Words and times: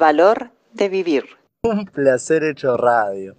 valor 0.00 0.50
de 0.72 0.88
vivir. 0.88 1.24
Un 1.62 1.84
placer 1.84 2.42
hecho 2.42 2.78
radio. 2.78 3.36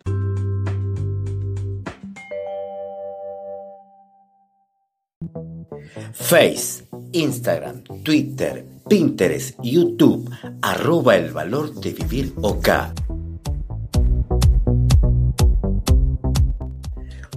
Face, 6.14 6.88
Instagram, 7.14 7.82
Twitter, 8.04 8.64
Pinterest, 8.88 9.58
YouTube, 9.64 10.30
arroba 10.62 11.16
el 11.16 11.32
valor 11.32 11.74
de 11.74 11.94
vivir 11.94 12.32
OK. 12.44 12.70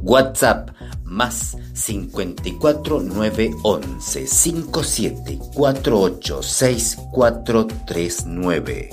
WhatsApp 0.02 0.68
más 1.04 1.56
54 1.74 3.02
911 3.02 4.26
57 4.26 5.38
48 5.54 6.42
6439. 6.42 8.90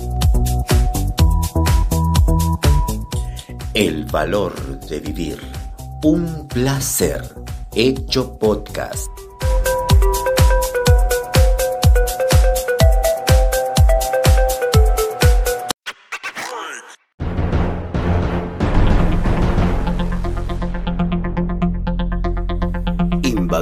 El 3.73 4.05
valor 4.05 4.80
de 4.81 4.99
vivir. 4.99 5.40
Un 6.04 6.48
placer. 6.48 7.23
Hecho 7.73 8.38
podcast. 8.38 9.20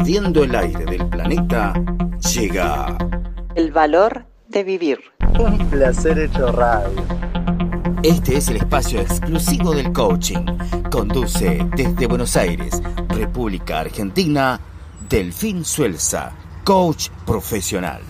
Invadiendo 0.09 0.43
el 0.43 0.55
aire 0.55 0.85
del 0.85 1.07
planeta, 1.07 1.71
llega 2.33 2.97
El 3.53 3.71
valor 3.71 4.25
de 4.47 4.63
vivir. 4.63 4.97
Un 5.39 5.69
placer 5.69 6.17
hecho 6.17 6.51
radio. 6.51 7.05
Este 8.01 8.37
es 8.37 8.47
el 8.47 8.55
espacio 8.55 9.01
exclusivo 9.01 9.71
del 9.71 9.93
coaching. 9.93 10.47
Conduce 10.89 11.63
desde 11.75 12.07
Buenos 12.07 12.35
Aires, 12.37 12.81
República 13.09 13.81
Argentina, 13.81 14.59
Delfín 15.07 15.63
Suelza, 15.63 16.31
coach 16.63 17.09
profesional. 17.27 18.01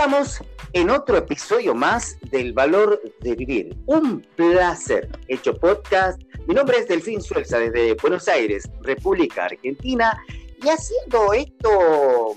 Estamos 0.00 0.42
en 0.72 0.88
otro 0.88 1.18
episodio 1.18 1.74
más 1.74 2.16
del 2.30 2.54
valor 2.54 3.02
de 3.20 3.34
vivir. 3.34 3.76
Un 3.84 4.22
placer. 4.34 5.10
Hecho 5.28 5.54
podcast. 5.54 6.18
Mi 6.48 6.54
nombre 6.54 6.78
es 6.78 6.88
Delfín 6.88 7.20
Suelza 7.20 7.58
desde 7.58 7.92
Buenos 8.00 8.26
Aires, 8.26 8.66
República 8.80 9.44
Argentina. 9.44 10.18
Y 10.64 10.70
haciendo 10.70 11.34
esto 11.34 12.34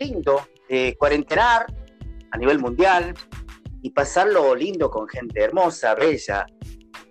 lindo 0.00 0.40
de 0.70 0.96
cuarentenar 0.98 1.66
a 2.30 2.38
nivel 2.38 2.58
mundial 2.60 3.12
y 3.82 3.90
pasarlo 3.90 4.54
lindo 4.54 4.90
con 4.90 5.06
gente 5.06 5.42
hermosa, 5.42 5.94
bella 5.94 6.46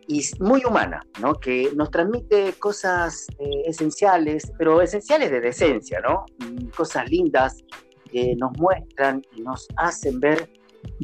y 0.08 0.28
muy 0.40 0.66
humana, 0.66 1.06
¿no? 1.20 1.36
Que 1.36 1.70
nos 1.76 1.92
transmite 1.92 2.54
cosas 2.54 3.28
eh, 3.38 3.66
esenciales, 3.68 4.52
pero 4.58 4.81
esenciales 4.81 5.30
de 5.30 5.42
decencia, 5.42 6.02
¿no? 6.02 6.25
Mm, 6.40 6.70
Cosas 6.70 7.08
lindas 7.08 7.64
que 8.12 8.36
nos 8.36 8.52
muestran 8.58 9.22
y 9.36 9.42
nos 9.42 9.68
hacen 9.78 10.20
ver 10.20 10.50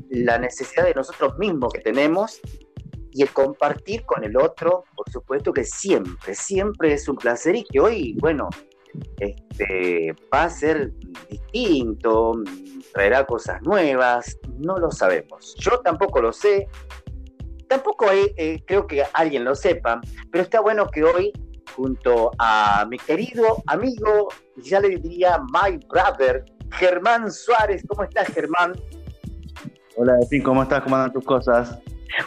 la 0.09 0.37
necesidad 0.37 0.85
de 0.85 0.93
nosotros 0.93 1.37
mismos 1.37 1.73
que 1.73 1.81
tenemos 1.81 2.41
y 3.11 3.23
el 3.23 3.29
compartir 3.31 4.05
con 4.05 4.23
el 4.23 4.37
otro, 4.37 4.83
por 4.95 5.09
supuesto 5.09 5.51
que 5.51 5.63
siempre, 5.63 6.35
siempre 6.35 6.93
es 6.93 7.07
un 7.07 7.15
placer 7.15 7.55
y 7.55 7.63
que 7.63 7.79
hoy, 7.79 8.15
bueno, 8.19 8.49
este, 9.19 10.13
va 10.33 10.43
a 10.43 10.49
ser 10.49 10.91
distinto, 11.29 12.33
traerá 12.93 13.25
cosas 13.25 13.61
nuevas, 13.63 14.37
no 14.59 14.77
lo 14.77 14.91
sabemos. 14.91 15.55
Yo 15.59 15.79
tampoco 15.79 16.21
lo 16.21 16.31
sé, 16.31 16.67
tampoco 17.67 18.11
eh, 18.11 18.33
eh, 18.37 18.63
creo 18.65 18.87
que 18.87 19.03
alguien 19.13 19.43
lo 19.43 19.55
sepa, 19.55 20.01
pero 20.31 20.43
está 20.43 20.61
bueno 20.61 20.87
que 20.87 21.03
hoy, 21.03 21.33
junto 21.75 22.31
a 22.39 22.85
mi 22.89 22.97
querido 22.97 23.63
amigo, 23.67 24.29
ya 24.57 24.79
le 24.79 24.89
diría 24.89 25.39
my 25.51 25.77
brother, 25.87 26.45
Germán 26.71 27.31
Suárez. 27.31 27.83
¿Cómo 27.87 28.03
estás, 28.03 28.27
Germán? 28.27 28.73
Hola, 29.95 30.13
Delfín, 30.19 30.43
¿cómo 30.43 30.63
estás? 30.63 30.83
¿Cómo 30.83 30.95
andan 30.95 31.11
tus 31.11 31.25
cosas? 31.25 31.79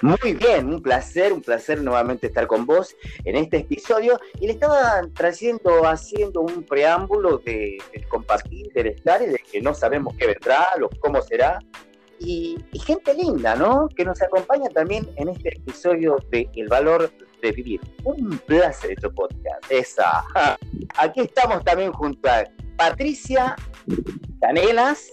Muy 0.02 0.34
bien, 0.34 0.68
un 0.72 0.82
placer, 0.82 1.32
un 1.32 1.42
placer 1.42 1.82
nuevamente 1.82 2.28
estar 2.28 2.46
con 2.46 2.66
vos 2.66 2.94
en 3.24 3.36
este 3.36 3.58
episodio. 3.58 4.18
Y 4.40 4.46
le 4.46 4.52
estaba 4.52 5.00
trayendo, 5.14 5.86
haciendo 5.86 6.40
un 6.40 6.64
preámbulo 6.64 7.38
de, 7.38 7.78
del 7.92 8.08
compartir, 8.08 8.72
del 8.72 8.88
estar 8.88 9.22
y 9.22 9.26
de 9.26 9.38
que 9.38 9.60
no 9.60 9.74
sabemos 9.74 10.14
qué 10.16 10.26
vendrá, 10.26 10.66
lo, 10.78 10.88
cómo 11.00 11.20
será. 11.22 11.58
Y, 12.18 12.58
y 12.72 12.78
gente 12.78 13.14
linda, 13.14 13.54
¿no? 13.54 13.88
Que 13.88 14.04
nos 14.04 14.20
acompaña 14.20 14.68
también 14.68 15.08
en 15.16 15.28
este 15.30 15.56
episodio 15.56 16.16
de 16.30 16.48
El 16.54 16.68
Valor 16.68 17.10
de 17.40 17.52
Vivir. 17.52 17.80
Un 18.04 18.38
placer 18.46 18.92
este 18.92 19.08
podcast. 19.08 19.70
Esa. 19.70 20.24
Aquí 20.96 21.20
estamos 21.20 21.64
también 21.64 21.92
junto 21.92 22.28
a 22.28 22.44
Patricia 22.84 23.56
Canelas 24.40 25.12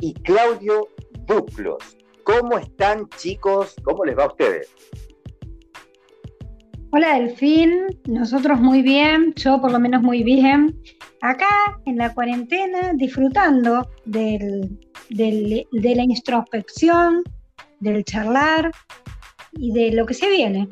y 0.00 0.12
Claudio 0.12 0.88
Duclos. 1.26 1.96
¿Cómo 2.22 2.58
están 2.58 3.08
chicos? 3.16 3.74
¿Cómo 3.82 4.04
les 4.04 4.14
va 4.18 4.24
a 4.24 4.26
ustedes? 4.26 4.68
Hola 6.92 7.14
Delfín, 7.18 7.86
nosotros 8.06 8.60
muy 8.60 8.82
bien, 8.82 9.32
yo 9.36 9.58
por 9.58 9.72
lo 9.72 9.80
menos 9.80 10.02
muy 10.02 10.22
bien. 10.22 10.78
Acá 11.22 11.80
en 11.86 11.96
la 11.96 12.12
cuarentena 12.12 12.92
disfrutando 12.94 13.88
del, 14.04 14.78
del- 15.08 15.66
de 15.72 15.94
la 15.94 16.02
introspección, 16.02 17.22
del 17.80 18.04
charlar 18.04 18.70
y 19.52 19.72
de 19.72 19.92
lo 19.92 20.04
que 20.04 20.12
se 20.12 20.28
viene. 20.28 20.68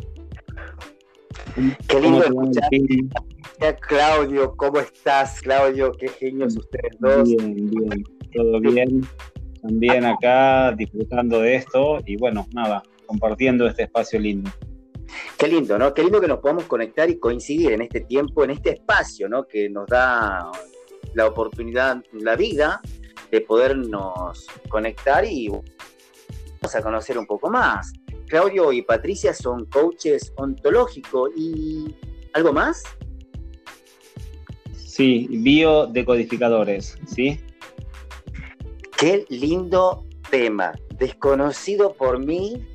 Qué 1.89 1.99
lindo 1.99 2.23
¿Cómo 2.29 2.51
te 2.51 2.61
va, 2.61 2.69
escuchar 2.69 2.71
Claudio. 3.81 4.55
¿Cómo 4.56 4.81
estás, 4.81 5.41
Claudio? 5.41 5.93
Qué 5.93 6.09
genios 6.09 6.56
ustedes 6.56 6.97
dos. 6.99 7.28
Bien, 7.28 7.55
bien, 7.55 8.05
todo 8.33 8.61
bien. 8.61 9.00
También 9.62 10.05
acá 10.05 10.72
disfrutando 10.72 11.41
de 11.41 11.56
esto 11.56 11.99
y 12.06 12.17
bueno, 12.17 12.47
nada, 12.53 12.83
compartiendo 13.06 13.67
este 13.67 13.84
espacio 13.84 14.21
lindo. 14.21 14.50
Qué 15.39 15.49
lindo, 15.49 15.78
¿no? 15.78 15.93
Qué 15.94 16.03
lindo 16.03 16.21
que 16.21 16.28
nos 16.28 16.39
podamos 16.39 16.65
conectar 16.65 17.09
y 17.11 17.19
coincidir 17.19 17.72
en 17.72 17.83
este 17.83 18.00
tiempo, 18.00 18.44
en 18.44 18.50
este 18.50 18.71
espacio, 18.71 19.28
¿no? 19.28 19.47
Que 19.47 19.69
nos 19.69 19.87
da 19.87 20.50
la 21.15 21.27
oportunidad, 21.27 22.03
la 22.12 22.37
vida, 22.37 22.81
de 23.31 23.41
podernos 23.41 24.47
conectar 24.69 25.25
y 25.25 25.49
vamos 25.49 26.75
a 26.75 26.83
conocer 26.83 27.19
un 27.19 27.27
poco 27.27 27.50
más. 27.50 27.93
Claudio 28.28 28.73
y 28.73 28.83
Patricia 28.83 29.33
son 29.33 29.67
coaches 29.67 30.33
ontológicos 30.37 31.31
y 31.37 31.94
algo 32.34 32.53
más. 32.53 32.83
Sí, 34.97 35.29
biodecodificadores, 35.31 36.97
¿sí? 37.07 37.39
Qué 38.97 39.27
lindo 39.29 40.07
tema, 40.31 40.73
desconocido 40.97 41.93
por 41.93 42.19
mí 42.19 42.67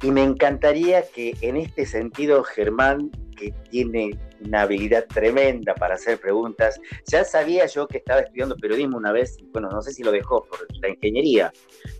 y 0.00 0.10
me 0.10 0.22
encantaría 0.22 1.02
que 1.10 1.36
en 1.42 1.58
este 1.58 1.84
sentido 1.84 2.44
Germán, 2.44 3.10
que 3.36 3.52
tiene 3.68 4.18
una 4.42 4.62
habilidad 4.62 5.04
tremenda 5.06 5.74
para 5.74 5.96
hacer 5.96 6.18
preguntas, 6.18 6.80
ya 7.06 7.24
sabía 7.24 7.66
yo 7.66 7.86
que 7.86 7.98
estaba 7.98 8.20
estudiando 8.20 8.56
periodismo 8.56 8.96
una 8.96 9.12
vez, 9.12 9.36
bueno, 9.52 9.68
no 9.68 9.82
sé 9.82 9.92
si 9.92 10.02
lo 10.02 10.12
dejó 10.12 10.42
por 10.44 10.66
la 10.80 10.88
ingeniería, 10.88 11.52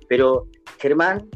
pero 0.08 0.46
Germán, 0.78 1.28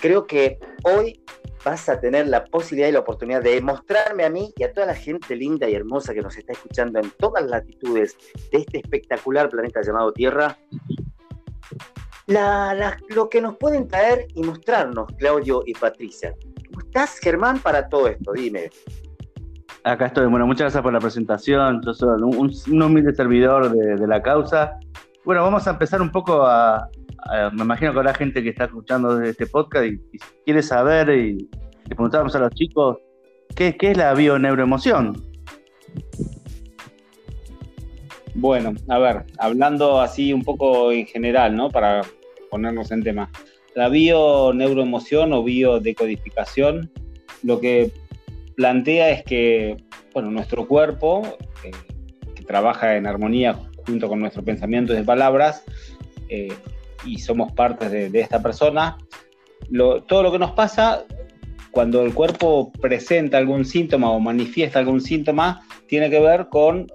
creo 0.00 0.26
que 0.26 0.58
hoy 0.84 1.20
vas 1.64 1.88
a 1.88 2.00
tener 2.00 2.28
la 2.28 2.44
posibilidad 2.44 2.88
y 2.88 2.92
la 2.92 3.00
oportunidad 3.00 3.42
de 3.42 3.60
mostrarme 3.60 4.24
a 4.24 4.30
mí 4.30 4.52
y 4.56 4.62
a 4.62 4.72
toda 4.72 4.86
la 4.86 4.94
gente 4.94 5.36
linda 5.36 5.68
y 5.68 5.74
hermosa 5.74 6.14
que 6.14 6.22
nos 6.22 6.36
está 6.36 6.52
escuchando 6.52 6.98
en 7.00 7.10
todas 7.18 7.42
las 7.42 7.50
latitudes 7.50 8.16
de 8.52 8.58
este 8.58 8.78
espectacular 8.78 9.48
planeta 9.48 9.80
llamado 9.82 10.12
Tierra, 10.12 10.56
lo 13.08 13.28
que 13.28 13.40
nos 13.40 13.56
pueden 13.56 13.88
traer 13.88 14.26
y 14.34 14.42
mostrarnos, 14.42 15.10
Claudio 15.18 15.62
y 15.66 15.74
Patricia. 15.74 16.34
¿Cómo 16.68 16.80
estás, 16.80 17.18
Germán, 17.18 17.58
para 17.58 17.88
todo 17.88 18.08
esto? 18.08 18.32
Dime. 18.32 18.70
Acá 19.84 20.06
estoy. 20.06 20.26
Bueno, 20.26 20.46
muchas 20.46 20.64
gracias 20.64 20.82
por 20.82 20.92
la 20.92 21.00
presentación. 21.00 21.80
Yo 21.84 21.94
soy 21.94 22.20
un, 22.22 22.82
humilde 22.82 23.14
servidor 23.14 23.70
de 23.70 24.06
la 24.06 24.20
causa. 24.20 24.78
Bueno, 25.24 25.42
vamos 25.42 25.66
a 25.66 25.70
empezar 25.70 26.02
un 26.02 26.10
poco 26.10 26.44
a, 26.46 26.88
a- 27.24 27.50
Me 27.50 27.62
imagino 27.62 27.92
que 27.92 27.98
habrá 27.98 28.14
gente 28.14 28.42
que 28.42 28.50
está 28.50 28.64
escuchando 28.64 29.20
este 29.22 29.46
podcast 29.46 29.86
y, 29.86 30.00
y 30.12 30.18
quiere 30.44 30.62
saber 30.62 31.08
y 31.10 31.34
le 31.88 31.94
preguntamos 31.94 32.34
a 32.34 32.38
los 32.40 32.50
chicos 32.54 32.98
qué, 33.54 33.76
qué 33.76 33.92
es 33.92 33.96
la 33.96 34.14
bioneuroemoción. 34.14 35.22
Bueno, 38.34 38.72
a 38.88 38.98
ver, 38.98 39.24
hablando 39.38 40.00
así 40.00 40.32
un 40.32 40.42
poco 40.44 40.92
en 40.92 41.06
general, 41.06 41.56
¿no? 41.56 41.70
Para 41.70 42.02
ponernos 42.50 42.90
en 42.92 43.02
tema. 43.02 43.30
La 43.74 43.88
bio-neuroemoción 43.88 45.32
o 45.32 45.42
biodecodificación 45.42 46.90
lo 47.42 47.60
que 47.60 47.90
plantea 48.56 49.10
es 49.10 49.22
que, 49.24 49.76
bueno, 50.12 50.30
nuestro 50.30 50.66
cuerpo, 50.66 51.22
eh, 51.64 51.70
que 52.34 52.44
trabaja 52.44 52.96
en 52.96 53.06
armonía 53.06 53.58
junto 53.86 54.08
con 54.08 54.20
nuestro 54.20 54.44
pensamiento 54.44 54.92
de 54.92 55.02
palabras, 55.02 55.64
eh, 56.28 56.52
y 57.04 57.18
somos 57.18 57.52
parte 57.52 57.88
de, 57.88 58.20
esta 58.20 58.42
persona, 58.42 58.98
todo 60.06 60.22
lo 60.22 60.32
que 60.32 60.38
nos 60.38 60.52
pasa 60.52 61.04
cuando 61.70 62.02
el 62.02 62.14
cuerpo 62.14 62.72
presenta 62.80 63.38
algún 63.38 63.64
síntoma 63.64 64.10
o 64.10 64.20
manifiesta 64.20 64.78
algún 64.78 65.00
síntoma, 65.00 65.62
tiene 65.86 66.10
que 66.10 66.20
ver 66.20 66.48
con 66.48 66.86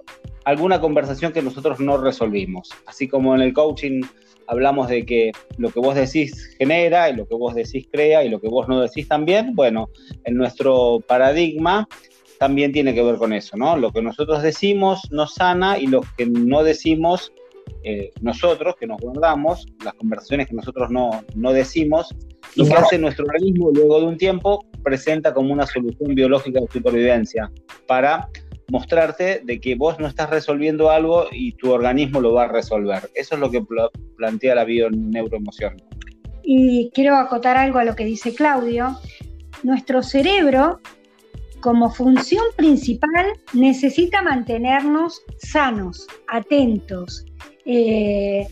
alguna 0.44 0.80
conversación 0.80 1.32
que 1.32 1.42
nosotros 1.42 1.80
no 1.80 1.96
resolvimos. 1.96 2.70
Así 2.86 3.08
como 3.08 3.34
en 3.34 3.40
el 3.40 3.52
coaching 3.52 4.02
hablamos 4.46 4.88
de 4.88 5.06
que 5.06 5.32
lo 5.56 5.70
que 5.70 5.80
vos 5.80 5.94
decís 5.94 6.54
genera 6.58 7.08
y 7.08 7.16
lo 7.16 7.26
que 7.26 7.34
vos 7.34 7.54
decís 7.54 7.88
crea 7.90 8.24
y 8.24 8.28
lo 8.28 8.40
que 8.40 8.48
vos 8.48 8.68
no 8.68 8.80
decís 8.80 9.08
también, 9.08 9.54
bueno, 9.54 9.88
en 10.24 10.36
nuestro 10.36 11.00
paradigma 11.06 11.88
también 12.38 12.72
tiene 12.72 12.94
que 12.94 13.02
ver 13.02 13.16
con 13.16 13.32
eso, 13.32 13.56
¿no? 13.56 13.76
Lo 13.76 13.90
que 13.90 14.02
nosotros 14.02 14.42
decimos 14.42 15.00
nos 15.10 15.34
sana 15.34 15.78
y 15.78 15.86
lo 15.86 16.02
que 16.16 16.26
no 16.26 16.62
decimos 16.62 17.32
eh, 17.82 18.10
nosotros, 18.20 18.74
que 18.78 18.86
nos 18.86 19.00
guardamos, 19.00 19.66
las 19.84 19.94
conversaciones 19.94 20.48
que 20.48 20.54
nosotros 20.54 20.90
no, 20.90 21.24
no 21.34 21.52
decimos, 21.52 22.14
lo 22.56 22.64
que 22.64 22.74
hace 22.74 22.98
nuestro 22.98 23.26
organismo 23.26 23.70
luego 23.72 24.00
de 24.00 24.06
un 24.06 24.16
tiempo 24.16 24.64
presenta 24.82 25.34
como 25.34 25.52
una 25.52 25.66
solución 25.66 26.14
biológica 26.14 26.60
de 26.60 26.68
supervivencia 26.72 27.50
para 27.86 28.28
mostrarte 28.70 29.42
de 29.44 29.60
que 29.60 29.74
vos 29.74 29.98
no 29.98 30.06
estás 30.06 30.30
resolviendo 30.30 30.90
algo 30.90 31.26
y 31.30 31.52
tu 31.52 31.72
organismo 31.72 32.20
lo 32.20 32.32
va 32.34 32.44
a 32.44 32.48
resolver. 32.48 33.10
Eso 33.14 33.34
es 33.34 33.40
lo 33.40 33.50
que 33.50 33.62
plantea 34.16 34.54
la 34.54 34.64
bioneuroemoción. 34.64 35.76
Y 36.42 36.90
quiero 36.94 37.16
acotar 37.16 37.56
algo 37.56 37.78
a 37.78 37.84
lo 37.84 37.96
que 37.96 38.04
dice 38.04 38.34
Claudio. 38.34 38.98
Nuestro 39.62 40.02
cerebro, 40.02 40.80
como 41.60 41.90
función 41.90 42.44
principal, 42.56 43.26
necesita 43.54 44.22
mantenernos 44.22 45.22
sanos, 45.38 46.06
atentos. 46.28 47.24
Eh, 47.64 48.46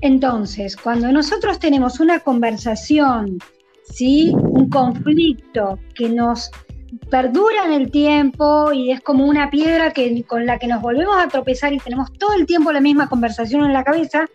entonces, 0.00 0.76
cuando 0.76 1.10
nosotros 1.10 1.58
tenemos 1.58 2.00
una 2.00 2.20
conversación, 2.20 3.38
¿sí? 3.84 4.32
un 4.34 4.68
conflicto 4.68 5.78
que 5.94 6.08
nos 6.08 6.50
perdura 7.10 7.64
en 7.66 7.72
el 7.72 7.90
tiempo 7.90 8.72
y 8.72 8.90
es 8.90 9.00
como 9.00 9.26
una 9.26 9.50
piedra 9.50 9.92
que, 9.92 10.22
con 10.24 10.46
la 10.46 10.58
que 10.58 10.66
nos 10.66 10.80
volvemos 10.80 11.16
a 11.16 11.28
tropezar 11.28 11.72
y 11.72 11.78
tenemos 11.78 12.12
todo 12.14 12.32
el 12.34 12.46
tiempo 12.46 12.72
la 12.72 12.80
misma 12.80 13.08
conversación 13.08 13.64
en 13.64 13.72
la 13.72 13.84
cabeza, 13.84 14.26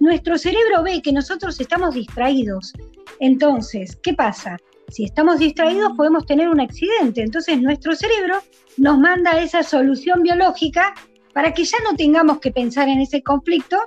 nuestro 0.00 0.38
cerebro 0.38 0.82
ve 0.82 1.02
que 1.02 1.12
nosotros 1.12 1.60
estamos 1.60 1.94
distraídos. 1.94 2.72
Entonces, 3.20 3.96
¿qué 4.02 4.14
pasa? 4.14 4.56
Si 4.88 5.04
estamos 5.04 5.38
distraídos 5.38 5.92
podemos 5.96 6.24
tener 6.24 6.48
un 6.48 6.60
accidente. 6.60 7.22
Entonces 7.22 7.60
nuestro 7.60 7.94
cerebro 7.94 8.42
nos 8.76 8.98
manda 8.98 9.38
esa 9.40 9.62
solución 9.62 10.22
biológica 10.22 10.94
para 11.34 11.52
que 11.52 11.64
ya 11.64 11.78
no 11.84 11.96
tengamos 11.96 12.40
que 12.40 12.50
pensar 12.50 12.88
en 12.88 13.00
ese 13.00 13.22
conflicto 13.22 13.78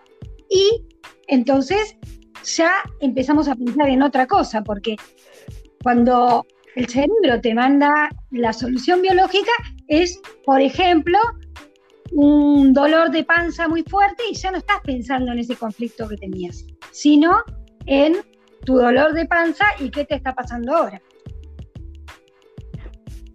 y 0.49 0.85
entonces 1.27 1.97
ya 2.43 2.71
empezamos 2.99 3.47
a 3.47 3.55
pensar 3.55 3.89
en 3.89 4.01
otra 4.01 4.27
cosa, 4.27 4.63
porque 4.63 4.95
cuando 5.83 6.45
el 6.75 6.87
cerebro 6.87 7.41
te 7.41 7.53
manda 7.53 8.09
la 8.31 8.53
solución 8.53 9.01
biológica 9.01 9.51
es, 9.87 10.21
por 10.45 10.61
ejemplo, 10.61 11.17
un 12.11 12.73
dolor 12.73 13.11
de 13.11 13.23
panza 13.23 13.67
muy 13.67 13.83
fuerte 13.83 14.23
y 14.29 14.35
ya 14.35 14.51
no 14.51 14.57
estás 14.57 14.79
pensando 14.83 15.31
en 15.31 15.39
ese 15.39 15.55
conflicto 15.55 16.07
que 16.07 16.17
tenías, 16.17 16.65
sino 16.91 17.43
en 17.85 18.17
tu 18.65 18.75
dolor 18.75 19.13
de 19.13 19.25
panza 19.25 19.65
y 19.79 19.89
qué 19.89 20.05
te 20.05 20.15
está 20.15 20.33
pasando 20.33 20.75
ahora. 20.75 21.01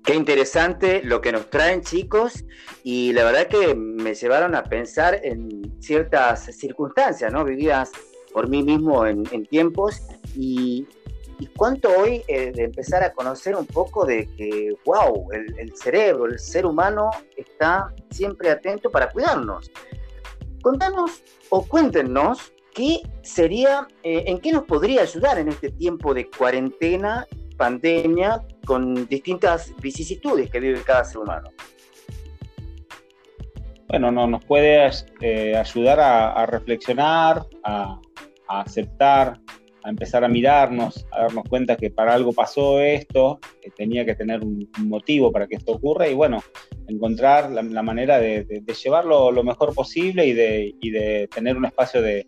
Qué 0.07 0.15
interesante 0.15 1.03
lo 1.03 1.21
que 1.21 1.33
nos 1.33 1.51
traen 1.51 1.83
chicos 1.83 2.45
y 2.85 3.13
la 3.13 3.25
verdad 3.25 3.49
que 3.49 3.75
me 3.75 4.15
llevaron 4.15 4.55
a 4.55 4.63
pensar 4.63 5.21
en 5.25 5.83
ciertas 5.83 6.45
circunstancias, 6.57 7.33
¿no? 7.33 7.45
Vividas 7.45 7.91
por 8.33 8.49
mí 8.49 8.63
mismo 8.63 9.05
en, 9.05 9.25
tiempos 9.47 10.01
y 10.37 10.87
y 11.39 11.47
cuánto 11.49 11.91
hoy 11.91 12.23
eh, 12.29 12.53
de 12.53 12.65
empezar 12.65 13.03
a 13.03 13.13
conocer 13.13 13.57
un 13.57 13.67
poco 13.67 14.07
de 14.07 14.27
que, 14.37 14.75
wow, 14.87 15.29
el, 15.33 15.77
cerebro, 15.77 16.27
el 16.27 16.39
ser 16.39 16.65
humano 16.65 17.11
está 17.37 17.93
siempre 18.11 18.51
atento 18.51 18.91
para 18.91 19.11
cuidarnos. 19.11 19.71
Contanos 20.63 21.23
o 21.51 21.67
cuéntenos 21.67 22.53
qué 22.73 23.01
sería, 23.23 23.87
eh, 24.03 24.25
en 24.29 24.39
qué 24.39 24.53
nos 24.53 24.65
podría 24.65 25.03
ayudar 25.03 25.39
en 25.39 25.49
este 25.49 25.71
tiempo 25.71 26.15
de 26.15 26.31
cuarentena, 26.31 27.27
pandemia, 27.57 28.43
con 28.65 29.07
distintas 29.07 29.75
vicisitudes 29.81 30.51
que 30.51 30.61
vive 30.61 30.83
cada 30.83 31.05
ser 31.05 31.19
humano. 31.19 31.51
Bueno, 33.89 34.11
no, 34.11 34.27
nos 34.27 34.45
puede 34.45 34.91
eh, 35.21 35.57
ayudar 35.57 36.01
a, 36.01 36.47
reflexionar, 36.47 37.47
a 37.63 38.01
aceptar 38.49 39.41
a 39.87 39.91
empezar 39.91 40.25
a 40.25 40.29
mirarnos, 40.29 41.07
a 41.13 41.23
darnos 41.23 41.45
cuenta 41.49 41.77
que 41.77 41.91
para 41.91 42.13
algo 42.13 42.33
pasó 42.33 42.81
esto, 42.81 43.39
que 43.63 43.71
tenía 43.71 44.05
que 44.05 44.17
tener 44.17 44.43
un, 44.43 44.69
motivo 44.81 45.31
para 45.31 45.47
que 45.47 45.55
esto 45.55 45.75
ocurra 45.75 46.09
y 46.09 46.15
bueno, 46.15 46.43
encontrar 46.89 47.53
la, 47.53 47.83
manera 47.85 48.19
de, 48.19 48.65
llevarlo 48.83 49.31
lo 49.31 49.45
mejor 49.45 49.73
posible 49.75 50.27
y 50.27 50.33
de, 50.33 50.75
de 50.83 51.29
tener 51.33 51.57
un 51.57 51.67
espacio 51.67 52.03
de, 52.03 52.27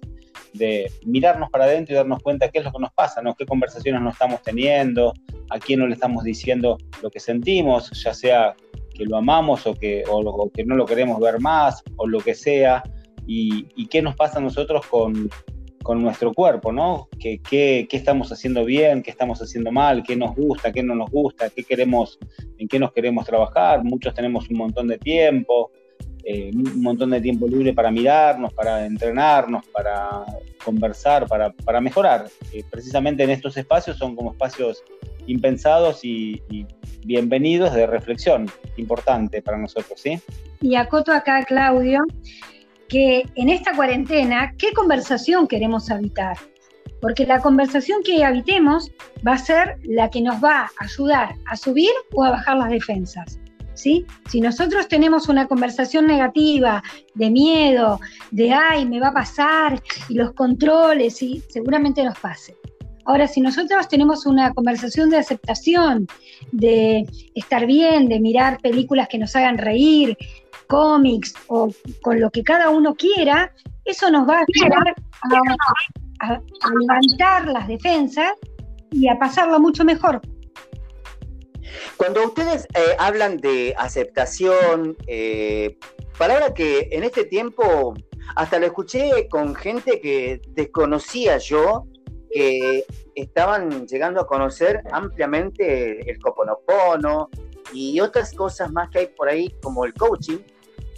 mirarnos 1.05 1.51
para 1.51 1.65
adentro 1.65 1.95
y 1.95 1.97
darnos 1.97 2.23
cuenta 2.23 2.49
qué 2.49 2.59
es 2.59 2.65
lo 2.65 2.73
que 2.73 2.79
nos 2.79 2.93
pasa, 2.93 3.23
¿no? 3.23 3.35
qué 3.35 3.47
conversaciones 3.47 4.01
nos 4.03 4.15
estamos 4.15 4.43
teniendo, 4.43 5.15
a 5.51 5.59
quién 5.59 5.81
no 5.81 5.87
le 5.87 5.95
estamos 5.95 6.25
diciendo 6.25 6.79
lo 7.03 7.11
que 7.11 7.21
sentimos, 7.21 7.91
ya 8.03 8.15
sea 8.15 8.55
que 8.95 9.05
lo 9.05 9.17
amamos 9.17 9.67
o 9.67 9.75
que, 9.75 10.05
o, 10.09 10.51
que 10.51 10.65
no 10.65 10.75
lo 10.75 10.87
queremos 10.87 11.21
ver 11.21 11.41
más 11.41 11.83
o 11.97 12.07
lo 12.07 12.21
que 12.21 12.35
sea, 12.35 12.83
y, 13.27 13.67
y 13.77 13.87
qué 13.87 14.01
nos 14.01 14.17
pasa 14.17 14.39
a 14.39 14.43
nosotros 14.43 14.87
con, 14.87 15.29
con 15.89 16.03
nuestro 16.03 16.35
cuerpo, 16.35 16.71
¿no? 16.71 17.09
¿Qué, 17.19 17.41
qué, 17.41 17.89
estamos 17.93 18.31
haciendo 18.31 18.65
bien, 18.67 19.03
qué 19.03 19.11
estamos 19.11 19.41
haciendo 19.41 19.73
mal, 19.73 20.03
qué 20.03 20.17
nos 20.17 20.37
gusta, 20.37 20.71
qué 20.71 20.83
no 20.83 20.95
nos 20.95 21.11
gusta, 21.11 21.49
qué 21.49 21.65
queremos, 21.65 22.19
en 22.59 22.69
qué 22.69 22.79
nos 22.79 22.93
queremos 22.93 23.25
trabajar. 23.25 23.83
Muchos 23.85 24.13
tenemos 24.13 24.51
un 24.51 24.59
montón 24.59 24.87
de 24.89 24.99
tiempo, 24.99 25.71
eh, 26.31 26.51
un 26.53 26.83
montón 26.83 27.09
de 27.09 27.23
tiempo 27.23 27.49
libre 27.49 27.73
para 27.73 27.91
mirarnos, 27.91 28.53
para 28.53 28.85
entrenarnos, 28.85 29.65
para 29.69 30.27
conversar, 30.63 31.27
para, 31.27 31.51
para 31.51 31.81
mejorar. 31.81 32.29
Eh, 32.53 32.63
precisamente 32.69 33.23
en 33.23 33.31
estos 33.31 33.57
espacios 33.57 33.97
son 33.97 34.15
como 34.15 34.33
espacios 34.33 34.85
impensados 35.27 36.05
y, 36.05 36.43
y, 36.51 36.67
bienvenidos 37.07 37.73
de 37.73 37.87
reflexión, 37.87 38.45
importante 38.77 39.41
para 39.41 39.57
nosotros, 39.57 39.99
¿sí? 39.99 40.21
Y 40.61 40.75
acoto 40.75 41.13
acá, 41.13 41.43
Claudio, 41.45 42.03
que 42.89 43.25
en 43.35 43.49
esta 43.49 43.75
cuarentena, 43.75 44.53
¿qué 44.59 44.75
conversación 44.75 45.49
queremos 45.49 45.91
habitar? 45.91 46.37
Porque 47.01 47.25
la 47.25 47.41
conversación 47.41 48.03
que 48.03 48.23
habitemos 48.23 48.91
va 49.27 49.33
a 49.33 49.39
ser 49.39 49.79
la 49.85 50.11
que 50.11 50.21
nos 50.21 50.45
va 50.45 50.65
a 50.65 50.71
ayudar 50.81 51.37
a 51.47 51.57
subir 51.57 51.93
o 52.13 52.23
a 52.23 52.33
bajar 52.33 52.59
las 52.59 52.69
defensas. 52.69 53.41
Si 53.79 54.41
nosotros 54.41 54.89
tenemos 54.89 55.29
una 55.29 55.47
conversación 55.47 56.07
negativa, 56.07 56.83
de 57.15 57.31
miedo, 57.31 58.01
de 58.31 58.53
ay, 58.53 58.87
me 58.87 59.01
va 59.01 59.09
a 59.09 59.15
pasar, 59.15 59.83
y 60.09 60.15
los 60.15 60.33
controles, 60.33 61.17
¿sí? 61.17 61.43
seguramente 61.49 62.03
nos 62.05 62.19
pase. 62.19 62.57
Ahora, 63.05 63.27
si 63.27 63.41
nosotros 63.41 63.89
tenemos 63.89 64.27
una 64.27 64.53
conversación 64.53 65.09
de 65.09 65.17
aceptación, 65.17 66.07
de 66.53 67.07
estar 67.35 67.65
bien, 67.65 68.09
de 68.09 68.21
mirar 68.21 68.59
películas 68.61 69.09
que 69.09 69.17
nos 69.17 69.35
hagan 69.35 69.57
reír, 69.57 70.17
cómics 70.67 71.33
o 71.47 71.71
con 72.03 72.21
lo 72.21 72.31
que 72.31 72.43
cada 72.43 72.69
uno 72.69 72.95
quiera, 72.95 73.51
eso 73.87 74.11
nos 74.11 74.29
va 74.29 74.41
a 74.41 74.45
ayudar 74.47 74.95
a, 76.21 76.41
levantar 76.81 77.47
las 77.47 77.67
defensas 77.67 78.33
y 78.91 79.09
a 79.09 79.19
pasarlo 79.19 79.59
mucho 79.59 79.85
mejor. 79.85 80.21
Cuando 81.97 82.25
ustedes 82.25 82.67
eh, 82.75 82.97
hablan 82.99 83.39
de 83.39 83.75
aceptación, 83.77 84.97
eh, 85.07 85.79
palabra 86.17 86.55
que 86.55 86.89
en 86.93 87.05
este 87.05 87.25
tiempo 87.25 87.95
hasta 88.37 88.59
lo 88.59 88.67
escuché 88.67 89.29
con 89.29 89.55
gente 89.55 90.01
que 90.01 90.41
desconocía 90.51 91.39
yo, 91.39 91.87
que 92.31 92.85
estaban 93.15 93.87
llegando 93.87 94.21
a 94.21 94.27
conocer 94.27 94.83
ampliamente 94.93 96.11
el 96.11 96.19
Coponopono 96.19 97.31
y 97.73 98.01
otras 98.01 98.35
cosas 98.35 98.71
más 98.71 98.91
que 98.91 98.99
hay 98.99 99.07
por 99.07 99.29
ahí 99.29 99.55
como 99.63 99.85
el 99.85 99.95
coaching, 99.95 100.39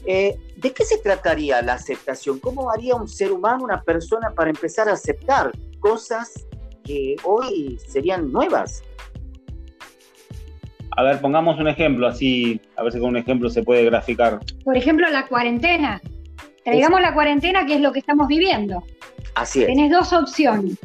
eh, 0.07 0.39
¿De 0.57 0.73
qué 0.73 0.85
se 0.85 0.99
trataría 0.99 1.61
la 1.63 1.75
aceptación? 1.75 2.39
¿Cómo 2.39 2.71
haría 2.71 2.95
un 2.95 3.09
ser 3.09 3.33
humano, 3.33 3.65
una 3.65 3.83
persona, 3.83 4.31
para 4.31 4.51
empezar 4.51 4.89
a 4.89 4.93
aceptar 4.93 5.53
cosas 5.79 6.47
que 6.85 7.17
hoy 7.25 7.79
serían 7.87 8.33
nuevas? 8.33 8.83
A 11.01 11.03
ver, 11.03 11.19
pongamos 11.19 11.59
un 11.59 11.67
ejemplo, 11.67 12.07
así, 12.07 12.61
a 12.77 12.83
ver 12.83 12.93
si 12.93 12.99
con 12.99 13.09
un 13.09 13.17
ejemplo 13.17 13.49
se 13.49 13.63
puede 13.63 13.87
graficar. 13.87 14.39
Por 14.63 14.77
ejemplo, 14.77 15.09
la 15.09 15.27
cuarentena. 15.27 15.99
Traigamos 16.63 17.01
la 17.01 17.15
cuarentena, 17.15 17.65
que 17.65 17.77
es 17.77 17.81
lo 17.81 17.91
que 17.91 18.01
estamos 18.01 18.29
viviendo. 18.29 18.85
Así 19.35 19.63
es. 19.63 19.69
Tenés 19.69 19.91
dos 19.91 20.13
opciones. 20.13 20.79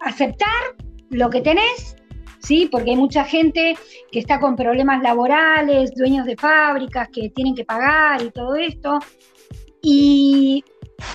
Aceptar 0.00 0.76
lo 1.08 1.30
que 1.30 1.40
tenés, 1.40 1.96
¿sí? 2.40 2.68
Porque 2.70 2.90
hay 2.90 2.96
mucha 2.96 3.24
gente 3.24 3.78
que 4.12 4.18
está 4.18 4.38
con 4.38 4.54
problemas 4.54 5.02
laborales, 5.02 5.94
dueños 5.96 6.26
de 6.26 6.36
fábricas 6.36 7.08
que 7.08 7.30
tienen 7.30 7.54
que 7.54 7.64
pagar 7.64 8.20
y 8.20 8.30
todo 8.30 8.54
esto. 8.54 8.98
Y, 9.80 10.62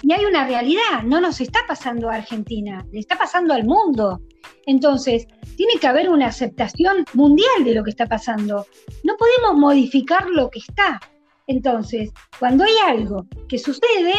y 0.01 0.11
hay 0.11 0.25
una 0.25 0.47
realidad, 0.47 1.03
no 1.03 1.21
nos 1.21 1.39
está 1.39 1.59
pasando 1.67 2.09
a 2.09 2.15
Argentina, 2.15 2.83
le 2.91 2.99
está 2.99 3.15
pasando 3.15 3.53
al 3.53 3.63
mundo. 3.63 4.21
Entonces, 4.65 5.27
tiene 5.55 5.73
que 5.79 5.87
haber 5.87 6.09
una 6.09 6.27
aceptación 6.27 7.05
mundial 7.13 7.63
de 7.63 7.73
lo 7.73 7.83
que 7.83 7.91
está 7.91 8.05
pasando. 8.05 8.65
No 9.03 9.15
podemos 9.17 9.59
modificar 9.59 10.29
lo 10.29 10.49
que 10.49 10.59
está. 10.59 10.99
Entonces, 11.47 12.11
cuando 12.39 12.63
hay 12.63 12.73
algo 12.85 13.25
que 13.47 13.57
sucede, 13.57 14.13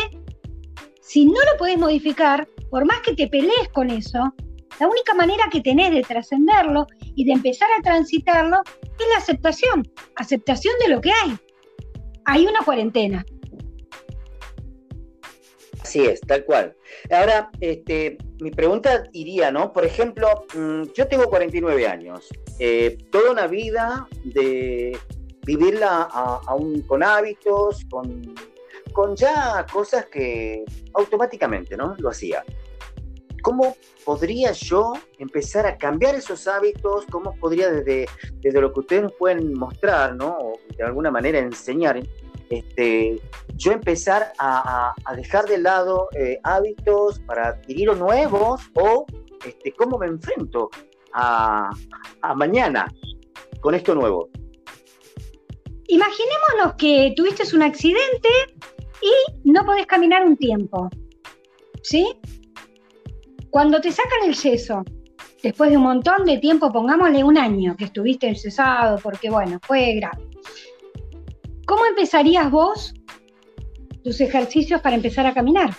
si 1.00 1.24
no 1.24 1.40
lo 1.50 1.58
podés 1.58 1.78
modificar, 1.78 2.46
por 2.70 2.84
más 2.84 3.00
que 3.00 3.14
te 3.14 3.28
pelees 3.28 3.68
con 3.72 3.90
eso, 3.90 4.34
la 4.80 4.88
única 4.88 5.14
manera 5.14 5.44
que 5.50 5.60
tenés 5.60 5.92
de 5.92 6.02
trascenderlo 6.02 6.86
y 7.00 7.24
de 7.24 7.32
empezar 7.32 7.68
a 7.78 7.82
transitarlo 7.82 8.62
es 8.98 9.06
la 9.12 9.18
aceptación, 9.18 9.88
aceptación 10.16 10.74
de 10.84 10.94
lo 10.94 11.00
que 11.00 11.10
hay. 11.12 11.36
Hay 12.24 12.46
una 12.46 12.60
cuarentena. 12.64 13.24
Así 15.82 16.04
es, 16.04 16.20
tal 16.20 16.44
cual. 16.44 16.74
Ahora, 17.10 17.50
este, 17.60 18.16
mi 18.42 18.50
pregunta 18.50 19.04
iría, 19.12 19.52
¿no? 19.52 19.72
Por 19.72 19.84
ejemplo, 19.84 20.26
mm, 20.52 20.82
yo 20.94 21.06
tengo 21.06 21.30
49 21.30 21.86
años, 21.86 22.28
eh, 22.58 22.98
toda 23.12 23.30
una 23.30 23.46
vida 23.46 24.08
de 24.24 24.98
vivirla 25.46 26.02
aún 26.46 26.82
con 26.82 27.04
hábitos, 27.04 27.84
con, 27.88 28.34
con 28.92 29.14
ya 29.14 29.64
cosas 29.72 30.06
que 30.06 30.64
automáticamente, 30.94 31.76
¿no? 31.76 31.94
Lo 31.98 32.10
hacía. 32.10 32.44
¿Cómo 33.42 33.76
podría 34.04 34.50
yo 34.52 34.92
empezar 35.18 35.64
a 35.66 35.78
cambiar 35.78 36.16
esos 36.16 36.48
hábitos? 36.48 37.06
¿Cómo 37.10 37.36
podría 37.36 37.70
desde, 37.70 38.06
desde 38.40 38.60
lo 38.60 38.72
que 38.72 38.80
ustedes 38.80 39.02
nos 39.02 39.12
pueden 39.12 39.54
mostrar, 39.54 40.16
¿no? 40.16 40.36
O 40.38 40.60
de 40.76 40.82
alguna 40.82 41.12
manera 41.12 41.38
enseñar, 41.38 42.00
este, 42.52 43.18
yo 43.54 43.72
empezar 43.72 44.34
a, 44.38 44.94
dejar 45.16 45.46
de 45.46 45.56
lado 45.56 46.08
eh, 46.14 46.38
hábitos 46.44 47.18
para 47.20 47.48
adquirir 47.48 47.96
nuevos 47.96 48.60
o 48.74 49.06
este, 49.46 49.72
cómo 49.72 49.96
me 49.96 50.06
enfrento 50.06 50.68
a, 51.14 51.70
mañana 52.36 52.92
con 53.60 53.74
esto 53.74 53.94
nuevo. 53.94 54.28
Imaginémonos 55.88 56.74
que 56.76 57.14
tuviste 57.16 57.42
un 57.56 57.62
accidente 57.62 58.28
y 59.00 59.50
no 59.50 59.64
podés 59.64 59.86
caminar 59.86 60.22
un 60.26 60.36
tiempo. 60.36 60.90
¿Sí? 61.82 62.06
Cuando 63.48 63.80
te 63.80 63.90
sacan 63.90 64.28
el 64.28 64.34
yeso, 64.34 64.84
después 65.42 65.70
de 65.70 65.78
un 65.78 65.84
montón 65.84 66.26
de 66.26 66.36
tiempo, 66.36 66.70
pongámosle 66.70 67.24
un 67.24 67.38
año 67.38 67.76
que 67.78 67.84
estuviste 67.84 68.28
encesado, 68.28 68.98
porque 69.02 69.30
bueno, 69.30 69.58
fue 69.62 69.94
grave. 69.94 70.31
¿Cómo 71.72 71.86
empezarías 71.86 72.50
vos 72.50 72.92
tus 74.04 74.20
ejercicios 74.20 74.82
para 74.82 74.94
empezar 74.94 75.24
a 75.24 75.32
caminar? 75.32 75.70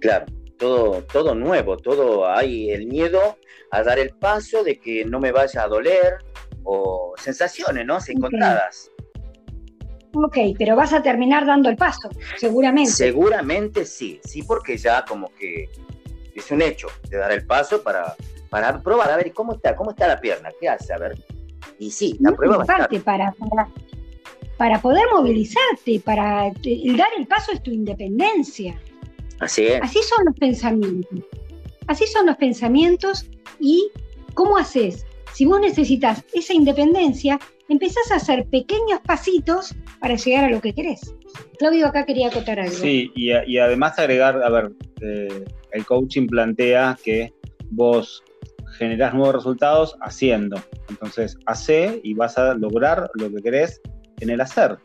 Claro, 0.00 0.26
todo, 0.58 1.00
todo 1.04 1.36
nuevo, 1.36 1.76
todo 1.76 2.28
hay 2.28 2.70
el 2.70 2.88
miedo 2.88 3.38
a 3.70 3.84
dar 3.84 4.00
el 4.00 4.10
paso 4.10 4.64
de 4.64 4.80
que 4.80 5.04
no 5.04 5.20
me 5.20 5.30
vaya 5.30 5.62
a 5.62 5.68
doler 5.68 6.14
o 6.64 7.14
sensaciones, 7.16 7.86
¿no? 7.86 7.98
Encontradas. 8.04 8.90
Ok, 10.12 10.36
pero 10.58 10.74
vas 10.74 10.92
a 10.92 11.00
terminar 11.00 11.46
dando 11.46 11.68
el 11.68 11.76
paso, 11.76 12.10
seguramente. 12.36 12.90
Seguramente 12.90 13.84
sí, 13.84 14.20
sí, 14.24 14.42
porque 14.42 14.76
ya 14.76 15.04
como 15.04 15.32
que 15.36 15.70
es 16.34 16.50
un 16.50 16.62
hecho 16.62 16.88
de 17.08 17.16
dar 17.16 17.30
el 17.30 17.46
paso 17.46 17.84
para, 17.84 18.16
para 18.50 18.82
probar, 18.82 19.12
a 19.12 19.16
ver 19.18 19.32
cómo 19.32 19.54
está, 19.54 19.76
cómo 19.76 19.92
está 19.92 20.08
la 20.08 20.20
pierna, 20.20 20.50
qué 20.60 20.68
hace, 20.68 20.92
a 20.92 20.98
ver. 20.98 21.16
Y 21.78 21.90
sí, 21.90 22.16
la 22.20 22.32
prueba 22.32 22.58
va 22.58 22.62
a 22.62 22.82
estar. 22.84 23.02
Para, 23.02 23.32
para, 23.32 23.68
para 24.56 24.80
poder 24.80 25.04
movilizarte, 25.12 26.00
para 26.00 26.48
el 26.64 26.96
dar 26.96 27.08
el 27.18 27.26
paso 27.26 27.52
es 27.52 27.62
tu 27.62 27.70
independencia. 27.70 28.80
Así 29.40 29.66
es. 29.66 29.80
Así 29.82 29.98
son 30.02 30.24
los 30.24 30.34
pensamientos. 30.36 31.24
Así 31.86 32.06
son 32.06 32.26
los 32.26 32.36
pensamientos 32.36 33.26
y 33.60 33.90
¿cómo 34.34 34.56
haces? 34.56 35.06
Si 35.32 35.44
vos 35.44 35.60
necesitas 35.60 36.24
esa 36.32 36.54
independencia, 36.54 37.38
empezás 37.68 38.10
a 38.10 38.16
hacer 38.16 38.46
pequeños 38.46 39.00
pasitos 39.04 39.74
para 40.00 40.14
llegar 40.16 40.44
a 40.44 40.50
lo 40.50 40.60
que 40.60 40.72
querés. 40.72 41.14
Claudio 41.58 41.86
acá 41.86 42.06
quería 42.06 42.28
acotar 42.28 42.58
algo. 42.58 42.74
Sí, 42.74 43.10
y, 43.14 43.58
además 43.58 43.98
agregar, 43.98 44.42
a 44.42 44.48
ver, 44.48 44.72
eh, 45.02 45.44
el 45.72 45.84
coaching 45.84 46.26
plantea 46.26 46.98
que 47.04 47.32
vos 47.70 48.22
generás 48.76 49.14
nuevos 49.14 49.34
resultados 49.34 49.96
haciendo. 50.00 50.60
Entonces, 50.88 51.38
hace 51.46 52.00
y 52.02 52.14
vas 52.14 52.38
a 52.38 52.54
lograr 52.54 53.10
lo 53.14 53.30
que 53.30 53.42
querés 53.42 53.80
en 54.20 54.30
el 54.30 54.40
hacer. 54.40 54.78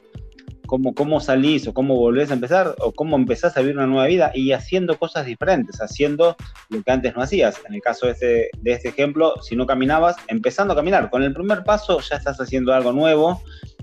Cómo, 0.65 0.93
cómo 0.95 1.19
salís 1.19 1.67
o 1.67 1.73
cómo 1.73 1.95
volvés 1.97 2.31
a 2.31 2.35
empezar 2.35 2.75
o 2.79 2.93
cómo 2.93 3.17
empezás 3.17 3.57
a 3.57 3.59
vivir 3.59 3.75
una 3.75 3.87
nueva 3.87 4.07
vida 4.07 4.31
y 4.33 4.53
haciendo 4.53 4.97
cosas 4.97 5.25
diferentes, 5.25 5.81
haciendo 5.81 6.37
lo 6.69 6.81
que 6.81 6.91
antes 6.91 7.13
no 7.13 7.21
hacías. 7.21 7.61
En 7.67 7.75
el 7.75 7.81
caso 7.81 8.05
de 8.05 8.13
este, 8.13 8.49
de 8.57 8.71
este 8.71 8.89
ejemplo, 8.89 9.33
si 9.41 9.57
no 9.57 9.65
caminabas, 9.65 10.15
empezando 10.29 10.71
a 10.73 10.77
caminar. 10.77 11.09
Con 11.09 11.23
el 11.23 11.33
primer 11.33 11.65
paso 11.65 11.99
ya 11.99 12.15
estás 12.15 12.39
haciendo 12.39 12.73
algo 12.73 12.93
nuevo 12.93 13.41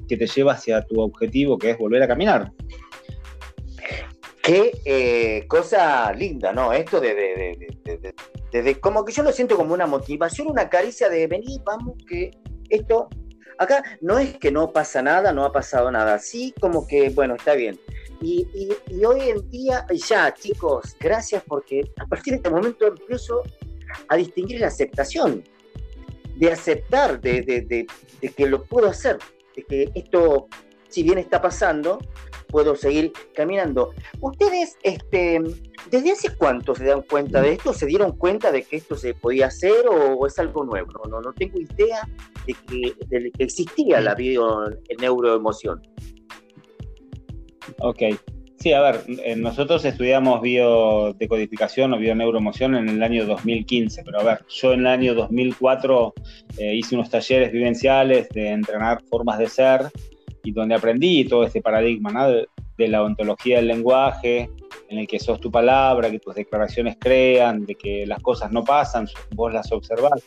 que 0.08 0.16
te 0.16 0.26
lleva 0.26 0.52
hacia 0.52 0.82
tu 0.86 1.00
objetivo, 1.00 1.58
que 1.58 1.70
es 1.72 1.78
volver 1.78 2.02
a 2.02 2.08
caminar. 2.08 2.52
Qué 4.48 4.80
eh, 4.86 5.46
cosa 5.46 6.10
linda, 6.14 6.54
¿no? 6.54 6.72
Esto 6.72 7.00
de, 7.02 7.14
de, 7.14 8.62
de, 8.62 8.80
como 8.80 9.04
que 9.04 9.12
yo 9.12 9.22
lo 9.22 9.30
siento 9.30 9.58
como 9.58 9.74
una 9.74 9.86
motivación, 9.86 10.48
una 10.48 10.70
caricia 10.70 11.10
de 11.10 11.26
venir, 11.26 11.60
vamos, 11.66 11.98
que 12.08 12.30
esto, 12.70 13.10
acá 13.58 13.82
no 14.00 14.18
es 14.18 14.38
que 14.38 14.50
no 14.50 14.72
pasa 14.72 15.02
nada, 15.02 15.34
no 15.34 15.44
ha 15.44 15.52
pasado 15.52 15.90
nada, 15.92 16.18
sí 16.18 16.54
como 16.62 16.86
que, 16.86 17.10
bueno, 17.10 17.34
está 17.34 17.52
bien. 17.56 17.78
Y, 18.22 18.48
y, 18.88 19.04
hoy 19.04 19.28
en 19.28 19.50
día, 19.50 19.84
ya 19.90 20.32
chicos, 20.32 20.96
gracias 20.98 21.42
porque 21.46 21.82
a 21.98 22.06
partir 22.06 22.32
de 22.32 22.36
este 22.38 22.48
momento 22.48 22.86
empiezo 22.86 23.42
a 24.08 24.16
distinguir 24.16 24.60
la 24.60 24.68
aceptación, 24.68 25.44
de 26.36 26.50
aceptar, 26.50 27.20
de, 27.20 27.42
de 27.42 28.28
que 28.30 28.46
lo 28.46 28.64
puedo 28.64 28.88
hacer, 28.88 29.18
de 29.54 29.62
que 29.64 29.90
esto, 29.94 30.48
si 30.88 31.02
bien 31.02 31.18
está 31.18 31.42
pasando, 31.42 31.98
puedo 32.48 32.74
seguir 32.76 33.12
caminando. 33.34 33.92
¿Ustedes, 34.20 34.76
este, 34.82 35.40
desde 35.90 36.12
hace 36.12 36.36
cuánto 36.36 36.74
se 36.74 36.84
dan 36.84 37.02
cuenta 37.02 37.40
de 37.40 37.52
esto? 37.52 37.72
¿Se 37.72 37.86
dieron 37.86 38.16
cuenta 38.16 38.50
de 38.50 38.62
que 38.62 38.76
esto 38.76 38.96
se 38.96 39.14
podía 39.14 39.46
hacer 39.46 39.86
o, 39.88 40.26
es 40.26 40.38
algo 40.38 40.64
nuevo? 40.64 40.90
No, 41.08 41.20
no, 41.20 41.32
tengo 41.32 41.58
idea 41.60 42.08
de 42.46 42.54
que, 42.66 43.30
que 43.36 43.44
existía 43.44 44.00
la 44.00 44.14
bio 44.14 44.64
neuroemoción. 44.98 45.80
Ok. 47.80 48.02
Sí, 48.58 48.72
a 48.72 48.80
ver, 48.80 49.04
eh, 49.24 49.36
nosotros 49.36 49.84
estudiamos 49.84 50.40
biodecodificación 50.42 51.94
o 51.94 51.98
bioneuroemoción 51.98 52.74
en 52.74 52.88
el 52.88 53.02
año 53.04 53.24
2015, 53.24 54.02
pero 54.02 54.18
a 54.18 54.24
ver, 54.24 54.44
yo 54.48 54.72
en 54.72 54.80
el 54.80 54.86
año 54.88 55.14
2004 55.14 56.14
eh, 56.58 56.74
hice 56.74 56.96
unos 56.96 57.08
talleres 57.08 57.52
vivenciales 57.52 58.28
de 58.30 58.48
entrenar 58.48 59.00
formas 59.08 59.38
de 59.38 59.48
ser 59.48 59.82
y 60.44 60.52
donde 60.52 60.74
aprendí 60.74 61.24
todo 61.24 61.44
este 61.44 61.60
paradigma 61.60 62.28
de, 62.28 62.48
la 62.88 63.02
ontología 63.02 63.56
del 63.56 63.68
lenguaje, 63.68 64.50
en 64.88 64.98
el 64.98 65.06
que 65.06 65.18
sos 65.18 65.40
tu 65.40 65.50
palabra, 65.50 66.10
que 66.10 66.20
tus 66.20 66.34
declaraciones 66.34 66.96
crean, 67.00 67.66
de 67.66 67.74
que 67.74 68.06
las 68.06 68.20
cosas 68.20 68.52
no 68.52 68.64
pasan, 68.64 69.08
vos 69.34 69.52
las 69.52 69.70
observás. 69.72 70.22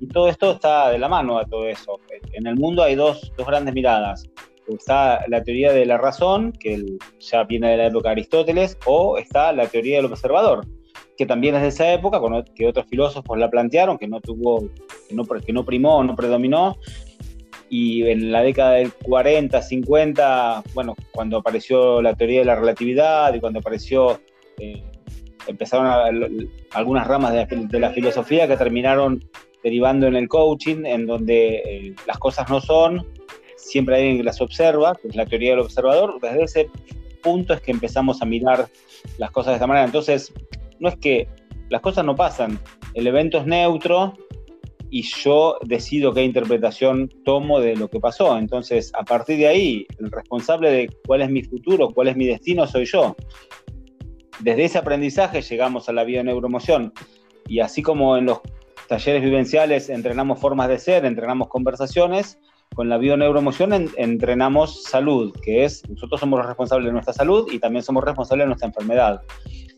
Y 0.00 0.06
todo 0.08 0.28
esto 0.28 0.52
está 0.52 0.90
de 0.90 0.98
la 0.98 1.08
mano 1.08 1.38
a 1.38 1.44
todo 1.44 1.68
eso. 1.68 2.00
En 2.32 2.46
el 2.46 2.56
mundo 2.56 2.82
hay 2.82 2.94
dos, 2.94 3.32
dos 3.36 3.46
grandes 3.46 3.74
miradas. 3.74 4.24
Está 4.68 5.24
la 5.28 5.42
teoría 5.42 5.72
de 5.72 5.84
la 5.86 5.98
razón, 5.98 6.52
que 6.52 6.82
ya 7.20 7.44
viene 7.44 7.70
de 7.70 7.76
la 7.76 7.86
época 7.86 8.08
de 8.08 8.12
Aristóteles, 8.12 8.78
o 8.86 9.18
está 9.18 9.52
la 9.52 9.66
teoría 9.66 9.96
del 9.96 10.06
observador, 10.06 10.66
que 11.16 11.26
también 11.26 11.54
es 11.56 11.62
de 11.62 11.68
esa 11.68 11.92
época, 11.92 12.20
que 12.54 12.66
otros 12.66 12.86
filósofos 12.86 13.38
la 13.38 13.50
plantearon, 13.50 13.98
que 13.98 14.08
no 14.08 14.20
tuvo, 14.20 14.68
que 15.08 15.14
no, 15.14 15.24
que 15.24 15.52
no 15.52 15.64
primó, 15.64 16.02
no 16.02 16.16
predominó, 16.16 16.76
y 17.72 18.06
en 18.06 18.30
la 18.30 18.42
década 18.42 18.72
del 18.72 18.92
40, 18.92 19.62
50, 19.62 20.62
bueno, 20.74 20.94
cuando 21.10 21.38
apareció 21.38 22.02
la 22.02 22.12
teoría 22.12 22.40
de 22.40 22.44
la 22.44 22.54
relatividad 22.54 23.32
y 23.32 23.40
cuando 23.40 23.60
apareció, 23.60 24.20
eh, 24.58 24.82
empezaron 25.46 25.86
algunas 26.72 27.06
ramas 27.06 27.32
de 27.32 27.80
la, 27.80 27.90
filosofía 27.92 28.46
que 28.46 28.58
terminaron 28.58 29.24
derivando 29.64 30.06
en 30.06 30.16
el 30.16 30.28
coaching, 30.28 30.84
en 30.84 31.06
donde 31.06 31.62
eh, 31.64 31.94
las 32.06 32.18
cosas 32.18 32.50
no 32.50 32.60
son, 32.60 33.06
siempre 33.56 33.96
hay 33.96 34.02
alguien 34.02 34.18
que 34.18 34.24
las 34.24 34.42
observa, 34.42 34.94
que 35.00 35.08
es 35.08 35.16
la 35.16 35.24
teoría 35.24 35.52
del 35.52 35.60
observador, 35.60 36.20
desde 36.20 36.42
ese 36.42 36.70
punto 37.22 37.54
es 37.54 37.62
que 37.62 37.70
empezamos 37.70 38.20
a 38.20 38.26
mirar 38.26 38.68
las 39.16 39.30
cosas 39.30 39.52
de 39.52 39.54
esta 39.54 39.66
manera. 39.66 39.86
Entonces, 39.86 40.30
no 40.78 40.90
es 40.90 40.96
que 40.96 41.26
las 41.70 41.80
cosas 41.80 42.04
no 42.04 42.16
pasan, 42.16 42.58
el 42.92 43.06
evento 43.06 43.38
es 43.38 43.46
neutro, 43.46 44.12
y 44.92 45.04
yo 45.04 45.56
decido 45.62 46.12
qué 46.12 46.22
interpretación 46.22 47.08
tomo 47.24 47.60
de 47.60 47.74
lo 47.76 47.88
que 47.88 47.98
pasó. 47.98 48.36
Entonces, 48.36 48.92
a 48.94 49.02
partir 49.04 49.38
de 49.38 49.48
ahí, 49.48 49.86
el 49.98 50.10
responsable 50.10 50.70
de 50.70 50.90
cuál 51.06 51.22
es 51.22 51.30
mi 51.30 51.42
futuro, 51.42 51.88
cuál 51.94 52.08
es 52.08 52.16
mi 52.16 52.26
destino, 52.26 52.66
soy 52.66 52.84
yo. 52.84 53.16
Desde 54.40 54.64
ese 54.64 54.76
aprendizaje 54.76 55.40
llegamos 55.40 55.88
a 55.88 55.94
la 55.94 56.04
bioneuromoción 56.04 56.92
y 57.48 57.60
así 57.60 57.80
como 57.80 58.18
en 58.18 58.26
los 58.26 58.40
talleres 58.86 59.22
vivenciales 59.22 59.88
entrenamos 59.88 60.38
formas 60.38 60.68
de 60.68 60.78
ser, 60.78 61.06
entrenamos 61.06 61.48
conversaciones, 61.48 62.38
con 62.74 62.90
la 62.90 62.98
bioneuromoción 62.98 63.90
entrenamos 63.96 64.82
salud, 64.84 65.32
que 65.42 65.64
es 65.64 65.88
nosotros 65.88 66.20
somos 66.20 66.38
los 66.38 66.46
responsables 66.46 66.86
de 66.86 66.92
nuestra 66.92 67.14
salud 67.14 67.48
y 67.50 67.58
también 67.58 67.82
somos 67.82 68.04
responsables 68.04 68.44
de 68.44 68.48
nuestra 68.48 68.68
enfermedad. 68.68 69.22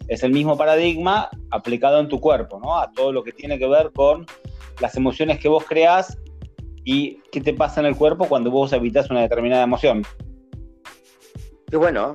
Es 0.09 0.25
el 0.25 0.33
mismo 0.33 0.57
paradigma 0.57 1.31
aplicado 1.51 2.01
en 2.01 2.09
tu 2.09 2.19
cuerpo, 2.19 2.59
¿no? 2.61 2.77
A 2.77 2.91
todo 2.91 3.13
lo 3.13 3.23
que 3.23 3.31
tiene 3.31 3.61
que 3.61 3.69
ver 3.69 3.93
con 3.93 4.27
las 4.81 4.97
emociones 4.97 5.39
que 5.39 5.49
vos 5.49 5.65
creás 5.65 6.19
y 6.85 7.21
qué 7.31 7.41
te 7.41 7.55
pasa 7.55 7.81
en 7.81 7.87
el 7.87 7.97
cuerpo 7.97 8.29
cuando 8.29 8.51
vos 8.51 8.73
evitas 8.73 9.11
una 9.11 9.23
determinada 9.23 9.65
emoción. 9.65 10.03
Qué 11.71 11.77
bueno, 11.77 12.15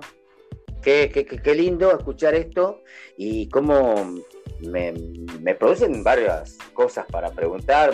qué, 0.81 1.09
qué, 1.43 1.55
lindo 1.55 1.91
escuchar 1.91 2.35
esto 2.35 2.81
y 3.17 3.49
cómo 3.49 4.21
me, 4.61 4.93
me 5.41 5.55
producen 5.55 6.03
varias 6.03 6.57
cosas 6.73 7.05
para 7.07 7.31
preguntar, 7.31 7.93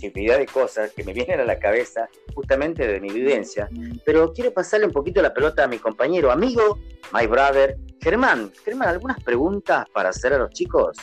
infinidad 0.00 0.38
de 0.38 0.46
cosas 0.46 0.92
que 0.92 1.04
me 1.04 1.12
vienen 1.12 1.40
a 1.40 1.44
la 1.44 1.58
cabeza 1.58 2.08
justamente 2.34 2.86
de 2.86 3.00
mi 3.00 3.10
vivencia, 3.10 3.68
pero 4.04 4.32
quiero 4.32 4.52
pasarle 4.52 4.86
un 4.86 4.92
poquito 4.92 5.22
la 5.22 5.32
pelota 5.32 5.64
a 5.64 5.68
mi 5.68 5.78
compañero, 5.78 6.30
amigo, 6.30 6.78
my 7.12 7.26
brother, 7.26 7.76
Germán. 8.00 8.52
Germán, 8.64 8.88
¿algunas 8.88 9.22
preguntas 9.22 9.86
para 9.92 10.10
hacer 10.10 10.34
a 10.34 10.38
los 10.38 10.50
chicos? 10.50 10.96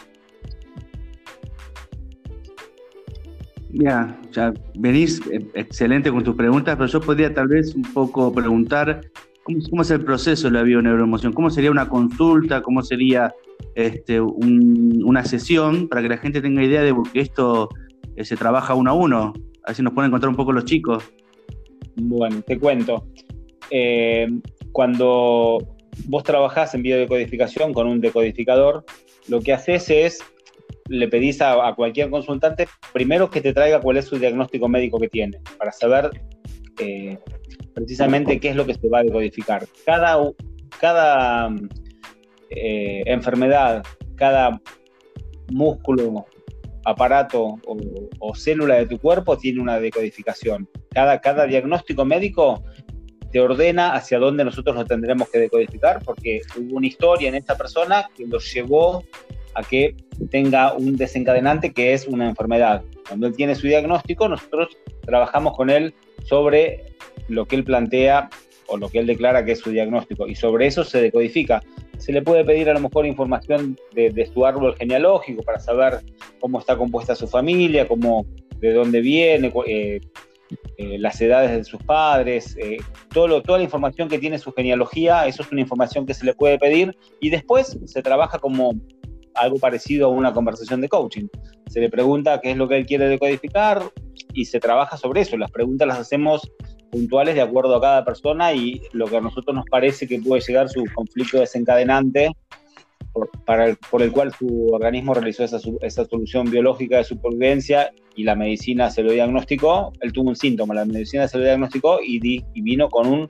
Mira, 3.74 4.20
ya 4.32 4.54
venís 4.76 5.22
eh, 5.32 5.46
excelente 5.54 6.12
con 6.12 6.24
tus 6.24 6.36
preguntas, 6.36 6.76
pero 6.76 6.88
yo 6.88 7.02
podría 7.02 7.34
tal 7.34 7.48
vez 7.48 7.74
un 7.76 7.84
poco 7.84 8.34
preguntar 8.34 9.02
cómo, 9.44 9.82
es 9.82 9.92
el 9.92 10.04
proceso 10.04 10.48
de 10.50 10.54
la 10.54 10.64
bioneuroemoción, 10.64 11.34
cómo 11.34 11.50
sería 11.50 11.72
una 11.72 11.88
consulta, 11.88 12.62
cómo 12.62 12.82
sería 12.84 13.34
este, 13.76 14.20
una 14.20 15.24
sesión 15.24 15.88
para 15.88 16.02
que 16.02 16.10
la 16.10 16.18
gente 16.18 16.42
tenga 16.42 16.64
idea 16.64 16.82
de 16.82 16.94
que 17.14 17.22
esto 17.22 17.70
eh, 18.16 18.26
se 18.26 18.36
trabaja 18.36 18.76
uno 18.76 18.92
a 18.92 18.94
uno. 18.94 19.34
Así 19.64 19.82
nos 19.82 19.94
pueden 19.94 20.10
encontrar 20.10 20.30
un 20.30 20.36
poco 20.36 20.52
los 20.52 20.66
chicos. 20.66 21.04
Bueno, 21.96 22.42
te 22.42 22.58
cuento. 22.60 23.08
Eh, 23.70 24.28
cuando 24.72 25.60
vos 26.06 26.24
trabajás 26.24 26.74
en 26.74 26.84
biodecodificación 26.84 27.74
con 27.74 27.88
un 27.88 28.02
decodificador, 28.02 28.84
lo 29.28 29.40
que 29.40 29.54
haces 29.54 29.90
es, 29.90 30.20
le 30.88 31.08
pedís 31.08 31.42
a, 31.42 31.74
cualquier 31.76 32.10
consultante, 32.10 32.68
primero 32.94 33.30
que 33.30 33.42
te 33.42 33.54
traiga 33.54 33.82
cuál 33.82 33.98
es 33.98 34.06
su 34.06 34.18
diagnóstico 34.18 34.68
médico 34.68 35.00
que 35.00 35.10
tiene, 35.10 35.40
para 35.58 35.72
saber 35.72 36.10
eh, 36.80 37.18
precisamente 37.74 38.40
qué 38.40 38.50
es 38.50 38.56
lo 38.56 38.66
que 38.66 38.74
se 38.74 38.90
va 38.90 39.00
a 39.00 39.04
decodificar. 39.04 39.66
Cada, 39.86 40.18
cada 40.80 41.50
enfermedad, 42.50 43.84
cada 44.16 44.62
músculo 45.52 46.26
aparato 46.86 47.60
o, 48.20 48.36
célula 48.36 48.76
de 48.76 48.88
tu 48.88 49.00
cuerpo 49.00 49.38
tiene 49.38 49.62
una 49.62 49.80
decodificación. 49.80 50.68
Cada, 50.90 51.20
cada 51.22 51.46
diagnóstico 51.46 52.06
médico 52.06 52.64
te 53.32 53.40
ordena 53.40 53.94
hacia 53.94 54.20
dónde 54.20 54.44
nosotros 54.44 54.76
lo 54.76 54.86
tendremos 54.86 55.30
que 55.30 55.40
decodificar, 55.40 56.04
porque 56.04 56.42
hubo 56.58 56.78
una 56.78 56.88
historia 56.88 57.30
en 57.30 57.36
esta 57.36 57.56
persona 57.56 58.10
que 58.16 58.28
lo 58.28 58.40
llevó 58.40 59.04
a 59.54 59.64
que 59.64 59.96
tenga 60.30 60.74
un 60.74 60.96
desencadenante 60.96 61.74
que 61.74 61.94
es 61.94 62.08
una 62.08 62.30
enfermedad. 62.30 62.84
Cuando 63.08 63.28
él 63.28 63.36
tiene 63.36 63.56
su 63.56 63.68
diagnóstico, 63.68 64.28
nosotros 64.30 64.78
trabajamos 65.06 65.56
con 65.56 65.70
él 65.70 65.94
sobre 66.24 66.86
lo 67.28 67.46
que 67.46 67.56
él 67.56 67.64
plantea 67.64 68.30
o 68.68 68.78
lo 68.78 68.90
que 68.90 69.00
él 69.00 69.08
declara 69.08 69.44
que 69.44 69.54
es 69.54 69.60
su 69.60 69.72
diagnóstico 69.72 70.28
y 70.28 70.36
sobre 70.36 70.68
eso 70.68 70.84
se 70.84 71.02
decodifica 71.02 71.62
se 72.02 72.12
le 72.12 72.24
puede 72.24 72.44
pedir 72.44 72.68
a 72.70 72.74
lo 72.74 72.80
mejor 72.80 73.06
información 73.06 73.78
de, 73.94 74.30
su 74.34 74.46
árbol 74.46 74.76
genealógico 74.76 75.44
para 75.44 75.60
saber 75.60 76.00
cómo 76.40 76.60
está 76.60 76.76
compuesta 76.76 77.16
su 77.16 77.28
familia, 77.28 77.88
cómo, 77.88 78.26
de 78.58 78.74
dónde 78.74 79.02
viene, 79.02 79.54
eh, 79.68 80.02
eh, 80.78 80.98
las 80.98 81.22
edades 81.22 81.52
de 81.52 81.64
sus 81.64 81.82
padres, 81.84 82.58
eh, 82.58 82.78
todo 83.14 83.42
toda 83.44 83.60
la 83.60 83.64
información 83.64 84.10
que 84.10 84.18
tiene 84.18 84.40
su 84.40 84.52
genealogía, 84.52 85.28
eso 85.28 85.44
es 85.44 85.52
una 85.52 85.62
información 85.62 86.08
que 86.08 86.16
se 86.16 86.26
le 86.26 86.34
puede 86.34 86.58
pedir 86.58 86.98
y 87.20 87.30
después 87.30 87.78
se 87.86 88.02
trabaja 88.02 88.40
como 88.40 88.74
algo 89.36 89.58
parecido 89.58 90.08
a 90.08 90.10
una 90.10 90.34
conversación 90.34 90.82
de 90.82 90.90
coaching. 90.90 91.28
Se 91.70 91.80
le 91.80 91.90
pregunta 91.90 92.42
qué 92.42 92.52
es 92.52 92.58
lo 92.58 92.68
que 92.68 92.78
él 92.78 92.86
quiere 92.86 93.08
decodificar 93.08 93.82
y 94.34 94.46
se 94.46 94.60
trabaja 94.60 94.98
sobre 94.98 95.22
eso. 95.22 95.38
Las 95.38 95.52
preguntas 95.52 95.88
las 95.88 96.00
hacemos 96.00 96.52
puntuales 96.92 97.36
de 97.36 97.42
acuerdo 97.42 97.76
a 97.76 97.82
cada 97.82 98.06
persona 98.06 98.54
y 98.54 98.82
lo 98.92 99.08
que 99.08 99.18
a 99.18 99.22
nosotros 99.22 99.56
nos 99.56 99.66
parece 99.66 100.08
que 100.08 100.20
puede 100.20 100.42
llegar 100.42 100.70
su 100.70 100.84
conflicto 100.94 101.40
desencadenante 101.40 102.36
por, 103.14 104.02
el, 104.02 104.12
cual 104.12 104.34
su 104.34 104.70
organismo 104.72 105.14
realizó 105.14 105.44
esa, 105.44 106.06
solución 106.06 106.50
biológica 106.50 106.98
de 106.98 107.04
supervivencia 107.04 107.92
y 108.16 108.24
la 108.24 108.36
medicina 108.36 108.90
se 108.90 109.04
lo 109.04 109.12
diagnosticó, 109.12 109.92
él 110.00 110.14
tuvo 110.14 110.30
un 110.30 110.36
síntoma, 110.36 110.74
la 110.74 110.86
medicina 110.86 111.28
se 111.28 111.38
lo 111.38 111.44
diagnosticó 111.44 112.00
y 112.02 112.20
vino 112.54 112.90
con 112.90 113.08
un 113.08 113.30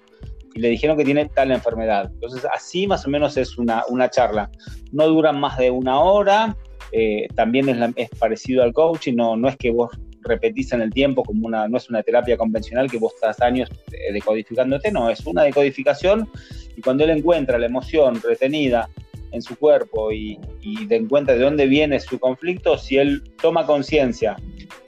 y 0.53 0.59
le 0.59 0.69
dijeron 0.69 0.97
que 0.97 1.05
tiene 1.05 1.27
tal 1.29 1.51
enfermedad. 1.51 2.11
Entonces, 2.13 2.45
así 2.53 2.87
más 2.87 3.05
o 3.05 3.09
menos 3.09 3.37
es 3.37 3.57
una, 3.57 3.83
una 3.89 4.09
charla. 4.09 4.49
No 4.91 5.07
dura 5.07 5.31
más 5.31 5.57
de 5.57 5.71
una 5.71 5.99
hora, 5.99 6.55
eh, 6.91 7.27
también 7.35 7.69
es, 7.69 7.77
es, 7.95 8.09
parecido 8.19 8.63
al 8.63 8.73
coaching, 8.73 9.15
no, 9.15 9.37
no 9.37 9.47
es 9.47 9.55
que 9.57 9.71
vos 9.71 9.91
repetís 10.23 10.71
en 10.73 10.81
el 10.81 10.91
tiempo 10.91 11.23
como 11.23 11.47
una, 11.47 11.67
no 11.67 11.77
es 11.77 11.89
una 11.89 12.03
terapia 12.03 12.37
convencional 12.37 12.89
que 12.89 12.97
vos 12.97 13.13
estás 13.15 13.41
años 13.41 13.69
decodificándote, 14.13 14.91
no, 14.91 15.09
es 15.09 15.25
una 15.25 15.43
decodificación 15.43 16.29
y 16.75 16.81
cuando 16.81 17.03
él 17.03 17.09
encuentra 17.09 17.57
la 17.57 17.65
emoción 17.65 18.21
retenida 18.21 18.89
en 19.32 19.41
su 19.41 19.56
cuerpo 19.56 20.12
y, 20.12 20.39
y 20.62 20.86
de 20.86 20.98
encuentra 20.98 21.36
de 21.36 21.41
dónde 21.41 21.65
viene 21.65 22.00
su 22.00 22.20
conflicto, 22.20 22.78
si 22.78 22.98
él 22.98 23.24
toma 23.41 23.65
conciencia, 23.65 24.36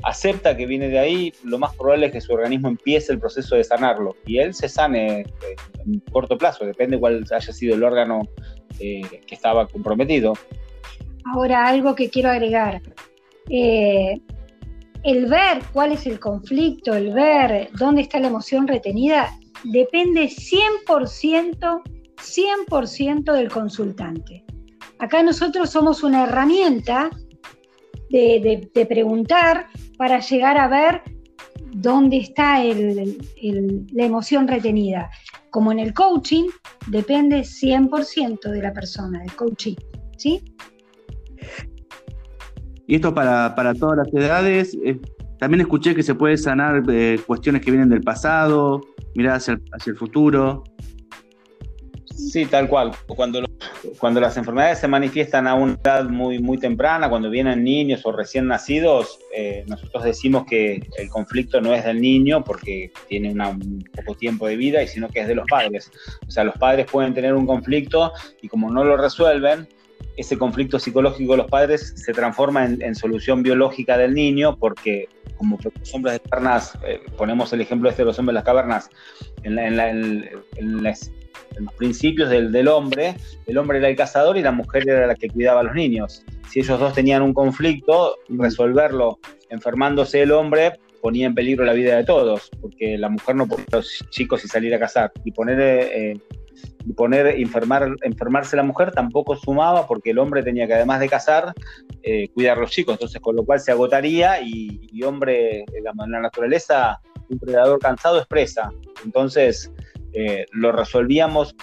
acepta 0.04 0.56
que 0.56 0.66
viene 0.66 0.90
de 0.90 1.00
ahí, 1.00 1.34
lo 1.44 1.58
más 1.58 1.76
probable 1.76 2.08
es 2.08 2.12
que 2.12 2.22
su 2.22 2.34
organismo 2.34 2.68
empiece 2.68 3.12
el 3.12 3.20
proceso 3.20 3.56
de 3.56 3.64
sanarlo 3.64 4.16
y 4.26 4.38
él 4.38 4.54
se 4.54 4.68
sane 4.68 5.22
eh, 5.22 5.26
en 5.86 6.00
corto 6.12 6.38
plazo, 6.38 6.66
depende 6.66 7.00
cuál 7.00 7.26
haya 7.32 7.54
sido 7.54 7.76
el 7.76 7.84
órgano 7.84 8.28
eh, 8.80 9.02
que 9.26 9.36
estaba 9.36 9.68
comprometido. 9.68 10.34
Ahora, 11.34 11.68
algo 11.68 11.96
que 11.96 12.10
quiero 12.10 12.30
agregar. 12.30 12.82
Eh, 13.50 14.20
el 15.04 15.26
ver 15.28 15.62
cuál 15.72 15.92
es 15.94 16.06
el 16.06 16.20
conflicto, 16.20 16.94
el 16.94 17.14
ver 17.14 17.70
dónde 17.78 18.02
está 18.02 18.20
la 18.20 18.28
emoción 18.28 18.68
retenida, 18.68 19.30
depende 19.64 20.30
100%, 20.30 21.82
100% 22.24 23.34
del 23.34 23.50
consultante. 23.50 24.46
Acá 25.00 25.22
nosotros 25.22 25.70
somos 25.70 26.04
una 26.04 26.24
herramienta 26.24 27.10
de, 28.10 28.70
preguntar 28.88 29.68
para 29.98 30.20
llegar 30.20 30.58
a 30.58 30.68
ver 30.68 31.02
dónde 31.74 32.18
está 32.18 32.64
la 32.64 34.04
emoción 34.04 34.48
retenida. 34.48 35.10
Como 35.50 35.72
en 35.72 35.80
el 35.80 35.94
coaching, 35.94 36.46
depende 36.88 37.42
100% 37.42 38.50
de 38.50 38.62
la 38.62 38.74
persona, 38.74 39.20
del 39.20 39.36
coaching. 39.36 39.76
¿sí? 40.18 40.42
Y 42.88 42.96
esto 42.96 43.14
para, 43.14 43.74
todas 43.76 43.98
las 43.98 44.14
edades. 44.14 44.78
Eh, 44.84 45.00
también 45.40 45.62
escuché 45.62 45.96
que 45.96 46.04
se 46.04 46.16
puede 46.16 46.38
sanar 46.38 46.84
eh, 46.90 47.20
cuestiones 47.26 47.62
que 47.62 47.72
vienen 47.72 47.90
del 47.90 48.02
pasado, 48.02 48.82
mirar 49.16 49.38
hacia 49.38 49.60
el, 49.86 49.98
futuro. 49.98 50.64
Sí, 52.32 52.46
tal 52.46 52.68
cual. 52.68 52.92
Cuando, 53.08 53.44
cuando 54.00 54.20
las 54.20 54.38
enfermedades 54.38 54.80
se 54.80 54.88
manifiestan 54.88 55.48
a 55.48 55.56
una 55.56 55.74
edad 55.74 56.06
muy, 56.06 56.40
muy 56.40 56.58
temprana, 56.58 57.10
cuando 57.10 57.30
vienen 57.30 57.64
niños 57.64 58.06
o 58.06 58.12
recién 58.12 58.48
nacidos, 58.48 59.20
eh, 59.36 59.64
nosotros 59.68 60.04
decimos 60.04 60.46
que 60.46 60.82
el 60.98 61.10
conflicto 61.10 61.62
no 61.62 61.74
es 61.74 61.86
del 61.86 62.02
niño 62.02 62.44
porque 62.44 62.92
tiene 63.08 63.32
un 63.32 63.84
poco 63.96 64.16
tiempo 64.16 64.48
de 64.48 64.56
vida, 64.56 64.82
y 64.82 64.88
sino 64.88 65.10
que 65.10 65.22
es 65.22 65.28
de 65.28 65.36
los 65.36 65.46
padres. 65.50 65.92
O 66.28 66.32
sea, 66.32 66.44
los 66.44 66.58
padres 66.58 66.88
pueden 66.92 67.14
tener 67.14 67.34
un 67.34 67.46
conflicto 67.46 68.14
y 68.42 68.48
como 68.48 68.72
no 68.72 68.84
lo 68.84 68.98
resuelven, 68.98 69.68
ese 70.18 70.38
conflicto 70.38 70.80
psicológico 70.80 71.34
de 71.34 71.38
los 71.40 71.48
padres 71.48 71.94
se 71.96 72.14
transforma 72.14 72.66
en, 72.66 72.96
solución 72.96 73.42
biológica 73.42 73.98
del 73.98 74.14
niño 74.14 74.58
porque 74.58 75.08
como 75.38 75.58
los 75.64 75.94
hombres 75.94 76.14
de 76.14 76.30
cavernas, 76.30 76.78
eh, 76.86 77.02
ponemos 77.18 77.52
el 77.54 77.62
ejemplo 77.62 77.90
este 77.90 78.04
de 78.04 78.06
los 78.08 78.20
hombres 78.20 78.34
de 78.34 78.36
las 78.36 78.44
cavernas, 78.44 78.90
en, 79.44 79.58
los 81.60 81.74
principios 81.74 82.30
del, 82.30 82.68
hombre, 82.68 83.16
el 83.46 83.58
hombre 83.58 83.80
era 83.80 83.89
el 83.89 83.96
cazador 83.96 84.38
y 84.38 84.42
la 84.42 84.52
mujer 84.52 84.88
era 84.88 85.08
la 85.08 85.16
que 85.16 85.30
cuidaba 85.30 85.62
a 85.62 85.63
los 85.63 85.76
niños. 85.76 86.24
Si 86.50 86.60
ellos 86.60 86.80
dos 86.80 86.94
tenían 86.94 87.22
un 87.22 87.34
conflicto, 87.34 88.18
resolverlo 88.30 89.20
enfermándose 89.50 90.22
el 90.22 90.32
hombre 90.32 90.80
ponía 91.02 91.28
en 91.28 91.36
peligro 91.36 91.66
la 91.66 91.74
vida 91.74 91.98
de 91.98 92.06
todos, 92.06 92.50
porque 92.62 92.98
la 92.98 93.10
mujer 93.10 93.36
no 93.36 93.46
podía 93.46 93.66
los 93.74 94.06
chicos 94.10 94.46
y 94.46 94.48
salir 94.48 94.74
a 94.74 94.80
cazar. 94.80 95.12
Y 95.26 95.34
poner 95.34 95.60
eh, 95.60 96.18
y 96.86 96.94
poner 96.94 97.28
enfermar, 97.28 97.96
enfermarse 98.04 98.56
la 98.56 98.63
mujer 98.63 98.92
tampoco 98.92 99.36
sumaba 99.36 99.88
porque 99.88 100.12
el 100.12 100.20
hombre 100.20 100.44
tenía 100.44 100.68
que 100.68 100.74
además 100.74 101.00
de 101.00 101.10
casar, 101.10 101.54
eh, 102.04 102.30
cuidar 102.30 102.58
a 102.58 102.62
los 102.62 102.72
chicos, 102.72 102.94
entonces 102.94 103.22
con 103.22 103.36
lo 103.36 103.46
cual 103.46 103.60
se 103.60 103.72
agotaría 103.72 104.42
y, 104.42 105.04
hombre, 105.04 105.66
la, 105.82 105.92
la 106.08 106.22
naturaleza, 106.22 107.00
un 107.30 107.39
predador 107.39 107.80
cansado 107.80 108.18
expresa. 108.18 108.72
Entonces 109.04 109.72
eh, 110.13 110.45
lo 110.52 110.71
resolvíamos, 110.71 111.56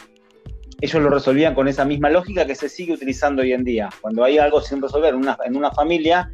ellos 0.80 1.02
lo 1.02 1.10
resolvían 1.10 1.54
con 1.54 1.68
esa 1.68 1.84
misma 1.84 2.10
lógica 2.10 2.46
que 2.46 2.54
se 2.54 2.68
sigue 2.68 2.94
utilizando 2.94 3.42
hoy 3.42 3.52
en 3.52 3.64
día. 3.64 3.88
Cuando 4.00 4.24
hay 4.24 4.38
algo 4.38 4.60
sin 4.60 4.80
resolver 4.80 5.14
en 5.14 5.56
una, 5.56 5.70
familia, 5.72 6.30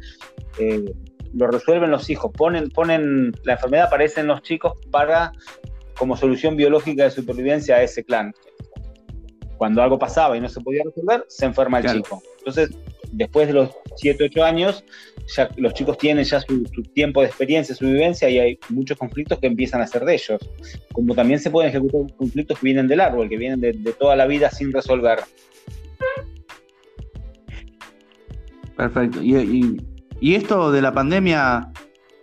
eh, 0.57 0.85
lo 1.33 1.47
resuelven 1.47 1.91
los 1.91 2.09
hijos, 2.09 2.31
ponen, 2.31 2.69
ponen, 2.69 3.33
la 3.43 3.53
enfermedad 3.53 3.87
aparece 3.87 4.21
en 4.21 4.27
los 4.27 4.41
chicos 4.41 4.73
para 4.91 5.31
como 5.97 6.15
solución 6.15 6.55
biológica 6.55 7.03
de 7.03 7.11
supervivencia 7.11 7.75
a 7.75 7.83
ese 7.83 8.03
clan. 8.03 8.33
Cuando 9.57 9.81
algo 9.81 9.97
pasaba 9.97 10.37
y 10.37 10.41
no 10.41 10.47
se 10.47 10.61
podía 10.61 10.83
resolver, 10.85 11.25
se 11.27 11.45
enferma 11.45 11.79
el 11.79 11.91
chico. 11.91 12.21
Entonces, 12.47 12.77
después 13.11 13.47
de 13.47 13.53
los 13.53 13.71
7, 13.97 14.23
8 14.23 14.43
años, 14.45 14.85
ya 15.35 15.49
los 15.57 15.73
chicos 15.73 15.97
tienen 15.97 16.23
ya 16.23 16.39
su, 16.39 16.63
tiempo 16.93 17.19
de 17.19 17.27
experiencia, 17.27 17.75
su 17.75 17.85
vivencia, 17.85 18.29
y 18.29 18.39
hay 18.39 18.59
muchos 18.69 18.97
conflictos 18.97 19.37
que 19.39 19.47
empiezan 19.47 19.81
a 19.81 19.87
ser 19.87 20.05
de 20.05 20.13
ellos. 20.13 20.39
Como 20.93 21.13
también 21.13 21.41
se 21.41 21.51
pueden 21.51 21.69
ejecutar 21.69 22.15
conflictos 22.15 22.57
que 22.57 22.63
vienen 22.63 22.87
del 22.87 23.01
árbol, 23.01 23.27
que 23.27 23.35
vienen 23.35 23.59
de, 23.59 23.73
toda 23.99 24.15
la 24.15 24.25
vida 24.27 24.49
sin 24.49 24.71
resolver. 24.71 25.19
Perfecto. 28.77 29.21
Y, 29.21 29.81
esto 30.21 30.71
de 30.71 30.81
la 30.81 30.93
pandemia, 30.93 31.69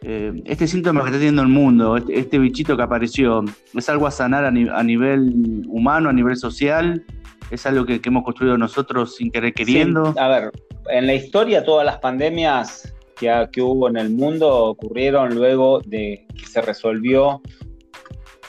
eh, 0.01 0.33
este 0.47 0.67
síntoma 0.67 1.03
que 1.03 1.09
está 1.09 1.19
teniendo 1.19 1.43
el 1.43 1.49
mundo, 1.49 1.99
este, 1.99 2.19
este, 2.19 2.39
bichito 2.39 2.79
que 2.79 2.83
apareció, 2.83 3.45
¿es 3.75 3.89
algo 3.91 4.07
a 4.07 4.11
sanar 4.11 4.47
a, 4.47 4.51
nivel 4.51 5.65
humano, 5.69 6.09
a 6.09 6.15
nivel 6.15 6.37
social? 6.37 7.05
¿Es 7.50 7.66
algo 7.66 7.85
que, 7.85 8.00
hemos 8.04 8.24
construido 8.24 8.57
nosotros 8.59 9.16
sin 9.16 9.30
querer 9.30 9.52
queriendo? 9.52 10.14
a 10.18 10.28
ver, 10.28 10.50
en 10.88 11.07
la 11.07 11.14
historia 11.14 11.64
todas 11.64 11.85
las 11.85 11.98
pandemias 11.98 12.94
que, 13.16 13.48
que, 13.52 13.62
hubo 13.62 13.88
en 13.88 13.96
el 13.96 14.11
mundo 14.11 14.66
ocurrieron 14.66 15.35
luego 15.35 15.80
de 15.85 16.26
que 16.37 16.46
se 16.46 16.61
resolvió 16.61 17.40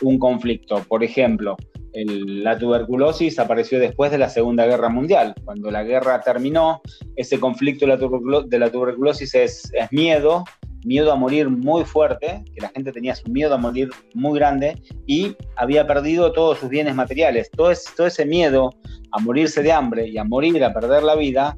un 0.02 0.18
conflicto. 0.18 0.84
Por 0.88 1.04
ejemplo, 1.04 1.56
la 2.04 2.58
tuberculosis 2.58 3.40
apareció 3.40 3.80
después 3.80 4.12
de 4.12 4.18
la 4.18 4.30
Segunda 4.30 4.66
Guerra 4.66 4.90
Mundial. 4.90 5.34
Cuando 5.46 5.72
la 5.72 5.84
guerra 5.84 6.22
terminó, 6.22 6.82
ese 7.16 7.40
conflicto 7.40 7.86
de 7.86 8.60
la, 8.60 8.72
tuberculosis 8.72 9.34
es, 9.36 9.72
es 9.74 9.92
miedo, 9.92 10.44
miedo 10.86 11.12
a 11.12 11.16
morir 11.16 11.50
muy 11.50 11.84
fuerte, 11.84 12.44
que 12.54 12.62
la 12.62 12.70
gente 12.70 12.92
tenía 12.92 13.16
su 13.16 13.30
miedo 13.30 13.56
a 13.56 13.58
morir 13.58 13.90
muy 14.14 14.38
grande 14.38 14.82
y 15.06 15.36
había 15.56 15.86
perdido 15.88 16.32
todos 16.32 16.60
sus 16.60 16.70
bienes 16.70 16.96
materiales. 16.96 17.50
Todo, 17.52 17.72
ese 17.72 18.26
miedo 18.26 18.70
a 19.12 19.20
morirse 19.20 19.62
de 19.64 19.72
hambre 19.72 20.08
y 20.08 20.18
a 20.18 20.24
morir, 20.24 20.64
a 20.64 20.74
perder 20.74 21.04
la 21.04 21.16
vida, 21.16 21.58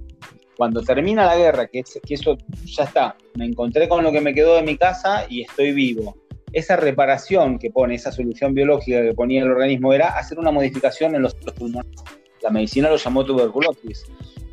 cuando 0.56 0.82
termina 0.82 1.26
la 1.26 1.38
guerra, 1.38 1.68
que, 1.68 1.84
que 1.84 2.14
eso 2.14 2.38
ya 2.66 2.86
está, 2.86 3.16
me 3.36 3.46
encontré 3.46 3.88
con 3.88 4.04
lo 4.04 4.12
que 4.12 4.22
me 4.22 4.34
quedó 4.34 4.56
de 4.56 4.64
mi 4.64 4.78
casa 4.78 5.26
y 5.30 5.42
estoy 5.42 5.72
vivo. 5.72 6.18
Esa 6.54 6.78
reparación 6.78 7.60
que 7.60 7.70
pone, 7.70 7.96
esa 7.96 8.12
solución 8.12 8.54
biológica 8.54 9.04
que 9.04 9.14
ponía 9.14 9.44
el 9.44 9.52
organismo 9.52 9.94
era 9.94 10.18
hacer 10.18 10.40
una 10.40 10.50
modificación 10.50 11.14
en 11.14 11.22
los 11.22 11.36
pulmones. 11.36 12.02
La 12.42 12.50
medicina 12.50 12.90
lo 12.90 12.96
llamó 12.96 13.26
tuberculosis. 13.26 14.06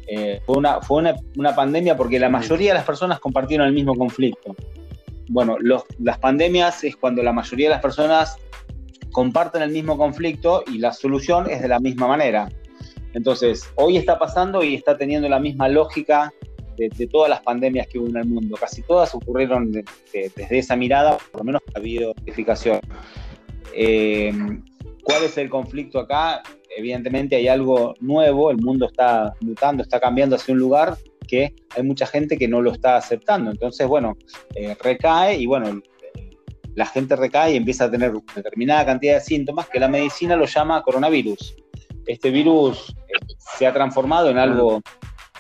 Eh, 0.06 0.40
fue 0.44 0.58
una, 0.58 0.80
fue 0.82 0.98
una, 0.98 1.14
una, 1.36 1.54
pandemia 1.54 1.96
porque 1.96 2.18
la 2.18 2.28
mayoría 2.28 2.72
de 2.72 2.74
las 2.74 2.84
personas 2.84 3.20
compartieron 3.20 3.66
el 3.66 3.72
mismo 3.72 3.94
conflicto. 3.94 4.54
Bueno, 5.28 5.56
los, 5.58 5.84
las 5.98 6.18
pandemias 6.18 6.84
es 6.84 6.96
cuando 6.96 7.22
la 7.22 7.32
mayoría 7.32 7.68
de 7.68 7.74
las 7.74 7.82
personas 7.82 8.36
comparten 9.12 9.62
el 9.62 9.70
mismo 9.70 9.96
conflicto 9.96 10.64
y 10.66 10.78
la 10.78 10.92
solución 10.92 11.48
es 11.48 11.62
de 11.62 11.68
la 11.68 11.80
misma 11.80 12.08
manera. 12.08 12.48
Entonces, 13.14 13.64
hoy 13.76 13.96
está 13.96 14.18
pasando 14.18 14.62
y 14.62 14.74
está 14.74 14.98
teniendo 14.98 15.28
la 15.28 15.38
misma 15.38 15.68
lógica 15.68 16.32
de, 16.76 16.90
todas 17.06 17.30
las 17.30 17.40
pandemias 17.40 17.86
que 17.86 17.98
hubo 17.98 18.08
en 18.08 18.16
el 18.16 18.26
mundo. 18.26 18.56
Casi 18.58 18.82
todas 18.82 19.14
ocurrieron 19.14 19.70
desde 19.70 20.58
esa 20.58 20.74
mirada, 20.76 21.16
por 21.30 21.42
lo 21.42 21.44
menos 21.44 21.62
ha 21.74 21.78
habido 21.78 22.12
modificación. 22.20 22.80
Eh, 23.72 24.32
¿Cuál 25.04 25.24
es 25.24 25.38
el 25.38 25.48
conflicto 25.48 26.00
acá? 26.00 26.42
Evidentemente 26.76 27.36
hay 27.36 27.46
algo 27.46 27.94
nuevo, 28.00 28.50
el 28.50 28.58
mundo 28.58 28.86
está 28.86 29.32
mutando, 29.40 29.82
está 29.82 30.00
cambiando 30.00 30.36
hacia 30.36 30.52
un 30.52 30.58
lugar 30.58 30.96
que 31.28 31.54
hay 31.76 31.82
mucha 31.82 32.06
gente 32.06 32.36
que 32.36 32.48
no 32.48 32.60
lo 32.60 32.72
está 32.72 32.96
aceptando. 32.96 33.50
Entonces, 33.50 33.86
bueno, 33.86 34.16
eh, 34.54 34.76
recae 34.82 35.36
y 35.38 35.46
bueno, 35.46 35.80
la 36.74 36.86
gente 36.86 37.14
recae 37.14 37.52
y 37.52 37.56
empieza 37.56 37.84
a 37.84 37.90
tener 37.90 38.12
determinada 38.34 38.84
cantidad 38.84 39.14
de 39.14 39.20
síntomas 39.20 39.68
que 39.68 39.78
la 39.78 39.88
medicina 39.88 40.36
lo 40.36 40.46
llama 40.46 40.82
coronavirus 40.82 41.54
este 42.06 42.30
virus 42.30 42.94
eh, 43.08 43.34
se 43.56 43.66
ha 43.66 43.72
transformado 43.72 44.30
en 44.30 44.38
algo 44.38 44.80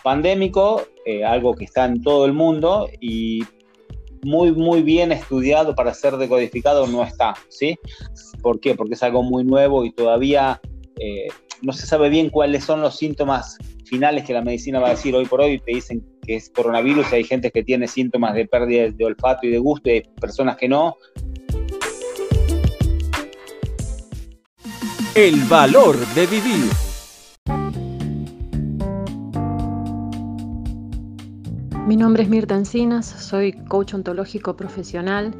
pandémico, 0.02 0.82
eh, 1.04 1.24
algo 1.24 1.54
que 1.54 1.64
está 1.64 1.86
en 1.86 2.02
todo 2.02 2.26
el 2.26 2.32
mundo 2.32 2.88
y 3.00 3.42
muy, 4.24 4.52
muy 4.52 4.82
bien 4.82 5.12
estudiado 5.12 5.74
para 5.74 5.94
ser 5.94 6.16
decodificado 6.16 6.86
no 6.86 7.02
está, 7.02 7.34
¿sí? 7.48 7.78
¿Por 8.42 8.60
qué? 8.60 8.74
Porque 8.74 8.94
es 8.94 9.02
algo 9.02 9.22
muy 9.22 9.44
nuevo 9.44 9.84
y 9.84 9.92
todavía 9.92 10.60
eh, 10.98 11.28
no 11.62 11.72
se 11.72 11.86
sabe 11.86 12.08
bien 12.08 12.30
cuáles 12.30 12.64
son 12.64 12.80
los 12.80 12.96
síntomas 12.96 13.58
finales 13.84 14.24
que 14.24 14.32
la 14.32 14.42
medicina 14.42 14.80
va 14.80 14.88
a 14.88 14.90
decir 14.90 15.14
hoy 15.14 15.26
por 15.26 15.40
hoy. 15.40 15.58
Te 15.58 15.72
dicen 15.72 16.04
que 16.26 16.36
es 16.36 16.50
coronavirus 16.50 17.12
hay 17.12 17.24
gente 17.24 17.50
que 17.50 17.62
tiene 17.62 17.88
síntomas 17.88 18.34
de 18.34 18.46
pérdida 18.46 18.90
de 18.90 19.04
olfato 19.04 19.46
y 19.46 19.50
de 19.50 19.58
gusto 19.58 19.90
y 19.90 19.92
hay 19.92 20.02
personas 20.20 20.56
que 20.56 20.68
no. 20.68 20.96
El 25.14 25.40
valor 25.44 25.96
de 26.14 26.26
vivir. 26.26 26.83
Mi 31.86 31.96
nombre 31.96 32.22
es 32.22 32.30
Mirta 32.30 32.54
Encinas, 32.54 33.04
soy 33.04 33.52
coach 33.52 33.92
ontológico 33.92 34.56
profesional, 34.56 35.34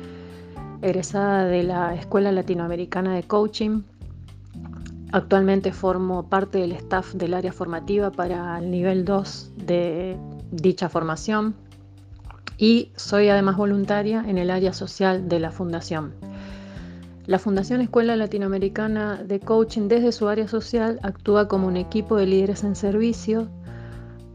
egresada 0.83 1.46
de 1.46 1.62
la 1.62 1.94
Escuela 1.94 2.33
Latinoamericana 2.33 3.14
de 3.14 3.22
Coaching. 3.22 3.80
Actualmente 5.11 5.72
formo 5.72 6.28
parte 6.28 6.59
del 6.59 6.72
staff 6.72 7.14
del 7.14 7.33
área 7.33 7.50
formativa 7.50 8.11
para 8.11 8.59
el 8.59 8.70
nivel 8.70 9.07
2 9.07 9.52
de 9.57 10.18
dicha 10.50 10.90
formación 10.90 11.54
y 12.59 12.92
soy 12.94 13.30
además 13.30 13.57
voluntaria 13.57 14.22
en 14.28 14.37
el 14.37 14.50
área 14.50 14.74
social 14.74 15.30
de 15.30 15.40
la 15.40 15.50
Fundación. 15.50 16.12
La 17.24 17.38
Fundación 17.38 17.80
Escuela 17.80 18.16
Latinoamericana 18.16 19.16
de 19.24 19.40
Coaching 19.40 19.88
desde 19.88 20.12
su 20.12 20.28
área 20.28 20.46
social 20.46 21.00
actúa 21.02 21.48
como 21.48 21.68
un 21.68 21.78
equipo 21.78 22.16
de 22.16 22.26
líderes 22.26 22.64
en 22.64 22.76
servicio 22.76 23.48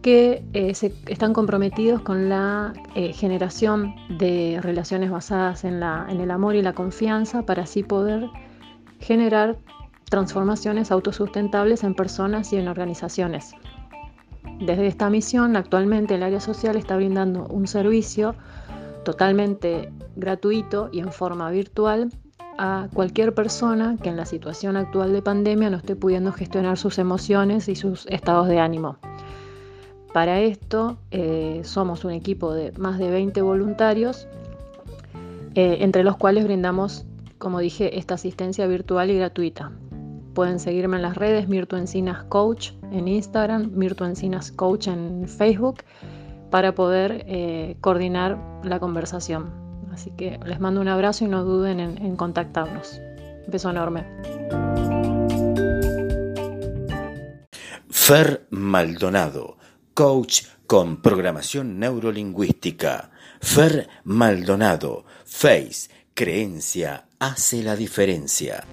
que 0.01 0.43
eh, 0.53 0.73
están 1.07 1.33
comprometidos 1.33 2.01
con 2.01 2.29
la 2.29 2.73
eh, 2.95 3.13
generación 3.13 3.95
de 4.17 4.59
relaciones 4.61 5.11
basadas 5.11 5.63
en, 5.65 5.83
en 5.83 6.21
el 6.21 6.31
amor 6.31 6.55
y 6.55 6.61
la 6.61 6.73
confianza 6.73 7.43
para 7.43 7.63
así 7.63 7.83
poder 7.83 8.29
generar 8.99 9.57
transformaciones 10.09 10.91
autosustentables 10.91 11.83
en 11.83 11.95
personas 11.95 12.51
y 12.53 12.57
en 12.57 12.67
organizaciones. 12.67 13.53
Desde 14.59 14.87
esta 14.87 15.09
misión, 15.09 15.55
actualmente 15.55 16.15
el 16.15 16.23
área 16.23 16.39
social 16.39 16.75
está 16.75 16.95
brindando 16.95 17.45
un 17.47 17.67
servicio 17.67 18.35
totalmente 19.05 19.91
gratuito 20.15 20.89
y 20.91 20.99
en 20.99 21.11
forma 21.11 21.49
virtual 21.49 22.09
a 22.57 22.89
cualquier 22.93 23.33
persona 23.33 23.95
que 24.01 24.09
en 24.09 24.17
la 24.17 24.25
situación 24.25 24.75
actual 24.75 25.13
de 25.13 25.21
pandemia 25.21 25.69
no 25.69 25.77
esté 25.77 25.95
pudiendo 25.95 26.33
gestionar 26.33 26.77
sus 26.77 26.99
emociones 26.99 27.69
y 27.69 27.75
sus 27.75 28.05
estados 28.07 28.49
de 28.49 28.59
ánimo. 28.59 28.97
Para 30.13 30.39
esto 30.39 30.97
eh, 31.11 31.61
somos 31.63 32.03
un 32.03 32.11
equipo 32.11 32.53
de 32.53 32.71
más 32.73 32.97
de 32.97 33.09
20 33.11 33.41
voluntarios, 33.41 34.27
eh, 35.55 35.77
entre 35.81 36.03
los 36.03 36.17
cuales 36.17 36.45
brindamos, 36.45 37.05
como 37.37 37.59
dije, 37.59 37.99
esta 37.99 38.15
asistencia 38.15 38.65
virtual 38.67 39.11
y 39.11 39.17
gratuita. 39.17 39.71
Pueden 40.33 40.59
seguirme 40.59 40.97
en 40.97 41.03
las 41.03 41.15
redes 41.15 41.47
Mirtu 41.47 41.75
Encinas 41.75 42.23
Coach 42.23 42.71
en 42.91 43.07
Instagram, 43.07 43.71
Mirtu 43.73 44.05
Encinas 44.05 44.51
Coach 44.51 44.87
en 44.87 45.27
Facebook, 45.27 45.83
para 46.49 46.73
poder 46.73 47.25
eh, 47.27 47.77
coordinar 47.81 48.37
la 48.63 48.79
conversación. 48.79 49.51
Así 49.91 50.11
que 50.11 50.39
les 50.45 50.59
mando 50.59 50.81
un 50.81 50.87
abrazo 50.87 51.25
y 51.25 51.27
no 51.27 51.43
duden 51.43 51.79
en, 51.79 52.15
contactarnos. 52.15 52.99
Un 53.45 53.51
beso 53.51 53.69
enorme. 53.69 54.05
Fer 57.89 58.47
Maldonado, 58.49 59.58
coach 59.99 60.43
con 60.65 61.01
programación 61.01 61.77
neurolingüística. 61.77 63.11
Fer 63.41 63.89
Maldonado, 64.05 65.03
Face, 65.25 65.89
creencia 66.13 67.03
hace 67.19 67.61
la 67.61 67.75
diferencia. 67.75 68.63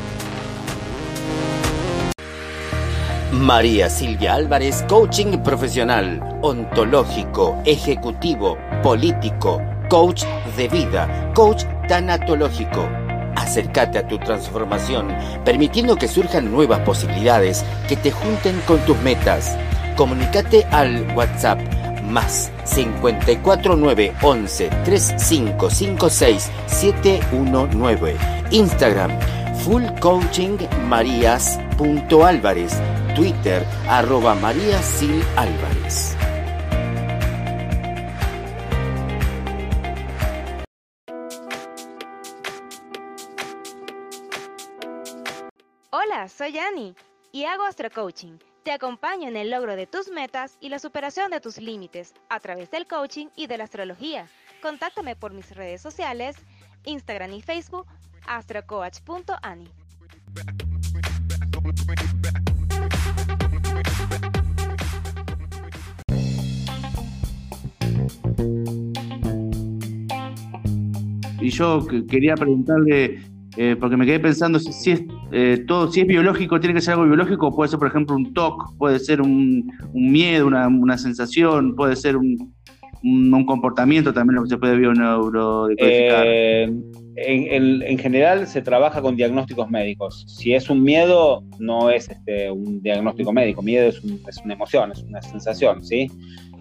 María 3.31 3.91
Silvia 3.91 4.33
Álvarez, 4.33 4.83
coaching 4.89 5.37
profesional, 5.43 6.39
ontológico, 6.41 7.61
ejecutivo, 7.63 8.57
político, 8.81 9.61
coach 9.87 10.23
de 10.57 10.67
vida, 10.67 11.31
coach 11.35 11.63
tanatológico. 11.87 12.89
Acércate 13.35 13.99
a 13.99 14.07
tu 14.07 14.17
transformación, 14.17 15.15
permitiendo 15.45 15.95
que 15.95 16.07
surjan 16.07 16.51
nuevas 16.51 16.79
posibilidades 16.79 17.63
que 17.87 17.97
te 17.97 18.09
junten 18.09 18.59
con 18.65 18.79
tus 18.79 18.97
metas. 19.01 19.55
Comunícate 19.95 20.65
al 20.71 21.05
WhatsApp 21.15 21.59
más 22.05 22.51
54911 22.65 24.69
3556 24.85 26.51
719. 26.67 28.17
Instagram 28.51 29.11
Full 29.63 29.83
Coaching 29.99 30.57
Marías.álvarez. 30.87 32.73
Twitter 33.15 33.65
arroba 33.87 34.35
María 34.35 34.81
Sil 34.83 35.23
Álvarez. 35.35 36.15
Hola, 45.91 46.27
soy 46.27 46.57
Annie 46.57 46.93
y 47.31 47.45
hago 47.45 47.63
Astro 47.63 47.89
Coaching. 47.89 48.37
Te 48.65 48.71
acompaño 48.71 49.27
en 49.29 49.37
el 49.37 49.51
logro 49.51 49.75
de 49.75 49.85
tus 49.85 50.09
metas 50.09 50.57
y 50.59 50.69
la 50.69 50.79
superación 50.79 51.29
de 51.29 51.39
tus 51.39 51.59
límites 51.59 52.15
a 52.29 52.39
través 52.39 52.71
del 52.71 52.87
coaching 52.87 53.27
y 53.35 53.45
de 53.45 53.59
la 53.59 53.65
astrología. 53.65 54.27
Contáctame 54.59 55.15
por 55.15 55.33
mis 55.33 55.51
redes 55.55 55.83
sociales, 55.83 56.35
Instagram 56.83 57.31
y 57.33 57.43
Facebook, 57.43 57.85
astrocoach.ani. 58.25 59.69
Y 71.41 71.49
yo 71.49 71.85
que- 71.85 72.05
quería 72.07 72.35
preguntarle, 72.35 73.21
eh, 73.57 73.75
porque 73.79 73.97
me 73.97 74.05
quedé 74.05 74.19
pensando 74.19 74.59
si, 74.59 74.91
es 74.91 75.03
eh, 75.31 75.63
todo, 75.67 75.91
si 75.91 76.01
es 76.01 76.07
biológico, 76.07 76.59
tiene 76.59 76.73
que 76.75 76.81
ser 76.81 76.93
algo 76.93 77.05
biológico, 77.05 77.55
puede 77.55 77.69
ser, 77.69 77.79
por 77.79 77.87
ejemplo, 77.87 78.15
un 78.15 78.33
TOC, 78.33 78.77
puede 78.77 78.99
ser 78.99 79.21
un, 79.21 79.71
miedo, 79.93 80.47
una, 80.47 80.67
una 80.67 80.97
sensación, 80.97 81.75
puede 81.75 81.95
ser 81.95 82.17
un, 82.17 82.53
un, 83.03 83.45
comportamiento 83.45 84.13
también 84.13 84.35
lo 84.35 84.43
que 84.43 84.49
se 84.49 84.57
puede 84.57 84.75
bioneurodecodificar. 84.77 86.23
Eh, 86.27 86.63
en, 86.63 86.83
en- 87.17 87.81
en 87.81 87.97
general 87.97 88.45
se 88.47 88.61
trabaja 88.61 89.01
con 89.01 89.15
diagnósticos 89.15 89.69
médicos. 89.69 90.25
Si 90.27 90.53
es 90.53 90.69
un 90.69 90.83
miedo, 90.83 91.43
no 91.59 91.89
es 91.89 92.09
este, 92.09 92.51
un 92.51 92.81
diagnóstico 92.81 93.31
médico. 93.31 93.61
Miedo 93.61 93.87
es, 93.87 94.01
es 94.27 94.37
una 94.43 94.53
emoción, 94.55 94.91
es 94.91 95.01
una 95.03 95.21
sensación, 95.21 95.83
¿sí? 95.85 96.09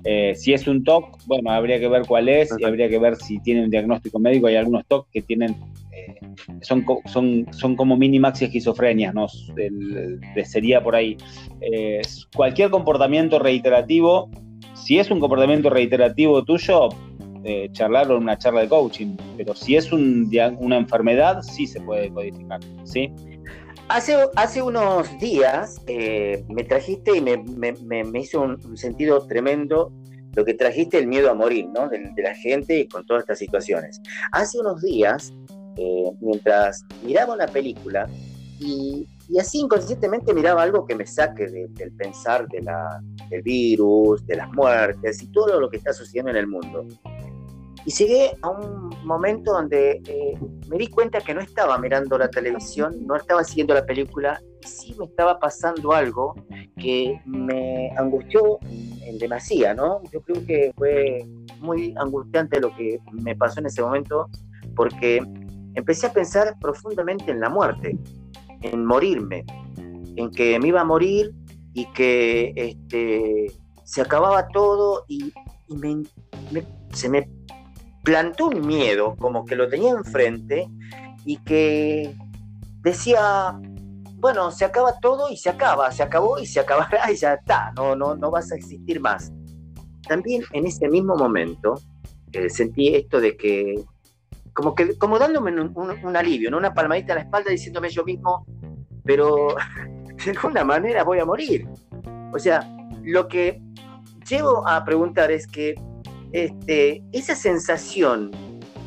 Eh, 0.05 0.35
si 0.35 0.53
es 0.53 0.67
un 0.67 0.85
TOC, 0.85 1.19
bueno, 1.27 1.51
habría 1.51 1.81
que 1.81 1.89
ver 1.89 2.03
cuál 2.07 2.29
es 2.29 2.51
y 2.59 2.65
habría 2.65 2.89
que 2.89 2.99
ver 2.99 3.17
si 3.17 3.39
tiene 3.41 3.65
un 3.65 3.71
diagnóstico 3.71 4.19
médico. 4.19 4.47
Hay 4.49 4.57
algunos 4.57 4.85
TOC 4.87 5.09
que 5.11 5.23
tienen, 5.23 5.57
eh, 5.93 6.15
son, 6.61 6.83
co- 6.83 7.01
son, 7.07 7.47
son 7.53 7.75
como 7.75 7.97
minimaxi 7.97 8.45
esquizofrenias, 8.47 9.15
¿no? 9.15 9.27
El- 9.57 10.21
el- 10.37 10.45
sería 10.47 10.83
por 10.83 10.95
ahí. 10.95 11.17
Eh, 11.61 12.03
cualquier 12.37 12.71
comportamiento 12.71 13.39
reiterativo, 13.39 14.31
si 14.75 14.99
es 14.99 15.11
un 15.11 15.21
comportamiento 15.21 15.71
reiterativo 15.71 16.45
tuyo, 16.45 16.89
eh, 17.45 17.69
charlarlo 17.73 18.17
en 18.17 18.23
una 18.23 18.37
charla 18.39 18.61
de 18.63 18.69
coaching, 18.69 19.17
pero 19.37 19.55
si 19.55 19.77
es 19.77 19.93
un 19.93 20.31
una 20.59 20.77
enfermedad, 20.77 21.41
sí 21.43 21.67
se 21.67 21.81
puede 21.81 22.11
codificar, 22.11 22.61
¿sí? 22.85 23.11
Hace, 23.89 24.17
hace 24.37 24.63
unos 24.63 25.19
días 25.19 25.81
eh, 25.87 26.43
me 26.49 26.65
trajiste 26.65 27.17
y 27.17 27.21
me, 27.21 27.37
me- 27.37 28.05
me- 28.05 28.19
hizo 28.21 28.41
un, 28.41 28.77
sentido 28.77 29.27
tremendo 29.27 29.93
lo 30.35 30.45
que 30.45 30.55
trajiste, 30.55 30.99
el 30.99 31.07
miedo 31.07 31.31
a 31.31 31.35
morir, 31.35 31.69
¿no? 31.69 31.89
De, 31.89 32.13
la 32.17 32.35
gente 32.35 32.89
con 32.89 33.05
todas 33.07 33.23
estas 33.23 33.39
situaciones. 33.39 34.01
Hace 34.33 34.59
unos 34.59 34.83
días, 34.83 35.33
eh, 35.77 36.11
mientras 36.21 36.85
miraba 37.05 37.35
una 37.35 37.47
película 37.47 38.09
y, 38.59 39.07
y 39.29 39.39
así 39.39 39.61
inconscientemente 39.61 40.33
miraba 40.35 40.63
algo 40.63 40.87
que 40.87 40.95
me 40.97 41.07
saque 41.07 41.47
de- 41.47 41.69
del 41.69 41.93
pensar 41.93 42.49
de 42.49 42.63
la, 42.63 43.01
del 43.29 43.43
virus, 43.43 44.27
de 44.27 44.37
las 44.37 44.51
muertes 44.53 45.23
y 45.23 45.27
todo 45.29 45.61
lo 45.61 45.69
que 45.71 45.77
está 45.77 45.93
sucediendo 45.93 46.31
en 46.31 46.39
el 46.39 46.47
mundo. 46.49 46.85
Y 47.87 47.93
llegué 47.93 48.33
a 48.41 48.49
un 48.49 48.91
momento 49.05 49.53
donde 49.53 50.01
eh, 50.07 50.39
me 50.69 50.79
di 50.79 50.87
cuenta 50.89 51.21
que 51.21 51.35
no 51.35 51.41
estaba 51.41 51.77
mirando 51.79 52.17
la 52.17 52.29
televisión, 52.29 53.07
no 53.07 53.15
estaba 53.15 53.45
siguiendo 53.45 53.75
la 53.75 53.85
película, 53.85 54.41
y 54.63 54.67
sí 54.67 54.95
me 54.99 55.05
estaba 55.05 55.39
pasando 55.39 55.93
algo 55.93 56.35
que 56.79 57.21
me 57.27 57.91
angustió 57.99 58.59
en 58.63 59.19
demasía, 59.19 59.75
¿no? 59.75 60.03
Yo 60.13 60.23
creo 60.23 60.47
que 60.47 60.73
fue 60.77 61.27
muy 61.61 61.95
angustiante 61.99 62.59
lo 62.61 62.75
que 62.75 62.99
me 63.13 63.37
pasó 63.37 63.61
en 63.61 63.67
ese 63.67 63.83
momento, 63.83 64.29
porque 64.75 65.21
empecé 65.75 66.07
a 66.07 66.13
pensar 66.13 66.57
profundamente 66.61 67.31
en 67.31 67.41
la 67.41 67.51
muerte, 67.51 67.99
en 68.63 68.85
morirme, 68.85 69.45
en 70.17 70.31
que 70.31 70.59
me 70.59 70.69
iba 70.69 70.81
a 70.81 70.85
morir 70.85 71.33
y 71.75 71.85
que 71.93 72.53
este, 72.57 73.53
se 73.85 74.01
acababa 74.01 74.49
todo 74.49 75.05
y, 75.09 75.33
se 76.93 77.09
me 77.09 77.29
plantó 78.05 78.47
un 78.49 78.67
miedo, 78.67 79.17
como 79.19 79.45
que 79.45 79.57
lo 79.57 79.69
tenía 79.69 79.91
enfrente 79.93 80.69
y 81.25 81.39
que 81.39 82.15
decía, 82.83 83.59
bueno, 84.17 84.51
se 84.51 84.65
acaba 84.65 84.99
todo 85.01 85.31
y 85.31 85.37
se 85.37 85.51
acaba, 85.51 85.91
se 85.91 86.03
acabó 86.03 86.39
y 86.39 86.47
se 86.47 86.61
acabará 86.61 87.11
y 87.11 87.17
ya 87.17 87.35
está, 87.35 87.73
no, 87.77 87.97
no, 87.97 88.15
no 88.15 88.31
vas 88.31 88.53
a 88.53 88.57
existir 88.57 89.01
más. 89.01 89.33
También 90.07 90.43
en 90.53 90.67
ese 90.67 90.89
mismo 90.89 91.17
momento 91.17 91.75
eh, 92.33 92.51
sentí 92.51 92.95
esto 92.95 93.21
de 93.21 93.37
que, 93.37 93.75
como 94.53 94.75
que, 94.75 94.99
como 94.99 95.19
dándome 95.19 95.51
un, 95.53 95.73
un- 95.75 96.05
un 96.05 96.17
alivio, 96.17 96.51
¿no? 96.51 96.59
una 96.59 96.75
palmadita 96.75 97.13
en 97.15 97.19
la 97.21 97.25
espalda 97.25 97.51
diciéndome 97.51 97.89
yo 97.89 98.05
mismo, 98.05 98.47
pero 99.05 99.49
de 100.25 100.31
alguna 100.31 100.63
manera 100.65 101.05
voy 101.05 101.21
a 101.21 101.25
morir. 101.25 101.67
O 102.35 102.39
sea, 102.39 102.69
lo 103.03 103.29
que 103.29 103.63
llevo 104.29 104.67
a 104.69 104.85
preguntar 104.85 105.31
es 105.31 105.47
que 105.47 105.75
este, 106.35 107.01
esa 107.13 107.37
sensación 107.37 108.33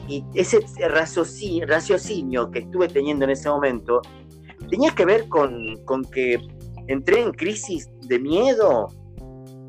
y 0.09 0.21
ese 0.35 0.59
racioci- 0.89 1.65
raciocinio 1.65 2.51
que 2.51 2.59
estuve 2.59 2.89
teniendo 2.89 3.23
en 3.23 3.31
ese 3.31 3.49
momento 3.49 4.01
tenía 4.69 4.91
que 4.91 5.05
ver 5.05 5.29
con, 5.29 5.77
con 5.85 6.03
que 6.03 6.39
entré 6.87 7.21
en 7.21 7.31
crisis 7.31 7.89
de 8.01 8.19
miedo, 8.19 8.87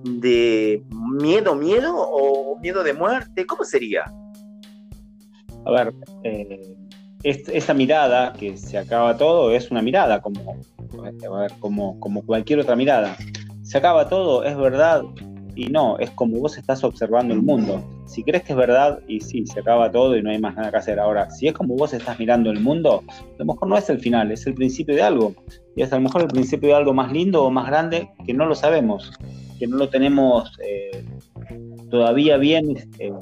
de 0.03 0.83
miedo, 0.91 1.55
miedo 1.55 1.95
o 1.97 2.59
miedo 2.59 2.83
de 2.83 2.95
muerte. 2.95 3.47
¿Cómo 3.47 3.63
sería? 3.63 4.03
A 5.65 5.71
ver, 5.71 5.95
eh, 6.25 6.75
esta 7.23 7.75
mirada 7.75 8.33
que 8.33 8.57
se 8.57 8.77
acaba 8.77 9.17
todo 9.17 9.53
es 9.53 9.71
una 9.71 9.83
mirada 9.83 10.21
como, 10.21 10.61
como 12.01 12.23
cualquier 12.27 12.59
otra 12.59 12.75
mirada. 12.75 13.17
Se 13.63 13.79
acaba 13.79 14.09
todo, 14.09 14.43
es 14.43 14.57
verdad 14.57 15.05
y 15.59 15.67
no, 15.67 15.99
es 15.99 16.11
como 16.13 16.39
vos 16.39 16.57
estás 16.57 16.85
observando 16.85 17.35
el 17.35 17.43
mundo. 17.43 17.83
Si 18.07 18.23
crees 18.23 18.45
que 18.45 18.53
es 18.53 18.57
verdad 18.57 19.01
y 19.09 19.19
sí, 19.19 19.45
se 19.45 19.59
acaba 19.59 19.91
todo 19.91 20.17
y 20.17 20.23
no 20.23 20.31
hay 20.31 20.39
más 20.39 20.55
nada 20.55 20.71
que 20.71 20.77
hacer. 20.77 21.01
Ahora, 21.01 21.29
si 21.31 21.49
es 21.49 21.53
como 21.53 21.75
vos 21.75 21.93
estás 21.93 22.17
mirando 22.21 22.53
el 22.53 22.61
mundo, 22.61 23.03
a 23.09 23.39
lo 23.39 23.45
mejor 23.45 23.69
no 23.69 23.77
es 23.77 23.91
el 23.91 23.99
final, 23.99 24.31
es 24.31 24.47
el 24.47 24.55
principio 24.55 24.95
de 24.95 25.03
algo. 25.03 25.35
Y 25.75 25.83
es 25.83 25.93
a 25.93 25.97
lo 25.97 26.03
mejor 26.03 26.23
el 26.23 26.29
principio 26.29 26.69
de 26.69 26.77
algo 26.77 26.95
más 26.95 27.11
lindo 27.11 27.45
o 27.45 27.51
más 27.51 27.67
grande 27.67 28.09
que 28.25 28.33
no 28.33 28.47
lo 28.47 28.55
sabemos, 28.55 29.11
que 29.59 29.67
no 29.67 29.79
lo 29.79 29.89
tenemos 29.89 30.57
eh, 30.65 31.05
todavía 31.91 32.37
bien 32.37 32.77
eh, 33.01 33.13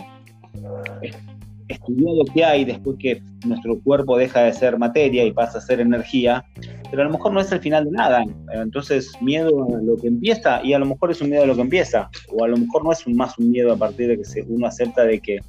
estudiado 1.68 2.22
que 2.34 2.44
hay 2.44 2.66
después 2.66 2.98
que 2.98 3.22
nuestro 3.46 3.80
cuerpo 3.80 4.18
deja 4.18 4.42
de 4.42 4.52
ser 4.52 4.78
materia 4.78 5.24
y 5.24 5.32
pasa 5.32 5.56
a 5.56 5.62
ser 5.62 5.80
energía, 5.80 6.44
pero 6.90 7.02
a 7.02 7.04
lo 7.06 7.12
mejor 7.12 7.32
no 7.32 7.40
es 7.40 7.50
el 7.52 7.60
final 7.60 7.84
de 7.84 7.90
nada. 7.90 8.24
Entonces, 8.52 9.12
miedo 9.20 9.66
a 9.74 9.82
lo 9.82 9.96
que 9.96 10.08
empieza, 10.08 10.62
y 10.62 10.72
a 10.72 10.78
lo 10.78 10.86
mejor 10.86 11.10
es 11.10 11.20
un 11.20 11.30
miedo 11.30 11.44
a 11.44 11.46
lo 11.46 11.54
que 11.54 11.62
empieza, 11.62 12.08
o 12.32 12.44
a 12.44 12.48
lo 12.48 12.56
mejor 12.56 12.84
no 12.84 12.92
es 12.92 13.06
más 13.08 13.38
un 13.38 13.50
miedo 13.50 13.72
a 13.72 13.76
partir 13.76 14.08
de 14.08 14.16
que 14.16 14.44
uno 14.48 14.66
acepta 14.66 15.04
de 15.04 15.20
que, 15.20 15.40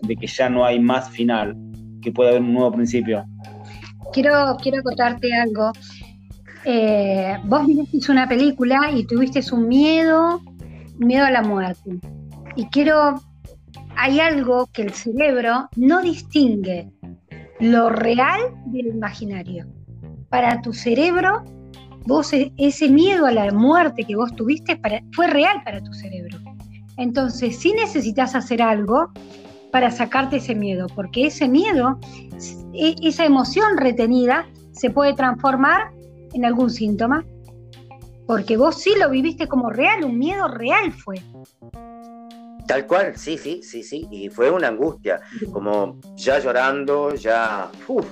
de 0.00 0.16
que 0.16 0.26
ya 0.26 0.48
no 0.48 0.64
hay 0.64 0.78
más 0.80 1.10
final, 1.10 1.56
que 2.02 2.12
puede 2.12 2.30
haber 2.30 2.42
un 2.42 2.54
nuevo 2.54 2.72
principio. 2.72 3.24
Quiero, 4.12 4.56
quiero 4.62 4.82
contarte 4.82 5.32
algo. 5.34 5.72
Eh, 6.64 7.36
vos 7.44 7.66
viste 7.66 8.12
una 8.12 8.28
película 8.28 8.90
y 8.94 9.04
tuviste 9.04 9.40
un 9.52 9.68
miedo, 9.68 10.40
miedo 10.98 11.24
a 11.24 11.30
la 11.30 11.42
muerte. 11.42 11.98
Y 12.56 12.66
quiero 12.66 13.20
hay 13.96 14.18
algo 14.18 14.66
que 14.72 14.82
el 14.82 14.94
cerebro 14.94 15.68
no 15.76 16.00
distingue 16.00 16.90
lo 17.58 17.90
real 17.90 18.40
del 18.66 18.86
imaginario. 18.86 19.66
Para 20.30 20.62
tu 20.62 20.72
cerebro, 20.72 21.44
vos 22.06 22.32
e, 22.32 22.52
ese 22.56 22.88
miedo 22.88 23.26
a 23.26 23.32
la 23.32 23.52
muerte 23.52 24.04
que 24.04 24.16
vos 24.16 24.34
tuviste 24.36 24.80
fue 25.12 25.26
real 25.26 25.62
para 25.64 25.82
tu 25.82 25.92
cerebro. 25.92 26.38
Entonces, 26.96 27.58
sí 27.58 27.72
necesitas 27.72 28.34
hacer 28.34 28.62
algo 28.62 29.10
para 29.72 29.90
sacarte 29.90 30.36
ese 30.36 30.54
miedo, 30.54 30.86
porque 30.94 31.26
ese 31.26 31.48
miedo, 31.48 31.98
e, 32.72 32.94
esa 33.02 33.24
emoción 33.24 33.76
retenida, 33.76 34.46
se 34.72 34.90
puede 34.90 35.14
transformar 35.14 35.92
en 36.32 36.44
algún 36.44 36.70
síntoma, 36.70 37.24
porque 38.26 38.56
vos 38.56 38.80
sí 38.80 38.92
lo 38.98 39.10
viviste 39.10 39.48
como 39.48 39.70
real, 39.70 40.04
un 40.04 40.18
miedo 40.18 40.46
real 40.46 40.92
fue. 40.92 41.16
Tal 42.66 42.86
cual, 42.86 43.16
sí, 43.16 43.36
sí, 43.36 43.62
sí, 43.64 43.82
sí. 43.82 44.06
Y 44.12 44.28
fue 44.28 44.48
una 44.48 44.68
angustia, 44.68 45.20
como 45.52 45.98
ya 46.14 46.38
llorando, 46.38 47.14
ya. 47.16 47.68
Uf, 47.88 48.06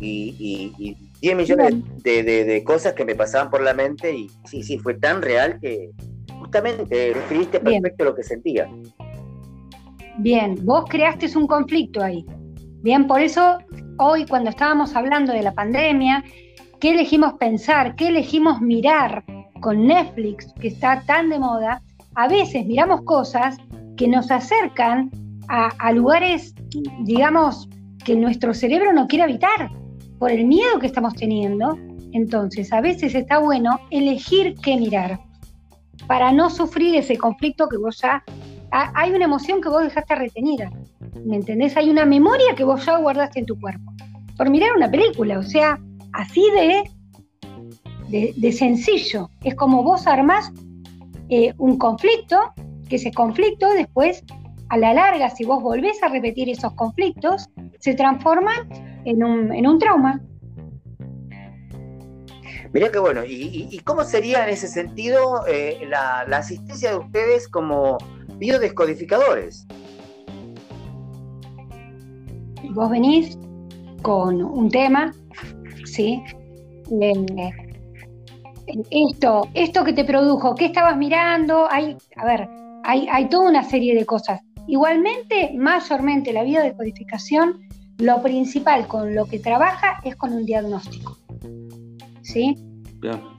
y, 0.00 0.74
y, 0.76 1.09
10 1.20 1.36
millones 1.36 1.74
de, 2.02 2.62
cosas 2.64 2.94
que 2.94 3.04
me 3.04 3.14
pasaban 3.14 3.50
por 3.50 3.62
la 3.62 3.74
mente, 3.74 4.12
y 4.12 4.30
sí, 4.44 4.62
sí, 4.62 4.78
fue 4.78 4.94
tan 4.94 5.20
real 5.20 5.58
que 5.60 5.90
justamente 6.38 7.14
describiste 7.14 7.60
perfecto 7.60 8.04
lo 8.04 8.14
que 8.14 8.22
sentía. 8.22 8.68
Bien, 10.18 10.56
vos 10.62 10.84
creaste 10.88 11.26
un 11.36 11.46
conflicto 11.46 12.02
ahí. 12.02 12.24
Bien, 12.82 13.06
por 13.06 13.20
eso 13.20 13.58
hoy, 13.98 14.24
cuando 14.26 14.50
estábamos 14.50 14.96
hablando 14.96 15.32
de 15.32 15.42
la 15.42 15.52
pandemia, 15.52 16.24
¿qué 16.80 16.90
elegimos 16.90 17.34
pensar? 17.34 17.94
¿Qué 17.96 18.08
elegimos 18.08 18.60
mirar 18.60 19.24
con 19.60 19.86
Netflix, 19.86 20.52
que 20.60 20.68
está 20.68 21.02
tan 21.06 21.28
de 21.28 21.38
moda? 21.38 21.82
A 22.14 22.28
veces 22.28 22.66
miramos 22.66 23.02
cosas 23.02 23.58
que 23.96 24.08
nos 24.08 24.30
acercan 24.30 25.10
a, 25.48 25.92
lugares, 25.92 26.54
digamos, 27.00 27.68
que 28.04 28.14
nuestro 28.14 28.54
cerebro 28.54 28.92
no 28.92 29.08
quiere 29.08 29.24
habitar 29.24 29.70
por 30.20 30.30
el 30.30 30.44
miedo 30.44 30.78
que 30.78 30.86
estamos 30.86 31.14
teniendo. 31.14 31.76
Entonces, 32.12 32.72
a 32.72 32.80
veces 32.80 33.14
está 33.14 33.38
bueno 33.38 33.80
elegir 33.90 34.54
qué 34.62 34.76
mirar 34.76 35.18
para 36.06 36.30
no 36.30 36.50
sufrir 36.50 36.94
ese 36.94 37.16
conflicto 37.16 37.68
que 37.68 37.78
vos 37.78 37.98
ya... 38.00 38.22
hay 38.70 39.10
una 39.12 39.24
emoción 39.24 39.60
que 39.60 39.70
vos 39.70 39.82
dejaste 39.82 40.14
retenida, 40.14 40.70
¿me 41.24 41.36
entendés? 41.36 41.76
Hay 41.76 41.88
una 41.88 42.04
memoria 42.04 42.54
que 42.54 42.64
vos 42.64 42.84
ya 42.84 42.98
guardaste 42.98 43.40
en 43.40 43.46
tu 43.46 43.58
cuerpo 43.58 43.90
por 44.36 44.50
mirar 44.50 44.72
una 44.76 44.90
película, 44.90 45.38
o 45.38 45.42
sea, 45.42 45.78
así 46.12 46.44
de, 48.10 48.32
de, 48.36 48.52
sencillo. 48.52 49.30
Es 49.42 49.54
como 49.54 49.82
vos 49.82 50.06
armás 50.06 50.52
eh, 51.28 51.54
un 51.58 51.78
conflicto 51.78 52.52
que 52.88 52.96
ese 52.96 53.12
conflicto 53.12 53.70
después, 53.72 54.24
a 54.68 54.76
la 54.76 54.92
larga, 54.94 55.30
si 55.30 55.44
vos 55.44 55.62
volvés 55.62 56.02
a 56.02 56.08
repetir 56.08 56.48
esos 56.48 56.72
conflictos, 56.74 57.48
se 57.78 57.94
transforman 57.94 58.89
en 59.04 59.24
un, 59.24 59.52
en 59.52 59.66
un 59.66 59.78
trauma. 59.78 60.20
Mirá 62.72 62.90
que 62.92 63.00
bueno, 63.00 63.22
¿y, 63.26 63.80
cómo 63.84 64.04
sería 64.04 64.44
en 64.44 64.50
ese 64.50 64.68
sentido 64.68 65.44
eh, 65.48 65.80
la, 65.88 66.20
asistencia 66.36 66.90
de 66.90 66.98
ustedes 66.98 67.48
como 67.48 67.98
biodescodificadores? 68.36 69.66
Vos 72.70 72.90
venís 72.90 73.36
con 74.02 74.40
un 74.40 74.70
tema, 74.70 75.12
¿sí? 75.84 76.22
esto, 78.90 79.48
esto 79.54 79.84
que 79.84 79.92
te 79.92 80.04
produjo, 80.04 80.54
¿qué 80.54 80.66
estabas 80.66 80.96
mirando? 80.96 81.66
Hay, 81.70 81.96
a 82.16 82.24
ver, 82.24 82.48
hay, 82.84 83.28
toda 83.28 83.48
una 83.48 83.64
serie 83.64 83.94
de 83.94 84.06
cosas. 84.06 84.40
Igualmente, 84.66 85.52
mayormente 85.56 86.32
la 86.32 86.44
vida 86.44 86.62
de 86.62 86.74
codificación, 86.74 87.60
lo 88.00 88.22
principal 88.22 88.86
con 88.86 89.14
lo 89.14 89.26
que 89.26 89.38
trabaja 89.38 90.00
es 90.04 90.16
con 90.16 90.32
un 90.32 90.46
diagnóstico. 90.46 91.16
¿Sí? 92.22 92.56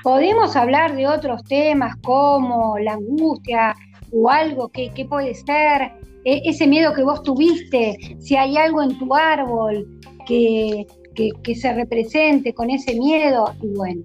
Podemos 0.04 0.56
hablar 0.56 0.95
de 0.95 1.08
otros 1.08 1.43
temas 1.43 1.95
como 1.97 2.78
la 2.80 2.93
angustia 2.93 3.76
o 4.12 4.30
algo 4.30 4.69
que, 4.69 4.91
puede 5.08 5.36
ser, 5.36 5.91
e, 6.26 6.41
ese 6.45 6.67
miedo 6.67 6.93
que 6.93 7.04
vos 7.04 7.21
tuviste, 7.24 7.97
si 8.19 8.36
hay 8.36 8.58
algo 8.58 8.82
en 8.82 8.97
tu 8.97 9.13
árbol 9.15 9.88
que, 10.26 10.86
que 11.15 11.56
se 11.56 11.74
represente 11.74 12.54
con 12.54 12.69
ese 12.69 12.95
miedo, 12.95 13.54
y 13.62 13.67
bueno, 13.76 14.04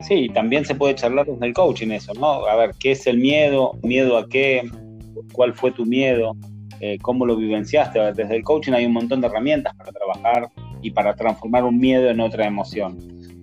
Sí, 0.00 0.28
también 0.28 0.64
se 0.64 0.74
puede 0.74 0.94
charlar 0.94 1.26
desde 1.26 1.46
el 1.46 1.54
coaching 1.54 1.88
eso, 1.88 2.12
¿no? 2.14 2.46
A 2.46 2.54
ver, 2.56 2.72
¿qué 2.78 2.92
es 2.92 3.06
el 3.06 3.18
miedo? 3.18 3.72
¿Miedo 3.82 4.18
a 4.18 4.28
qué? 4.28 4.68
¿Cuál 5.32 5.54
fue 5.54 5.72
tu 5.72 5.86
miedo? 5.86 6.36
Eh, 6.80 6.98
¿Cómo 7.00 7.24
lo 7.26 7.36
vivenciaste? 7.36 7.98
desde 8.12 8.36
el 8.36 8.42
coaching 8.42 8.72
hay 8.72 8.86
un 8.86 8.92
montón 8.92 9.20
de 9.20 9.28
herramientas 9.28 9.74
para 9.76 9.92
trabajar 9.92 10.50
y 10.82 10.90
para 10.90 11.14
transformar 11.14 11.64
un 11.64 11.78
miedo 11.78 12.08
en 12.10 12.20
otra 12.20 12.46
emoción. 12.46 12.98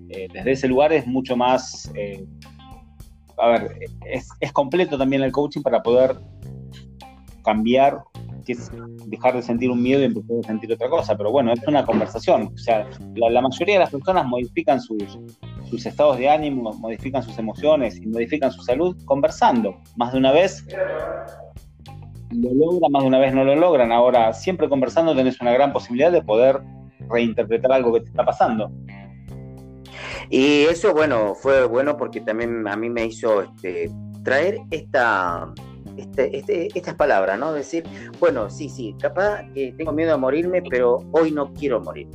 Eh, 0.10 0.28
desde 0.32 0.52
ese 0.52 0.68
lugar 0.68 0.94
es 0.94 1.08
mucho 1.08 1.36
más... 1.36 1.92
Eh, 1.96 2.26
a 3.38 3.48
ver, 3.48 3.80
es, 4.06 4.52
completo 4.52 4.98
también 4.98 5.24
el 5.24 5.32
coaching 5.32 5.62
para 5.62 5.82
poder 5.82 6.16
cambiar 7.44 8.04
que 8.46 8.54
es 8.54 8.70
dejar 9.08 9.36
de 9.36 9.42
sentir 9.42 9.72
un 9.72 9.82
miedo 9.82 10.02
y 10.02 10.06
empezar 10.06 10.38
a 10.44 10.48
sentir 10.48 10.72
otra 10.72 10.90
cosa. 10.90 11.18
Pero 11.18 11.32
bueno, 11.32 11.52
es 11.52 11.66
una 11.66 11.86
conversación. 11.86 12.52
O 12.54 12.58
sea, 12.58 12.88
la, 13.16 13.42
mayoría 13.42 13.76
de 13.76 13.80
las 13.80 13.90
personas 13.90 14.26
modifican 14.28 14.80
sus 14.82 15.86
estados 15.86 16.18
de 16.18 16.30
ánimo, 16.30 16.74
modifican 16.74 17.24
sus 17.24 17.38
emociones 17.40 17.98
y 17.98 18.06
modifican 18.06 18.52
su 18.52 18.62
salud 18.62 18.96
conversando. 19.06 19.78
Más 19.96 20.12
de 20.12 20.20
una 20.20 20.32
vez 20.32 20.66
lo 22.36 22.54
logran, 22.54 22.92
más 22.92 23.04
de 23.04 23.08
una 23.08 23.20
vez 23.20 23.34
no 23.34 23.44
lo 23.44 23.56
logran. 23.56 23.92
Ahora, 23.92 24.34
siempre 24.34 24.70
conversando 24.70 25.16
tenés 25.16 25.40
una 25.42 25.52
gran 25.52 25.74
posibilidad 25.74 26.12
de 26.12 26.22
poder 26.22 26.62
reinterpretar 27.10 27.72
algo 27.72 27.94
que 27.94 28.02
te 28.02 28.10
está 28.10 28.26
pasando. 28.26 28.72
Y 30.30 30.64
eso, 30.64 30.94
bueno, 30.94 31.36
fue 31.36 31.66
bueno 31.66 31.98
porque 31.98 32.22
también 32.22 32.68
a 32.68 32.76
mí 32.76 32.90
me 32.90 33.06
hizo 33.06 33.42
este, 33.42 33.92
traer 34.24 34.60
esta, 34.72 35.54
este, 35.98 36.38
este, 36.38 36.68
estas 36.78 36.96
palabras, 36.96 37.38
¿no? 37.38 37.54
Decir, 37.54 37.84
bueno, 38.20 38.50
sí, 38.50 38.70
sí, 38.70 38.96
capaz 39.00 39.44
que 39.54 39.74
tengo 39.78 39.92
miedo 39.92 40.14
a 40.14 40.18
morirme, 40.18 40.62
pero 40.70 41.00
hoy 41.12 41.32
no 41.32 41.54
quiero 41.54 41.82
morir. 41.82 42.08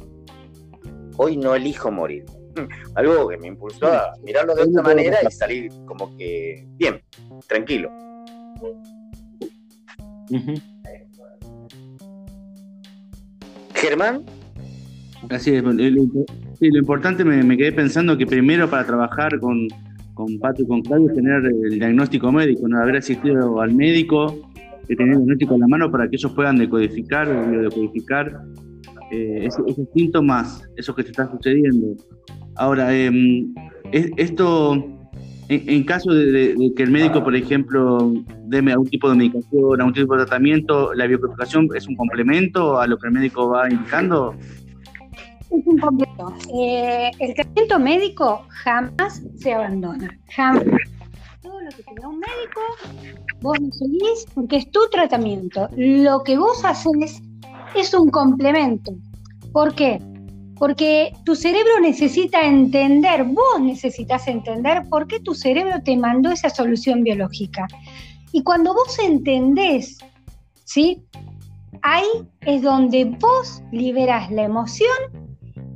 Hoy 1.17 1.37
no 1.37 1.55
elijo 1.55 1.91
morir. 1.91 2.25
Algo 2.95 3.29
que 3.29 3.37
me 3.37 3.49
impulsó 3.49 3.87
a 3.87 4.15
mirarlo 4.23 4.55
de 4.55 4.63
otra 4.63 4.83
manera 4.83 5.19
y 5.27 5.31
salir 5.31 5.71
como 5.87 6.17
que 6.17 6.67
bien, 6.77 7.03
tranquilo. 7.47 7.91
Germán. 13.75 14.23
Así 15.31 15.55
es, 15.55 15.63
lo, 15.63 15.71
importante 16.61 17.25
me, 17.25 17.43
me, 17.43 17.57
quedé 17.57 17.73
pensando 17.73 18.17
que 18.17 18.27
primero 18.27 18.69
para 18.71 18.87
trabajar 18.87 19.39
con, 19.41 19.69
con 20.15 20.39
Pato 20.39 20.63
y 20.63 20.67
con 20.67 20.83
Claudio 20.83 21.13
tener 21.13 21.45
el 21.45 21.79
diagnóstico 21.79 22.33
médico, 22.33 22.69
no 22.69 22.81
haber 22.81 22.97
asistido 22.97 23.61
al 23.61 23.75
médico, 23.75 24.51
que 24.87 24.97
tener 24.97 25.13
el 25.13 25.19
diagnóstico 25.19 25.55
en 25.55 25.61
la 25.61 25.69
mano 25.69 25.91
para 25.91 26.09
que 26.09 26.17
ellos 26.17 26.33
puedan 26.33 26.57
decodificar 26.57 27.29
o 27.29 27.51
biodecodificar 27.51 28.41
eh, 29.11 29.47
esos, 29.47 29.65
síntomas, 29.95 30.69
esos 30.77 30.95
que 30.95 31.05
te 31.05 31.11
están 31.11 31.31
sucediendo. 31.31 31.95
Ahora, 32.57 32.95
em, 32.95 33.55
esto, 33.93 34.98
en, 35.49 35.85
caso 35.85 36.13
de, 36.13 36.73
que 36.77 36.83
el 36.83 36.91
médico, 36.91 37.25
por 37.25 37.35
ejemplo, 37.35 38.13
deme 38.45 38.73
algún 38.73 38.89
tipo 38.89 39.09
de 39.09 39.17
medicación, 39.17 39.81
algún 39.81 39.95
tipo 39.95 40.15
de 40.15 40.25
tratamiento, 40.25 40.93
¿la 40.93 41.07
biocodificación 41.07 41.69
es 41.75 41.89
un 41.89 41.97
complemento 41.97 42.79
a 42.79 42.87
lo 42.87 42.99
que 42.99 43.07
el 43.07 43.15
médico 43.15 43.49
va 43.49 43.71
indicando? 43.71 44.35
Es 45.51 45.67
un 45.67 45.79
completo. 45.79 46.35
Eh, 46.55 47.11
el 47.19 47.35
tratamiento 47.35 47.79
médico 47.79 48.47
jamás 48.51 49.23
se 49.37 49.55
abandona. 49.55 50.11
Jamás. 50.37 50.65
Todo 51.43 51.61
lo 51.63 51.71
que 51.71 51.83
te 51.83 51.95
da 51.99 52.09
un 52.09 52.19
médico, 52.19 53.21
vos 53.41 53.59
lo 53.59 53.73
seguís 53.73 54.27
porque 54.35 54.57
es 54.57 54.71
tu 54.71 54.81
tratamiento. 54.93 55.69
Lo 55.77 56.23
que 56.25 56.37
vos 56.37 56.63
haces 56.63 57.23
es 57.75 57.95
un 57.95 58.11
complemento. 58.11 58.93
¿Por 59.53 59.75
qué? 59.75 59.99
Porque 60.59 61.13
tu 61.25 61.37
cerebro 61.37 61.81
necesita 61.81 62.45
entender, 62.45 63.25
vos 63.25 63.61
necesitas 63.61 64.27
entender 64.27 64.83
por 64.89 65.07
qué 65.07 65.21
tu 65.21 65.35
cerebro 65.35 65.83
te 65.85 65.97
mandó 65.97 66.31
esa 66.31 66.51
solución 66.51 67.05
biológica. 67.05 67.67
Y 68.33 68.43
cuando 68.43 68.75
vos 68.75 68.99
entendés, 68.99 69.99
¿sí? 70.65 71.03
ahí 71.83 72.07
es 72.43 72.63
donde 72.63 73.05
vos 73.05 73.63
liberas 73.73 74.31
la 74.31 74.45
emoción 74.45 74.89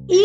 y 0.09 0.21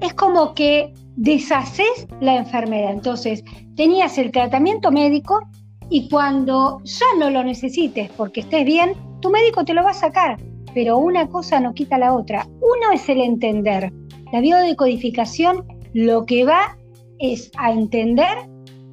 es 0.00 0.14
como 0.14 0.54
que 0.54 0.92
deshaces 1.16 2.06
la 2.20 2.36
enfermedad. 2.36 2.92
Entonces, 2.92 3.42
tenías 3.76 4.18
el 4.18 4.30
tratamiento 4.32 4.90
médico 4.90 5.40
y 5.88 6.08
cuando 6.08 6.80
ya 6.84 7.06
no 7.18 7.30
lo 7.30 7.44
necesites 7.44 8.10
porque 8.16 8.40
estés 8.40 8.64
bien, 8.64 8.94
tu 9.20 9.30
médico 9.30 9.64
te 9.64 9.74
lo 9.74 9.82
va 9.82 9.90
a 9.90 9.94
sacar, 9.94 10.36
pero 10.74 10.98
una 10.98 11.28
cosa 11.28 11.60
no 11.60 11.74
quita 11.74 11.98
la 11.98 12.14
otra. 12.14 12.46
Uno 12.60 12.92
es 12.92 13.08
el 13.08 13.20
entender. 13.20 13.92
La 14.32 14.40
biodecodificación 14.40 15.64
lo 15.92 16.24
que 16.24 16.44
va 16.44 16.78
es 17.18 17.50
a 17.58 17.70
entender 17.70 18.38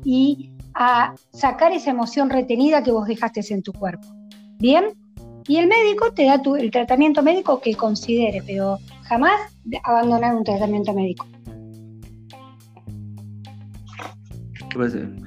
y 0.04 0.52
a 0.76 1.16
sacar 1.32 1.72
esa 1.72 1.92
emoción 1.92 2.30
retenida 2.30 2.84
que 2.84 2.92
vos 2.92 3.08
dejaste 3.08 3.42
en 3.54 3.64
tu 3.64 3.72
cuerpo. 3.72 4.06
¿Bien? 4.60 4.86
Y 5.48 5.58
el 5.58 5.68
médico 5.68 6.12
te 6.14 6.26
da 6.26 6.42
el 6.60 6.72
tratamiento 6.72 7.24
médico 7.24 7.62
que 7.62 7.74
considere, 7.74 8.44
pero 8.46 8.78
jamás 9.04 9.34
abandonar 9.86 10.36
un 10.36 10.44
tratamiento 10.44 10.94
médico. 10.94 11.26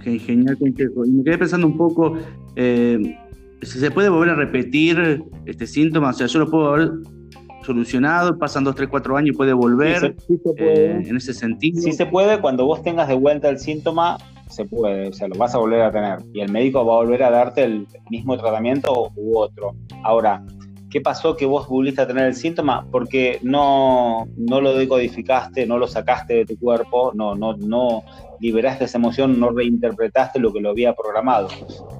Genial 0.04 0.58
consejo. 0.58 1.06
Y 1.06 1.10
me 1.10 1.24
quedé 1.24 1.38
pensando 1.38 1.66
un 1.66 1.76
poco, 1.76 2.16
eh, 2.54 3.16
si 3.62 3.78
se 3.78 3.90
puede 3.90 4.10
volver 4.10 4.30
a 4.30 4.34
repetir 4.36 5.24
este 5.46 5.66
síntoma, 5.66 6.10
o 6.10 6.12
sea, 6.12 6.26
yo 6.26 6.38
lo 6.38 6.50
puedo 6.50 6.68
haber 6.68 6.92
solucionado, 7.62 8.38
pasan 8.38 8.64
dos, 8.64 8.74
tres, 8.74 8.88
cuatro 8.88 9.16
años 9.16 9.34
y 9.34 9.36
puede 9.36 9.52
volver 9.52 10.16
eh, 10.56 11.02
en 11.06 11.16
ese 11.16 11.32
sentido. 11.34 11.80
Sí 11.80 11.92
se 11.92 12.06
puede, 12.06 12.40
cuando 12.40 12.66
vos 12.66 12.82
tengas 12.82 13.08
de 13.08 13.14
vuelta 13.14 13.48
el 13.48 13.58
síntoma, 13.58 14.18
se 14.48 14.64
puede, 14.64 15.08
o 15.08 15.12
sea, 15.12 15.28
lo 15.28 15.36
vas 15.36 15.54
a 15.54 15.58
volver 15.58 15.80
a 15.80 15.90
tener 15.90 16.18
y 16.32 16.40
el 16.40 16.52
médico 16.52 16.84
va 16.84 16.94
a 16.94 16.96
volver 16.98 17.22
a 17.22 17.30
darte 17.30 17.64
el 17.64 17.86
mismo 18.10 18.36
tratamiento 18.36 19.10
u 19.16 19.38
otro. 19.38 19.74
Ahora, 20.04 20.44
¿qué 20.90 21.00
pasó 21.00 21.36
que 21.36 21.46
vos 21.46 21.66
volviste 21.68 22.02
a 22.02 22.06
tener 22.06 22.26
el 22.26 22.34
síntoma? 22.34 22.86
Porque 22.90 23.38
no, 23.42 24.28
no 24.36 24.60
lo 24.60 24.76
decodificaste, 24.76 25.66
no 25.66 25.78
lo 25.78 25.86
sacaste 25.88 26.34
de 26.34 26.44
tu 26.44 26.58
cuerpo, 26.58 27.12
no, 27.14 27.34
no, 27.34 27.56
no 27.56 28.04
liberaste 28.40 28.84
esa 28.84 28.98
emoción, 28.98 29.40
no 29.40 29.50
reinterpretaste 29.50 30.38
lo 30.38 30.52
que 30.52 30.60
lo 30.60 30.70
había 30.70 30.92
programado. 30.94 31.48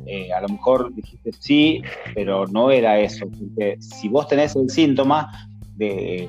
Eh, 0.07 0.33
a 0.33 0.43
lo 0.43 0.49
mejor 0.49 0.95
dijiste 0.95 1.31
sí, 1.39 1.83
pero 2.15 2.47
no 2.49 2.71
era 2.71 2.99
eso. 2.99 3.27
Porque 3.27 3.77
si 3.81 4.09
vos 4.09 4.29
tenés 4.29 4.55
el 4.57 4.69
síntoma, 4.69 5.52
de, 5.77 6.29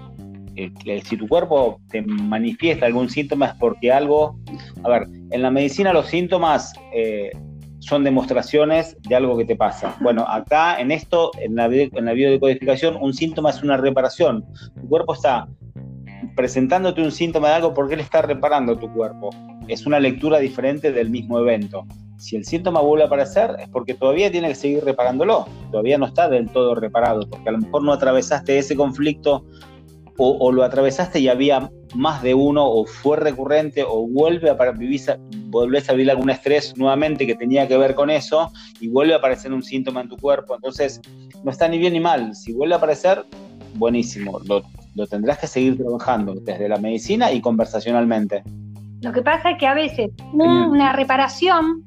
si 1.04 1.18
tu 1.18 1.28
cuerpo 1.28 1.80
te 1.90 2.02
manifiesta 2.02 2.86
algún 2.86 3.10
síntoma 3.10 3.48
es 3.48 3.54
porque 3.56 3.92
algo, 3.92 4.40
a 4.84 4.90
ver, 4.90 5.08
en 5.32 5.42
la 5.42 5.52
medicina 5.52 5.94
los 5.94 6.08
síntomas 6.08 6.74
eh, 6.94 7.32
son 7.80 8.04
demostraciones 8.04 8.96
de 9.02 9.16
algo 9.16 9.38
que 9.38 9.46
te 9.46 9.56
pasa. 9.56 9.96
Bueno, 10.02 10.26
acá 10.28 10.80
en 10.80 10.92
esto, 10.92 11.32
en 11.42 11.56
la, 11.56 11.66
en 11.66 12.06
la 12.06 12.14
biodecodificación, 12.14 12.98
un 13.00 13.14
síntoma 13.14 13.50
es 13.50 13.62
una 13.62 13.78
reparación. 13.78 14.46
Tu 14.80 14.88
cuerpo 14.88 15.14
está 15.14 15.48
presentándote 16.36 17.02
un 17.02 17.12
síntoma 17.12 17.50
de 17.50 17.56
algo 17.56 17.74
porque 17.74 17.96
él 17.96 18.00
está 18.00 18.22
reparando 18.22 18.78
tu 18.78 18.92
cuerpo. 18.94 19.30
Es 19.68 19.86
una 19.86 20.00
lectura 20.00 20.40
diferente 20.40 20.92
del 20.92 21.10
mismo 21.10 21.40
evento. 21.40 21.86
Si 22.24 22.38
el 22.38 22.46
síntoma 22.46 22.80
vuelve 22.80 23.04
a 23.04 23.08
aparecer 23.08 23.54
es 23.60 23.68
porque 23.68 23.96
todavía 23.96 24.32
tiene 24.32 24.48
que 24.48 24.56
seguir 24.56 24.86
reparándolo. 24.86 25.46
Todavía 25.72 25.98
no 25.98 26.06
está 26.06 26.30
del 26.30 26.50
todo 26.50 26.74
reparado, 26.74 27.28
porque 27.30 27.50
a 27.50 27.52
lo 27.52 27.58
mejor 27.58 27.84
no 27.84 27.92
atravesaste 27.92 28.58
ese 28.58 28.78
conflicto 28.78 29.46
o, 30.16 30.52
lo 30.52 30.64
atravesaste 30.64 31.20
y 31.20 31.28
había 31.28 31.70
más 31.96 32.22
de 32.22 32.34
uno, 32.34 32.66
o 32.66 32.86
fue 32.86 33.18
recurrente, 33.18 33.84
o 33.84 34.08
vuelve 34.08 34.50
a 34.50 34.72
vivir, 34.72 35.02
volvés 35.48 35.90
a 35.90 35.94
vivir 35.94 36.12
algún 36.12 36.30
estrés 36.30 36.78
nuevamente 36.78 37.28
que 37.28 37.36
tenía 37.36 37.68
que 37.68 37.76
ver 37.78 37.94
con 37.94 38.10
eso, 38.10 38.52
y 38.80 38.88
vuelve 38.88 39.16
a 39.16 39.18
aparecer 39.18 39.52
un 39.52 39.64
síntoma 39.64 40.00
en 40.00 40.08
tu 40.08 40.16
cuerpo. 40.16 40.56
Entonces, 40.56 41.02
no 41.44 41.52
está 41.52 41.68
ni 41.68 41.78
bien 41.78 41.92
ni 41.92 42.00
mal. 42.00 42.36
Si 42.36 42.54
vuelve 42.54 42.76
a 42.76 42.78
aparecer, 42.78 43.26
buenísimo. 43.74 44.40
Lo, 44.48 44.64
lo 44.96 45.08
tendrás 45.08 45.40
que 45.40 45.48
seguir 45.48 45.78
trabajando 45.78 46.36
desde 46.36 46.70
la 46.70 46.78
medicina 46.78 47.34
y 47.34 47.42
conversacionalmente. 47.42 48.44
Lo 49.02 49.12
que 49.12 49.24
pasa 49.24 49.52
es 49.52 49.58
que 49.58 49.68
a 49.68 49.74
veces 49.74 50.12
una 50.32 50.94
reparación 50.94 51.84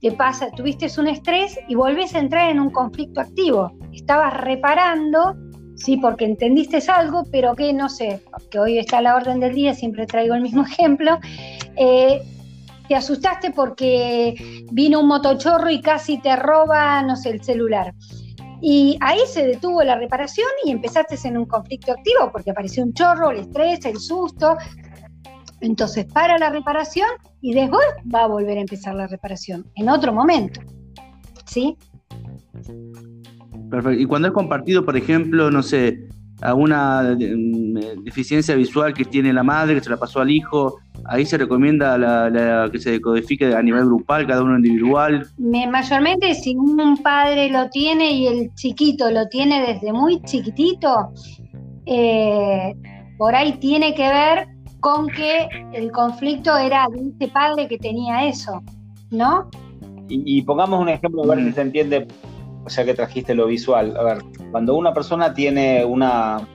te 0.00 0.12
pasa, 0.12 0.50
tuviste 0.50 0.88
un 0.98 1.08
estrés 1.08 1.58
y 1.68 1.74
volvés 1.74 2.14
a 2.14 2.18
entrar 2.18 2.50
en 2.50 2.60
un 2.60 2.70
conflicto 2.70 3.20
activo. 3.20 3.72
Estabas 3.92 4.34
reparando 4.40 5.34
sí, 5.76 5.96
porque 5.98 6.24
entendiste 6.24 6.78
algo, 6.88 7.24
pero 7.30 7.54
que 7.54 7.72
no 7.72 7.88
sé, 7.88 8.20
que 8.50 8.58
hoy 8.58 8.78
está 8.78 8.98
a 8.98 9.02
la 9.02 9.16
orden 9.16 9.40
del 9.40 9.54
día, 9.54 9.74
siempre 9.74 10.06
traigo 10.06 10.34
el 10.34 10.42
mismo 10.42 10.62
ejemplo. 10.66 11.18
Eh, 11.76 12.22
te 12.88 12.94
asustaste 12.94 13.50
porque 13.50 14.34
vino 14.70 15.00
un 15.00 15.08
motochorro 15.08 15.70
y 15.70 15.80
casi 15.80 16.18
te 16.18 16.34
roba, 16.36 17.02
no 17.02 17.16
sé, 17.16 17.30
el 17.30 17.42
celular. 17.42 17.92
Y 18.62 18.96
ahí 19.00 19.18
se 19.26 19.46
detuvo 19.46 19.82
la 19.82 19.96
reparación 19.96 20.48
y 20.64 20.70
empezaste 20.70 21.16
en 21.28 21.36
un 21.36 21.46
conflicto 21.46 21.92
activo 21.92 22.30
porque 22.32 22.52
apareció 22.52 22.84
un 22.84 22.94
chorro, 22.94 23.30
el 23.30 23.40
estrés, 23.40 23.84
el 23.84 23.98
susto. 23.98 24.56
Entonces 25.60 26.06
para 26.06 26.38
la 26.38 26.50
reparación 26.50 27.08
y 27.40 27.54
después 27.54 27.86
va 28.12 28.24
a 28.24 28.26
volver 28.26 28.58
a 28.58 28.60
empezar 28.60 28.94
la 28.94 29.06
reparación 29.06 29.66
en 29.74 29.88
otro 29.88 30.12
momento. 30.12 30.60
¿Sí? 31.44 31.76
Perfecto. 33.70 34.00
Y 34.00 34.06
cuando 34.06 34.28
es 34.28 34.34
compartido, 34.34 34.84
por 34.84 34.96
ejemplo, 34.96 35.50
no 35.50 35.62
sé, 35.62 36.08
alguna 36.40 37.02
mm, 37.02 38.04
deficiencia 38.04 38.54
visual 38.54 38.92
que 38.94 39.04
tiene 39.04 39.32
la 39.32 39.42
madre, 39.42 39.74
que 39.74 39.80
se 39.80 39.90
la 39.90 39.96
pasó 39.96 40.20
al 40.20 40.30
hijo, 40.30 40.78
ahí 41.06 41.24
se 41.24 41.38
recomienda 41.38 41.96
la, 41.96 42.68
que 42.70 42.78
se 42.78 42.92
decodifique 42.92 43.54
a 43.54 43.62
nivel 43.62 43.86
grupal, 43.86 44.26
cada 44.26 44.42
uno 44.42 44.56
individual. 44.56 45.26
mayormente 45.38 46.34
si 46.34 46.54
un 46.56 46.98
padre 47.02 47.50
lo 47.50 47.68
tiene 47.70 48.12
y 48.12 48.26
el 48.26 48.54
chiquito 48.54 49.10
lo 49.10 49.26
tiene 49.28 49.66
desde 49.66 49.92
muy 49.92 50.20
chiquitito, 50.22 51.12
eh, 51.86 52.74
por 53.16 53.34
ahí 53.34 53.52
tiene 53.58 53.94
que 53.94 54.08
ver 54.08 54.55
con 54.80 55.08
que 55.08 55.48
el 55.72 55.90
conflicto 55.92 56.56
era 56.56 56.86
de 56.88 57.08
este 57.08 57.28
padre 57.28 57.68
que 57.68 57.78
tenía 57.78 58.26
eso, 58.26 58.62
¿no? 59.10 59.48
Y, 60.08 60.42
pongamos 60.42 60.80
un 60.80 60.88
ejemplo, 60.88 61.24
a 61.24 61.26
ver 61.26 61.38
si 61.38 61.50
mm. 61.50 61.54
se 61.54 61.60
entiende 61.60 62.06
ya 62.68 62.84
que 62.84 62.94
trajiste 62.94 63.34
lo 63.34 63.46
visual, 63.46 63.96
a 63.96 64.02
ver, 64.02 64.18
cuando 64.50 64.76
una 64.76 64.92
persona 64.92 65.34
tiene 65.34 65.84
una 65.84 66.48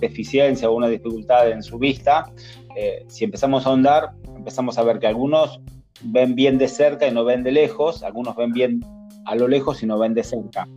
deficiencia 0.00 0.70
o 0.70 0.74
una 0.74 0.88
dificultad 0.88 1.50
en 1.50 1.62
su 1.62 1.78
vista, 1.78 2.30
eh, 2.76 3.04
si 3.08 3.24
empezamos 3.24 3.66
a 3.66 3.70
ahondar, 3.70 4.10
empezamos 4.36 4.78
a 4.78 4.82
ver 4.84 4.98
que 4.98 5.06
algunos 5.06 5.60
ven 6.02 6.34
bien 6.34 6.58
de 6.58 6.68
cerca 6.68 7.06
y 7.06 7.12
no 7.12 7.24
ven 7.24 7.42
de 7.42 7.52
lejos, 7.52 8.02
algunos 8.02 8.36
ven 8.36 8.52
bien 8.52 8.80
a 9.26 9.34
lo 9.34 9.48
lejos 9.48 9.82
y 9.82 9.86
no 9.86 9.98
ven 9.98 10.14
de 10.14 10.22
cerca. 10.22 10.68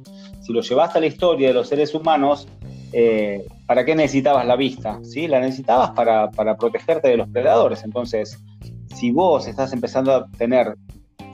Si 0.41 0.53
lo 0.53 0.61
llevaste 0.61 0.97
a 0.97 1.01
la 1.01 1.07
historia 1.07 1.49
de 1.49 1.53
los 1.53 1.67
seres 1.67 1.93
humanos, 1.93 2.47
eh, 2.93 3.45
¿para 3.65 3.85
qué 3.85 3.95
necesitabas 3.95 4.45
la 4.45 4.55
vista? 4.55 4.99
¿Sí? 5.03 5.27
La 5.27 5.39
necesitabas 5.39 5.91
para, 5.91 6.29
para 6.31 6.57
protegerte 6.57 7.09
de 7.09 7.17
los 7.17 7.29
predadores. 7.29 7.83
Entonces, 7.83 8.37
si 8.95 9.11
vos 9.11 9.47
estás 9.47 9.73
empezando 9.73 10.13
a 10.13 10.27
tener, 10.37 10.75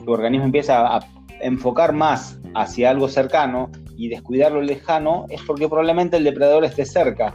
tu 0.04 0.12
organismo 0.12 0.46
empieza 0.46 0.96
a 0.96 1.00
enfocar 1.40 1.92
más 1.92 2.38
hacia 2.54 2.90
algo 2.90 3.08
cercano 3.08 3.70
y 3.96 4.08
descuidar 4.08 4.52
lo 4.52 4.62
lejano, 4.62 5.26
es 5.28 5.40
porque 5.42 5.68
probablemente 5.68 6.16
el 6.16 6.24
depredador 6.24 6.64
esté 6.64 6.84
cerca, 6.84 7.34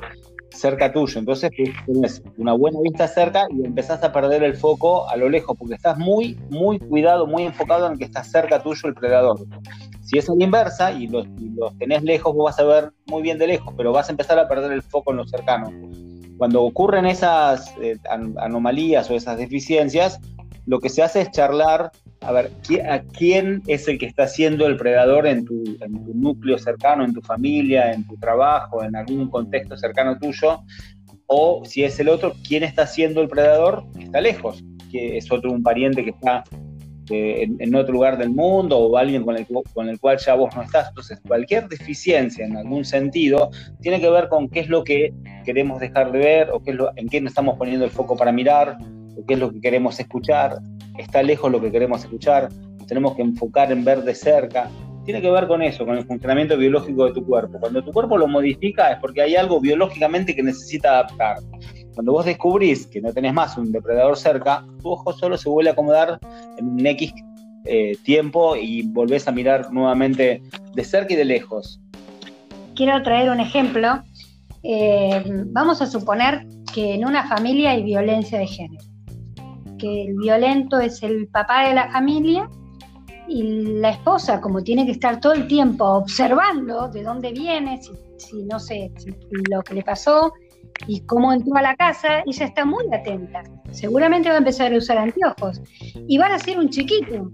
cerca 0.54 0.92
tuyo. 0.92 1.20
Entonces 1.20 1.52
tienes 1.86 2.24
una 2.38 2.54
buena 2.54 2.80
vista 2.82 3.08
cerca 3.08 3.48
y 3.50 3.66
empezás 3.66 4.04
a 4.04 4.12
perder 4.12 4.44
el 4.44 4.56
foco 4.56 5.10
a 5.10 5.18
lo 5.18 5.30
lejos, 5.30 5.58
porque 5.58 5.76
estás 5.76 5.98
muy, 5.98 6.38
muy 6.50 6.80
cuidado, 6.80 7.28
muy 7.28 7.44
enfocado 7.44 7.88
en 7.88 7.98
que 7.98 8.06
está 8.06 8.24
cerca 8.24 8.62
tuyo 8.62 8.88
el 8.88 8.94
predador. 8.94 9.40
Si 10.02 10.18
es 10.18 10.30
a 10.30 10.36
la 10.36 10.44
inversa 10.44 10.92
y 10.92 11.08
los, 11.08 11.28
tenés 11.80 12.04
lejos, 12.04 12.34
vos 12.36 12.46
vas 12.46 12.60
a 12.60 12.64
ver 12.64 12.92
muy 13.08 13.22
bien 13.22 13.38
de 13.38 13.48
lejos, 13.48 13.74
pero 13.76 13.92
vas 13.92 14.10
a 14.10 14.12
empezar 14.12 14.38
a 14.38 14.48
perder 14.48 14.72
el 14.72 14.82
foco 14.82 15.12
en 15.12 15.18
lo 15.18 15.28
cercano. 15.28 15.72
Cuando 16.38 16.64
ocurren 16.64 17.06
esas 17.06 17.74
eh, 17.82 17.98
anomalías 18.38 19.10
o 19.10 19.16
esas 19.16 19.38
deficiencias, 19.38 20.20
lo 20.66 20.80
que 20.80 20.90
se 20.90 21.04
hace 21.04 21.22
es 21.22 21.32
charlar 21.32 21.92
a 22.26 22.32
ver, 22.32 22.52
¿a 22.90 23.02
quién 23.02 23.62
es 23.68 23.88
el 23.88 23.98
que 23.98 24.06
está 24.06 24.28
siendo 24.28 24.68
el 24.68 24.78
predador 24.78 25.28
en 25.28 25.46
tu, 25.46 25.64
núcleo 26.14 26.58
cercano, 26.58 27.04
en 27.04 27.14
tu 27.14 27.22
familia, 27.22 27.92
en 27.92 28.06
tu 28.08 28.16
trabajo, 28.18 28.84
en 28.84 28.96
algún 28.96 29.30
contexto 29.30 29.78
cercano 29.78 30.18
tuyo? 30.18 30.62
O 31.28 31.64
si 31.66 31.84
es 31.84 32.00
el 32.00 32.10
otro, 32.10 32.34
¿quién 32.48 32.64
está 32.64 32.88
siendo 32.88 33.22
el 33.22 33.28
predador 33.28 33.86
está 34.00 34.22
lejos? 34.22 34.64
Que 34.92 35.18
es 35.18 35.32
otro, 35.32 35.52
un 35.52 35.64
pariente 35.64 36.04
que 36.04 36.12
está 36.12 36.44
eh, 37.10 37.50
en, 37.60 37.76
otro 37.76 37.94
lugar 37.94 38.18
del 38.18 38.30
mundo 38.30 38.78
o 38.78 38.98
alguien 38.98 39.24
con 39.24 39.36
el, 39.36 39.46
con 39.74 39.90
el 39.90 40.00
cual 40.00 40.18
ya 40.18 40.36
vos 40.36 40.56
no 40.56 40.62
estás. 40.62 40.90
Entonces, 40.90 41.20
cualquier 41.28 41.68
deficiencia 41.68 42.46
en 42.46 42.56
algún 42.56 42.86
sentido 42.86 43.50
tiene 43.82 44.00
que 44.00 44.10
ver 44.10 44.30
con 44.30 44.48
qué 44.48 44.62
es 44.62 44.70
lo 44.70 44.84
que 44.84 45.14
queremos 45.44 45.80
dejar 45.80 46.12
de 46.12 46.20
ver 46.20 46.50
o 46.52 46.64
qué 46.64 46.72
es 46.72 46.78
lo, 46.78 46.92
en 46.96 47.10
qué 47.10 47.20
nos 47.20 47.32
estamos 47.32 47.58
poniendo 47.58 47.84
el 47.84 47.92
foco 47.92 48.16
para 48.16 48.32
mirar 48.32 48.78
o 49.18 49.26
qué 49.26 49.34
es 49.34 49.40
lo 49.40 49.52
que 49.52 49.60
queremos 49.60 50.00
escuchar 50.00 50.58
está 50.98 51.24
lejos 51.24 51.52
lo 51.52 51.62
que 51.62 51.72
queremos 51.72 52.04
escuchar, 52.04 52.50
tenemos 52.88 53.16
que 53.16 53.22
enfocar 53.22 53.72
en 53.72 53.84
ver 53.84 54.04
de 54.04 54.16
cerca. 54.16 54.70
Tiene 55.06 55.22
que 55.22 55.30
ver 55.30 55.48
con 55.48 55.62
eso, 55.62 55.86
con 55.86 55.98
el 55.98 56.06
funcionamiento 56.06 56.58
biológico 56.58 57.06
de 57.06 57.14
tu 57.14 57.26
cuerpo. 57.26 57.60
Cuando 57.60 57.84
tu 57.84 57.92
cuerpo 57.92 58.18
lo 58.18 58.28
modifica 58.28 58.92
es 58.92 59.00
porque 59.00 59.22
hay 59.22 59.36
algo 59.36 59.60
biológicamente 59.60 60.34
que 60.34 60.44
necesita 60.44 60.92
adaptar. 60.92 61.38
Cuando 61.94 62.14
vos 62.14 62.26
descubrís 62.26 62.88
que 62.88 63.02
no 63.02 63.12
tenés 63.12 63.34
más 63.34 63.58
un 63.58 63.72
depredador 63.72 64.18
cerca, 64.18 64.66
tu 64.82 64.92
ojo 64.92 65.12
solo 65.12 65.38
se 65.38 65.50
vuelve 65.50 65.72
a 65.72 65.74
acomodar 65.74 66.20
en 66.58 66.68
un 66.68 66.86
X 66.86 67.14
eh, 67.66 67.98
tiempo 68.04 68.56
y 68.56 68.84
volvés 68.84 69.28
a 69.28 69.32
mirar 69.32 69.72
nuevamente 69.72 70.42
de 70.74 70.84
cerca 70.84 71.14
y 71.14 71.18
de 71.18 71.26
lejos. 71.26 71.80
quiero 72.76 73.02
traer 73.04 73.30
un 73.30 73.40
ejemplo. 73.40 74.04
Eh, 74.64 75.24
vamos 75.48 75.82
a 75.82 75.88
suponer 75.88 76.46
que 76.74 76.96
en 76.96 77.06
una 77.06 77.28
familia 77.28 77.72
hay 77.72 77.84
violencia 77.84 78.40
de 78.40 78.48
género, 78.48 78.84
que 79.84 80.04
el 80.06 80.16
violento 80.16 80.80
es 80.80 81.04
el 81.04 81.28
papá 81.28 81.68
de 81.68 81.74
la 81.74 81.92
familia 81.92 82.50
y 83.28 83.44
la 83.82 83.90
esposa, 83.90 84.40
como 84.40 84.64
tiene 84.64 84.86
que 84.86 84.94
estar 84.94 85.20
todo 85.20 85.34
el 85.34 85.46
tiempo 85.46 85.84
observando 85.84 86.88
de 86.88 87.04
dónde 87.04 87.34
viene, 87.34 87.82
si, 88.18 88.44
no 88.44 88.62
sé, 88.62 88.92
lo 89.50 89.62
que 89.62 89.74
le 89.74 89.84
pasó 89.84 90.32
y 90.88 91.02
cómo 91.02 91.34
entró 91.34 91.58
a 91.58 91.62
la 91.62 91.76
casa, 91.76 92.24
ella 92.26 92.46
está 92.46 92.64
muy 92.64 92.86
atenta. 92.94 93.44
Seguramente 93.72 94.30
va 94.30 94.36
a 94.36 94.38
empezar 94.38 94.74
a 94.74 94.78
usar 94.78 94.98
anteojos 94.98 95.62
y 96.08 96.18
van 96.18 96.32
a 96.32 96.40
ser 96.40 96.58
un 96.58 96.70
chiquito 96.70 97.30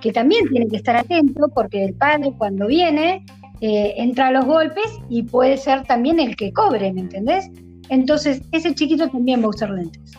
que 0.00 0.10
también 0.10 0.48
tiene 0.48 0.66
que 0.66 0.78
estar 0.78 0.96
atento 0.96 1.48
porque 1.54 1.84
el 1.84 1.94
padre 1.94 2.32
cuando 2.36 2.66
viene 2.66 3.24
eh, 3.60 3.94
entra 3.96 4.28
a 4.28 4.32
los 4.32 4.44
golpes 4.44 4.98
y 5.08 5.22
puede 5.22 5.56
ser 5.56 5.84
también 5.84 6.18
el 6.18 6.34
que 6.34 6.52
cobre, 6.52 6.92
¿me 6.92 7.02
entendés? 7.02 7.48
Entonces 7.90 8.42
ese 8.50 8.74
chiquito 8.74 9.08
también 9.08 9.40
va 9.40 9.46
a 9.46 9.50
usar 9.50 9.70
lentes. 9.70 10.16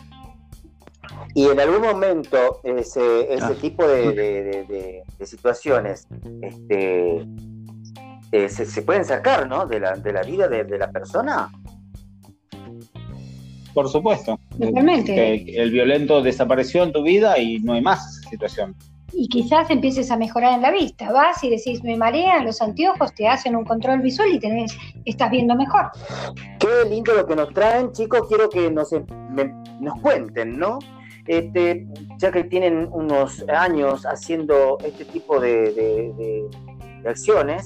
Y 1.34 1.46
en 1.46 1.58
algún 1.58 1.82
momento 1.82 2.60
ese, 2.62 3.32
ese 3.32 3.44
ah. 3.44 3.56
tipo 3.60 3.86
de, 3.86 5.02
situaciones 5.24 6.06
este, 6.42 7.26
eh, 8.30 8.48
se, 8.48 8.82
pueden 8.82 9.04
sacar 9.04 9.48
¿no? 9.48 9.66
de, 9.66 9.80
la, 9.80 9.96
de 9.96 10.12
la 10.12 10.22
vida 10.22 10.48
de, 10.48 10.78
la 10.78 10.90
persona. 10.90 11.50
Por 13.72 13.88
supuesto. 13.88 14.38
el 14.60 15.70
violento 15.70 16.22
desapareció 16.22 16.84
en 16.84 16.92
tu 16.92 17.02
vida 17.02 17.38
y 17.38 17.58
no 17.58 17.72
hay 17.72 17.82
más 17.82 18.20
situación 18.30 18.76
y 19.16 19.28
quizás 19.28 19.70
empieces 19.70 20.10
a 20.10 20.16
mejorar 20.16 20.54
en 20.54 20.62
la 20.62 20.70
vista. 20.70 21.12
Vas 21.12 21.42
y 21.44 21.50
decís, 21.50 21.82
me 21.82 21.96
marean 21.96 22.44
los 22.44 22.60
anteojos, 22.60 23.14
te 23.14 23.28
hacen 23.28 23.56
un 23.56 23.64
control 23.64 24.00
visual 24.00 24.28
y 24.32 24.38
tenés, 24.38 24.76
estás 25.04 25.30
viendo 25.30 25.54
mejor. 25.54 25.90
Qué 26.58 26.88
lindo 26.88 27.14
lo 27.14 27.26
que 27.26 27.36
nos 27.36 27.52
traen, 27.52 27.92
chicos. 27.92 28.26
Quiero 28.28 28.48
que 28.48 28.70
nos, 28.70 28.90
nos 29.80 30.00
cuenten, 30.00 30.58
¿no? 30.58 30.78
Este, 31.26 31.86
ya 32.18 32.30
que 32.30 32.44
tienen 32.44 32.88
unos 32.92 33.44
años 33.48 34.04
haciendo 34.04 34.78
este 34.84 35.04
tipo 35.06 35.40
de, 35.40 36.46
acciones, 37.06 37.64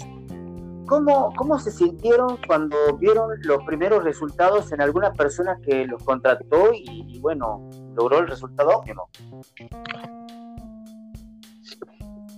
¿cómo, 0.87 1.33
¿cómo 1.37 1.59
se 1.59 1.71
sintieron 1.71 2.39
cuando 2.47 2.77
vieron 2.99 3.31
los 3.43 3.63
primeros 3.65 4.05
resultados 4.05 4.73
en 4.73 4.81
alguna 4.81 5.13
persona 5.13 5.59
que 5.65 5.87
los 5.87 6.03
contrató 6.05 6.73
y, 6.73 7.05
y 7.09 7.19
bueno, 7.21 7.69
logró 7.97 8.19
el 8.19 8.29
resultado 8.29 8.79
óptimo? 8.79 9.09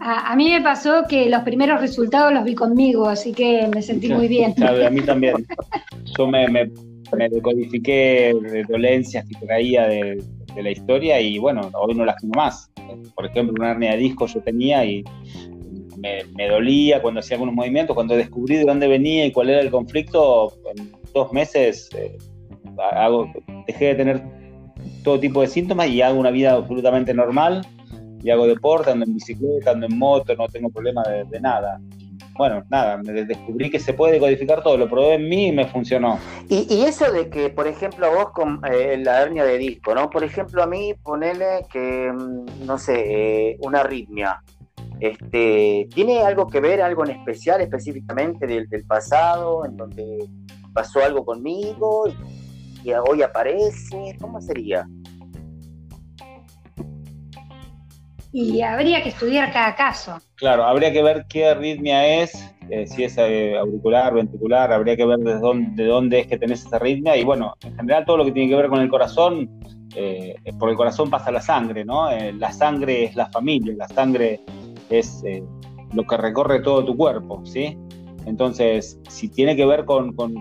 A, 0.03 0.35
mí 0.35 0.49
me 0.51 0.63
pasó 0.63 1.05
que 1.07 1.29
los 1.29 1.43
primeros 1.43 1.79
resultados 1.79 2.33
los 2.33 2.43
vi 2.43 2.55
conmigo, 2.55 3.07
así 3.07 3.33
que 3.33 3.69
me 3.73 3.83
sentí 3.83 4.09
muy 4.09 4.29
bien. 4.29 4.55
Claro, 4.55 4.87
a 4.87 4.91
mí 4.91 5.03
también. 5.03 5.47
Yo 6.17 6.27
me, 6.27 6.49
me, 6.49 6.71
decodifiqué 7.29 8.35
de 8.41 8.65
dolencias 8.65 9.27
que 9.27 9.47
traía 9.47 9.87
de, 9.87 10.25
la 10.57 10.71
historia 10.71 11.21
y 11.21 11.39
bueno, 11.39 11.71
hoy 11.75 11.95
no 11.95 12.05
las 12.05 12.17
tengo 12.17 12.35
más. 12.35 12.71
Por 13.15 13.27
ejemplo, 13.27 13.55
una 13.59 13.71
hernia 13.71 13.93
de 13.93 13.99
disco 13.99 14.27
yo 14.27 14.41
tenía 14.43 14.85
y 14.85 15.05
me, 15.99 16.49
dolía 16.49 17.03
cuando 17.03 17.21
hacía 17.21 17.37
algunos 17.37 17.55
movimientos. 17.55 17.95
Cuando 17.95 18.17
descubrí 18.17 18.57
de 18.57 18.65
dónde 18.65 18.89
venía 18.89 19.27
y 19.27 19.33
cuál 19.33 19.51
era 19.51 19.61
el 19.61 19.71
conflicto, 19.71 20.53
en 20.77 20.93
dos 21.13 21.33
meses 21.33 21.89
eh, 21.97 22.17
dejé 23.67 23.87
de 23.87 23.95
tener 23.95 24.23
todo 25.05 25.19
tipo 25.19 25.41
de 25.41 25.47
síntomas 25.47 25.89
y 25.89 26.03
hago 26.03 26.19
una 26.19 26.31
vida 26.31 26.53
absolutamente 26.53 27.15
normal 27.15 27.67
y 28.23 28.31
hago 28.31 28.47
deporte, 28.47 28.91
ando 28.91 29.07
en 29.07 29.15
bicicleta, 29.15 29.71
ando 29.71 29.87
en 29.87 29.99
moto, 29.99 30.35
no 30.37 30.47
tengo 30.49 30.69
problema 30.71 31.03
de, 31.03 31.41
nada. 31.41 31.81
Bueno, 32.37 32.65
nada, 32.71 32.99
me 32.99 33.25
descubrí 33.25 33.71
que 33.71 33.79
se 33.79 33.93
puede 33.93 34.19
codificar 34.19 34.63
todo, 34.63 34.77
lo 34.77 34.89
probé 34.89 35.15
en 35.15 35.29
mí 35.29 35.49
y 35.49 35.53
me 35.53 35.67
funcionó. 35.67 36.19
Y, 36.49 36.83
eso 36.85 37.11
de 37.13 37.29
que, 37.29 37.51
por 37.51 37.67
ejemplo, 37.67 38.11
vos 38.11 38.31
con 38.31 38.61
eh, 38.71 38.97
la 38.99 39.23
hernia 39.23 39.45
de 39.45 39.59
disco, 39.59 39.95
¿no? 39.95 40.09
Por 40.11 40.25
ejemplo, 40.25 40.63
a 40.63 40.67
mí 40.67 40.95
ponele 41.03 41.67
que, 41.71 42.11
mm, 42.13 42.67
no 42.67 42.79
sé, 42.79 43.51
eh, 43.51 43.59
una 43.61 43.81
arritmia. 43.81 44.43
Este, 45.01 45.89
¿Tiene 45.95 46.21
algo 46.21 46.47
que 46.47 46.61
ver, 46.61 46.83
algo 46.83 47.05
en 47.05 47.13
especial, 47.13 47.61
específicamente 47.61 48.47
del, 48.47 48.69
pasado, 48.87 49.65
en 49.65 49.77
donde 49.77 50.29
pasó 50.73 51.03
algo 51.03 51.25
conmigo 51.25 52.05
y 52.85 52.93
hoy 52.93 53.23
aparece? 53.23 54.17
¿Cómo 54.21 54.41
sería? 54.41 54.87
Y 58.33 58.61
habría 58.63 59.03
que 59.03 59.09
estudiar 59.09 59.53
cada 59.53 59.75
caso. 59.75 60.19
Claro, 60.37 60.65
habría 60.65 60.93
que 60.93 61.03
ver 61.03 61.27
qué 61.29 61.49
arritmia 61.49 62.23
es, 62.23 62.33
eh, 62.71 62.87
si 62.87 63.05
es 63.05 63.17
eh, 63.19 63.57
auricular, 63.59 64.15
ventricular, 64.15 64.73
habría 64.73 64.97
que 64.97 65.05
ver 65.05 65.19
de 65.19 65.39
dónde, 65.39 65.83
de 65.83 65.89
dónde 65.89 66.21
es 66.21 66.27
que 66.27 66.39
tenés 66.39 66.65
esa 66.65 66.77
arritmia 66.77 67.17
y 67.17 67.25
bueno, 67.25 67.55
en 67.65 67.75
general 67.77 68.05
todo 68.05 68.19
lo 68.19 68.25
que 68.25 68.33
tiene 68.33 68.49
que 68.49 68.57
ver 68.57 68.69
con 68.69 68.81
el 68.81 68.89
corazón, 68.89 69.51
eh, 69.97 70.37
por 70.59 70.71
el 70.71 70.77
corazón 70.77 71.11
pasa 71.11 71.33
la 71.33 71.41
sangre, 71.41 71.85
¿no? 71.85 72.09
la 72.11 72.53
sangre 72.53 73.05
es 73.05 73.17
la 73.17 73.27
familia, 73.31 73.75
la 73.77 73.89
sangre 73.89 74.41
es 74.89 75.23
lo 75.93 76.05
que 76.05 76.17
recorre 76.17 76.61
todo 76.61 76.85
tu 76.85 76.97
cuerpo, 76.97 77.45
¿sí? 77.45 77.77
Entonces, 78.27 79.01
si 79.09 79.29
tiene 79.29 79.57
que 79.57 79.67
ver 79.67 79.85
con, 79.85 80.15
con 80.15 80.35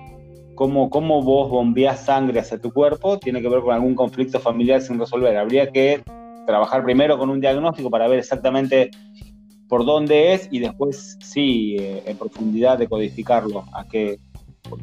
cómo, 0.53 0.91
cómo 0.91 1.23
vos 1.23 1.49
bombeás 1.49 2.05
sangre 2.05 2.39
hacia 2.39 2.59
tu 2.59 2.71
cuerpo, 2.71 3.17
tiene 3.17 3.41
que 3.41 3.49
ver 3.49 3.61
con 3.61 3.73
algún 3.73 3.95
conflicto 3.95 4.39
familiar 4.39 4.81
sin 4.81 4.99
resolver. 4.99 5.35
Habría 5.37 5.71
que 5.71 6.03
trabajar 6.49 6.83
primero 6.83 7.17
con 7.19 7.29
un 7.29 7.39
diagnóstico 7.39 7.91
para 7.91 8.07
ver 8.07 8.17
exactamente 8.17 8.89
por 9.67 9.85
dónde 9.85 10.33
es 10.33 10.47
y 10.51 10.59
después 10.59 11.15
sí, 11.21 11.75
eh, 11.79 12.01
en 12.07 12.17
profundidad 12.17 12.79
decodificarlo, 12.79 13.65
a 13.71 13.85
qué, 13.85 14.19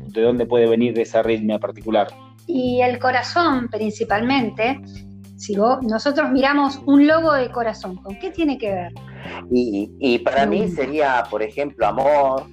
de 0.07 0.23
dónde 0.23 0.47
puede 0.47 0.69
venir 0.69 0.97
esa 1.01 1.19
arritmia 1.21 1.59
particular. 1.59 2.07
Y 2.47 2.81
el 2.83 3.01
corazón 3.01 3.69
principalmente, 3.69 4.81
si 5.37 5.57
vos, 5.57 5.83
nosotros 5.83 6.31
miramos 6.31 6.81
un 6.87 7.05
logo 7.09 7.33
de 7.33 7.51
corazón, 7.51 7.97
¿con 7.97 8.17
qué 8.21 8.31
tiene 8.31 8.59
que 8.59 8.71
ver? 8.71 8.93
Y, 9.51 10.19
para 10.21 10.47
mí 10.47 10.69
sería, 10.69 11.25
por 11.29 11.43
ejemplo, 11.43 11.85
amor. 11.87 12.45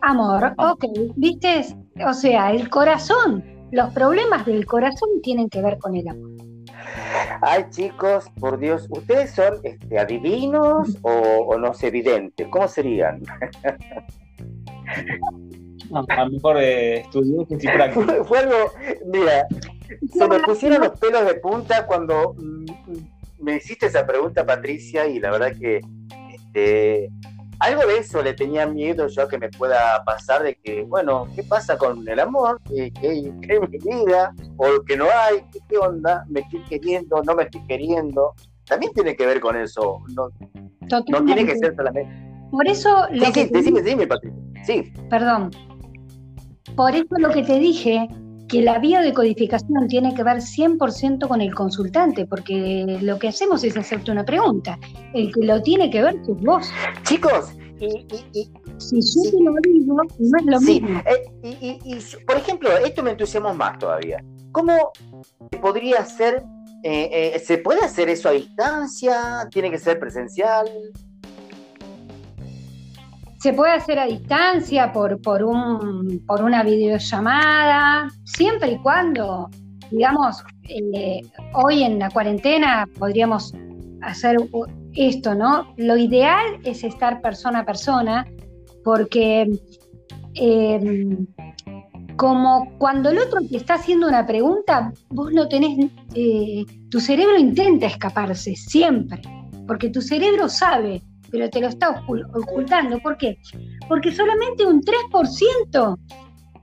Amor, 0.02 0.54
ok, 0.56 0.82
viste, 1.16 1.62
o 2.06 2.14
sea, 2.14 2.52
el 2.52 2.70
corazón, 2.70 3.44
los 3.70 3.92
problemas 3.92 4.46
del 4.46 4.64
corazón 4.64 5.10
tienen 5.22 5.50
que 5.50 5.60
ver 5.60 5.76
con 5.76 5.94
el 5.94 6.08
amor. 6.08 6.49
Ay, 7.42 7.64
chicos, 7.70 8.26
por 8.38 8.58
Dios, 8.58 8.86
¿ustedes 8.90 9.30
son 9.32 9.54
este, 9.62 9.98
adivinos 9.98 10.98
o, 11.02 11.56
no 11.58 11.72
sé, 11.74 11.88
evidentes? 11.88 12.46
¿Cómo 12.48 12.68
serían? 12.68 13.22
a 15.92 16.24
lo 16.24 16.30
mejor 16.30 16.58
eh, 16.60 17.00
estudiosos 17.00 17.64
y 17.64 17.66
prácticos. 17.74 18.28
Fue, 18.28 18.38
algo, 18.38 18.72
mira, 19.06 19.46
se 20.12 20.28
me 20.28 20.40
pusieron 20.40 20.80
los 20.80 20.98
pelos 20.98 21.26
de 21.26 21.34
punta 21.34 21.86
cuando 21.86 22.34
mm, 22.34 22.64
me 23.40 23.56
hiciste 23.56 23.86
esa 23.86 24.06
pregunta, 24.06 24.44
Patricia, 24.44 25.06
y 25.06 25.18
la 25.18 25.30
verdad 25.30 25.52
que 25.58 25.80
este, 26.34 27.10
algo 27.60 27.86
de 27.86 27.98
eso 27.98 28.22
le 28.22 28.32
tenía 28.32 28.66
miedo 28.66 29.06
yo 29.06 29.28
que 29.28 29.38
me 29.38 29.50
pueda 29.50 30.02
pasar 30.04 30.42
de 30.42 30.54
que, 30.56 30.82
bueno, 30.82 31.28
¿qué 31.36 31.42
pasa 31.42 31.76
con 31.76 32.06
el 32.08 32.18
amor? 32.18 32.58
¿Qué, 32.66 32.90
qué, 33.00 33.32
qué 33.42 33.60
mi 33.60 33.78
vida? 33.78 34.34
¿O 34.56 34.82
que 34.82 34.96
no 34.96 35.04
hay? 35.04 35.44
¿Qué, 35.68 35.76
onda? 35.76 36.24
¿Me 36.28 36.40
estoy 36.40 36.60
queriendo? 36.64 37.22
¿No 37.22 37.34
me 37.34 37.44
estoy 37.44 37.62
queriendo? 37.66 38.34
También 38.64 38.92
tiene 38.94 39.14
que 39.14 39.26
ver 39.26 39.40
con 39.40 39.56
eso. 39.56 39.98
No, 40.14 40.30
no 40.88 41.24
tiene 41.24 41.44
que 41.44 41.56
ser 41.58 41.76
solamente. 41.76 42.10
Por 42.50 42.66
eso. 42.66 43.06
Lo 43.10 43.26
sí, 43.26 43.32
que 43.32 43.44
sí, 43.44 43.50
decime, 43.52 43.82
decime, 43.82 44.06
Patricia. 44.06 44.40
Sí. 44.64 44.92
Perdón. 45.10 45.50
Por 46.76 46.94
eso 46.94 47.14
lo 47.18 47.30
que 47.30 47.42
te 47.42 47.58
dije 47.58 48.08
que 48.50 48.62
la 48.62 48.78
biodecodificación 48.78 49.86
tiene 49.88 50.14
que 50.14 50.24
ver 50.24 50.38
100% 50.38 51.28
con 51.28 51.40
el 51.40 51.54
consultante, 51.54 52.26
porque 52.26 52.98
lo 53.00 53.18
que 53.18 53.28
hacemos 53.28 53.62
es 53.62 53.76
hacerte 53.76 54.10
una 54.10 54.24
pregunta. 54.24 54.78
El 55.14 55.32
que 55.32 55.44
lo 55.44 55.62
tiene 55.62 55.88
que 55.90 56.02
ver 56.02 56.16
es 56.16 56.42
vos. 56.42 56.68
Chicos, 57.04 57.52
y, 57.80 58.50
si 58.78 59.00
yo 59.00 59.30
te 59.30 59.42
lo 59.42 59.54
digo, 59.62 59.94
no 60.18 60.38
es 60.38 60.46
lo 60.46 60.60
mismo. 60.60 61.00
Eh, 61.06 61.78
y, 61.84 61.96
por 62.26 62.36
ejemplo, 62.36 62.76
esto 62.78 63.02
me 63.02 63.12
entusiasma 63.12 63.52
más 63.52 63.78
todavía. 63.78 64.22
¿Cómo 64.52 64.92
podría 65.62 66.04
ser, 66.04 66.44
eh, 66.82 67.32
eh, 67.34 67.38
se 67.38 67.58
puede 67.58 67.80
hacer 67.80 68.08
eso 68.08 68.28
a 68.28 68.32
distancia? 68.32 69.48
¿Tiene 69.50 69.70
que 69.70 69.78
ser 69.78 69.98
presencial? 70.00 70.68
Se 73.40 73.54
puede 73.54 73.72
hacer 73.72 73.98
a 73.98 74.04
distancia 74.04 74.92
por, 74.92 75.20
por, 75.22 75.42
un, 75.42 76.22
por 76.26 76.42
una 76.42 76.62
videollamada, 76.62 78.08
siempre 78.24 78.72
y 78.72 78.78
cuando, 78.78 79.48
digamos, 79.90 80.44
eh, 80.68 81.22
hoy 81.54 81.82
en 81.82 81.98
la 81.98 82.10
cuarentena 82.10 82.86
podríamos 82.98 83.54
hacer 84.02 84.36
esto, 84.92 85.34
¿no? 85.34 85.72
Lo 85.78 85.96
ideal 85.96 86.58
es 86.64 86.84
estar 86.84 87.22
persona 87.22 87.60
a 87.60 87.64
persona, 87.64 88.26
porque 88.84 89.50
em, 90.34 91.26
como 92.16 92.76
cuando 92.76 93.08
el 93.08 93.20
otro 93.20 93.40
te 93.40 93.56
está 93.56 93.74
haciendo 93.74 94.06
una 94.06 94.26
pregunta, 94.26 94.92
vos 95.08 95.32
no 95.32 95.48
tenés, 95.48 95.90
eh, 96.14 96.66
tu 96.90 97.00
cerebro 97.00 97.38
intenta 97.38 97.86
escaparse 97.86 98.54
siempre, 98.54 99.22
porque 99.66 99.88
tu 99.88 100.02
cerebro 100.02 100.46
sabe 100.50 101.02
pero 101.30 101.48
te 101.50 101.60
lo 101.60 101.68
está 101.68 102.02
ocultando. 102.34 102.98
¿Por 103.00 103.16
qué? 103.16 103.38
Porque 103.88 104.12
solamente 104.12 104.66
un 104.66 104.82
3% 104.82 105.98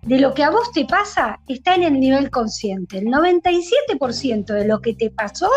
de 0.04 0.20
lo 0.20 0.34
que 0.34 0.44
a 0.44 0.50
vos 0.50 0.72
te 0.72 0.86
pasa 0.86 1.40
está 1.48 1.76
en 1.76 1.84
el 1.84 2.00
nivel 2.00 2.30
consciente. 2.30 3.00
El 3.00 3.06
97% 3.08 4.46
de 4.46 4.68
lo 4.68 4.80
que 4.82 4.94
te 4.94 5.10
pasó 5.10 5.50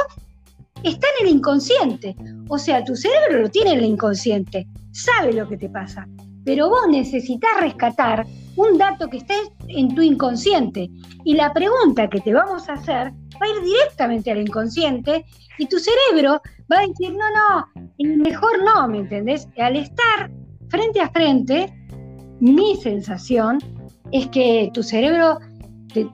está 0.82 1.06
en 1.18 1.26
el 1.26 1.34
inconsciente. 1.36 2.16
O 2.48 2.58
sea, 2.58 2.84
tu 2.84 2.96
cerebro 2.96 3.42
lo 3.42 3.50
tiene 3.50 3.72
en 3.72 3.78
el 3.78 3.84
inconsciente, 3.84 4.66
sabe 4.92 5.32
lo 5.32 5.48
que 5.48 5.56
te 5.56 5.68
pasa, 5.68 6.08
pero 6.44 6.68
vos 6.68 6.88
necesitas 6.88 7.50
rescatar 7.60 8.26
un 8.56 8.78
dato 8.78 9.08
que 9.08 9.18
esté 9.18 9.34
en 9.68 9.94
tu 9.94 10.02
inconsciente. 10.02 10.90
Y 11.24 11.34
la 11.34 11.52
pregunta 11.52 12.08
que 12.08 12.20
te 12.20 12.32
vamos 12.32 12.68
a 12.68 12.74
hacer 12.74 13.12
va 13.12 13.46
a 13.46 13.48
ir 13.48 13.62
directamente 13.62 14.30
al 14.30 14.40
inconsciente 14.40 15.24
y 15.60 15.66
tu 15.66 15.78
cerebro 15.78 16.40
va 16.72 16.78
a 16.78 16.86
decir, 16.86 17.12
no, 17.12 17.26
no, 17.30 18.16
mejor 18.16 18.64
no, 18.64 18.88
¿me 18.88 19.00
entendés? 19.00 19.46
Al 19.58 19.76
estar 19.76 20.30
frente 20.70 21.00
a 21.00 21.10
frente, 21.10 21.70
mi 22.40 22.76
sensación 22.76 23.58
es 24.10 24.26
que 24.28 24.70
tu 24.72 24.82
cerebro 24.82 25.38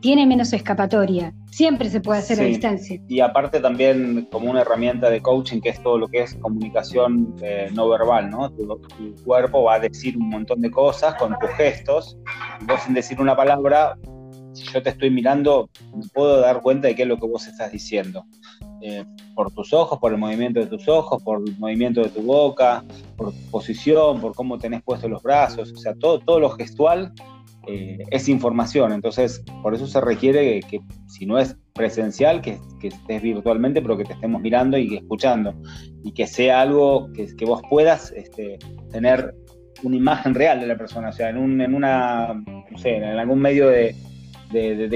tiene 0.01 0.27
menos 0.27 0.53
escapatoria. 0.53 1.33
Siempre 1.53 1.89
se 1.89 2.01
puede 2.01 2.19
hacer 2.19 2.41
a 2.41 2.45
distancia. 2.45 3.01
Y 3.09 3.21
aparte 3.21 3.61
también 3.61 4.27
como 4.33 4.51
una 4.51 4.63
herramienta 4.63 5.09
de 5.11 5.23
coaching 5.23 5.61
que 5.61 5.69
es 5.69 5.83
todo 5.83 5.97
lo 5.97 6.09
que 6.09 6.23
es 6.23 6.35
comunicación 6.35 7.37
eh, 7.41 7.69
no 7.73 7.89
verbal, 7.89 8.29
¿no? 8.29 8.51
Tu, 8.51 8.67
cuerpo 9.25 9.63
va 9.63 9.75
a 9.75 9.79
decir 9.79 10.17
un 10.17 10.29
montón 10.29 10.61
de 10.61 10.73
cosas 10.73 11.15
con 11.15 11.37
tus 11.39 11.51
gestos. 11.51 12.19
Vos 12.67 12.81
sin 12.83 12.95
decir 12.95 13.21
una 13.21 13.37
palabra, 13.37 13.97
si 14.55 14.65
yo 14.65 14.83
te 14.83 14.91
estoy 14.91 15.11
mirando, 15.11 15.71
me 15.95 16.07
puedo 16.13 16.41
dar 16.41 16.61
cuenta 16.63 16.89
de 16.89 16.97
qué 16.97 17.03
es 17.03 17.09
lo 17.09 17.17
que 17.17 17.27
vos 17.27 17.47
estás 17.47 17.71
diciendo. 17.71 18.25
Eh, 18.83 19.05
por 19.35 19.51
tus 19.53 19.73
ojos, 19.73 19.99
por 19.99 20.13
el 20.13 20.19
movimiento 20.19 20.61
de 20.61 20.67
tus 20.67 20.87
ojos, 20.89 21.23
por 21.23 21.43
el 21.47 21.59
movimiento 21.59 22.03
de 22.03 22.11
tu 22.11 22.23
boca, 22.23 22.85
por 23.17 23.33
tu 23.33 23.51
posición, 23.51 24.21
por 24.21 24.35
cómo 24.35 24.59
tenés 24.59 24.83
puestos 24.83 25.11
los 25.11 25.23
brazos, 25.23 25.73
o 25.73 25.77
sea, 25.77 25.95
todo, 25.95 26.19
todo 26.21 26.41
lo 26.41 26.51
gestual 26.51 27.13
eh, 27.67 27.99
es 28.11 28.29
información. 28.29 28.93
Entonces, 28.93 29.43
por 29.63 29.75
eso 29.75 29.87
se 29.87 30.01
requiere 30.01 30.61
que, 30.61 30.81
si 31.07 31.27
no 31.27 31.39
es 31.39 31.57
presencial, 31.75 32.41
que, 32.41 32.59
estés 32.83 33.21
virtualmente, 33.21 33.83
pero 33.83 33.97
que 33.97 34.05
te 34.05 34.13
estemos 34.13 34.41
mirando 34.41 34.79
y 34.79 34.97
escuchando. 34.97 35.55
Y 36.05 36.13
que 36.13 36.27
sea 36.27 36.61
algo 36.61 37.11
que, 37.13 37.45
vos 37.45 37.61
puedas 37.69 38.13
este, 38.13 38.59
tener 38.93 39.35
una 39.83 39.97
imagen 39.97 40.35
real 40.35 40.61
de 40.61 40.69
la 40.69 40.77
persona. 40.77 41.09
O 41.09 41.13
sea, 41.13 41.31
en, 41.31 41.39
un, 41.39 41.61
en 41.61 41.75
una, 41.75 42.35
no 42.35 42.79
sé, 42.79 42.97
en 42.97 43.05
algún 43.05 43.41
medio 43.41 43.69
de, 43.69 43.97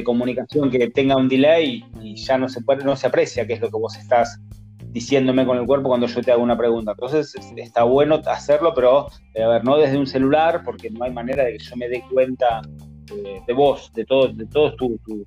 comunicación 0.04 0.70
que 0.70 0.88
tenga 0.90 1.16
un 1.16 1.28
delay 1.28 1.84
y 2.02 2.14
ya 2.16 2.38
no 2.38 2.48
se, 2.48 2.60
puede, 2.62 2.84
no 2.84 2.96
se 2.96 3.06
aprecia 3.06 3.46
qué 3.46 3.54
es 3.54 3.60
lo 3.60 3.70
que 3.70 3.78
vos 3.78 3.96
estás 3.96 4.40
diciéndome 4.92 5.46
con 5.46 5.56
el 5.56 5.66
cuerpo 5.66 5.88
cuando 5.88 6.06
yo 6.06 6.20
te 6.20 6.32
hago 6.32 6.42
una 6.42 6.56
pregunta. 6.56 6.92
Entonces 6.92 7.34
está 7.56 7.84
bueno 7.84 8.20
hacerlo, 8.26 8.72
pero 8.74 9.06
eh, 9.34 9.42
a 9.42 9.48
ver, 9.48 9.64
no 9.64 9.76
desde 9.76 9.98
un 9.98 10.06
celular, 10.06 10.62
porque 10.64 10.90
no 10.90 11.04
hay 11.04 11.12
manera 11.12 11.44
de 11.44 11.52
que 11.52 11.64
yo 11.64 11.76
me 11.76 11.88
dé 11.88 12.02
cuenta 12.10 12.60
eh, 13.12 13.40
de 13.46 13.52
vos, 13.52 13.92
de 13.94 14.04
todo, 14.04 14.28
de 14.28 14.46
todo 14.46 14.74
tu, 14.76 14.98
tu, 14.98 15.26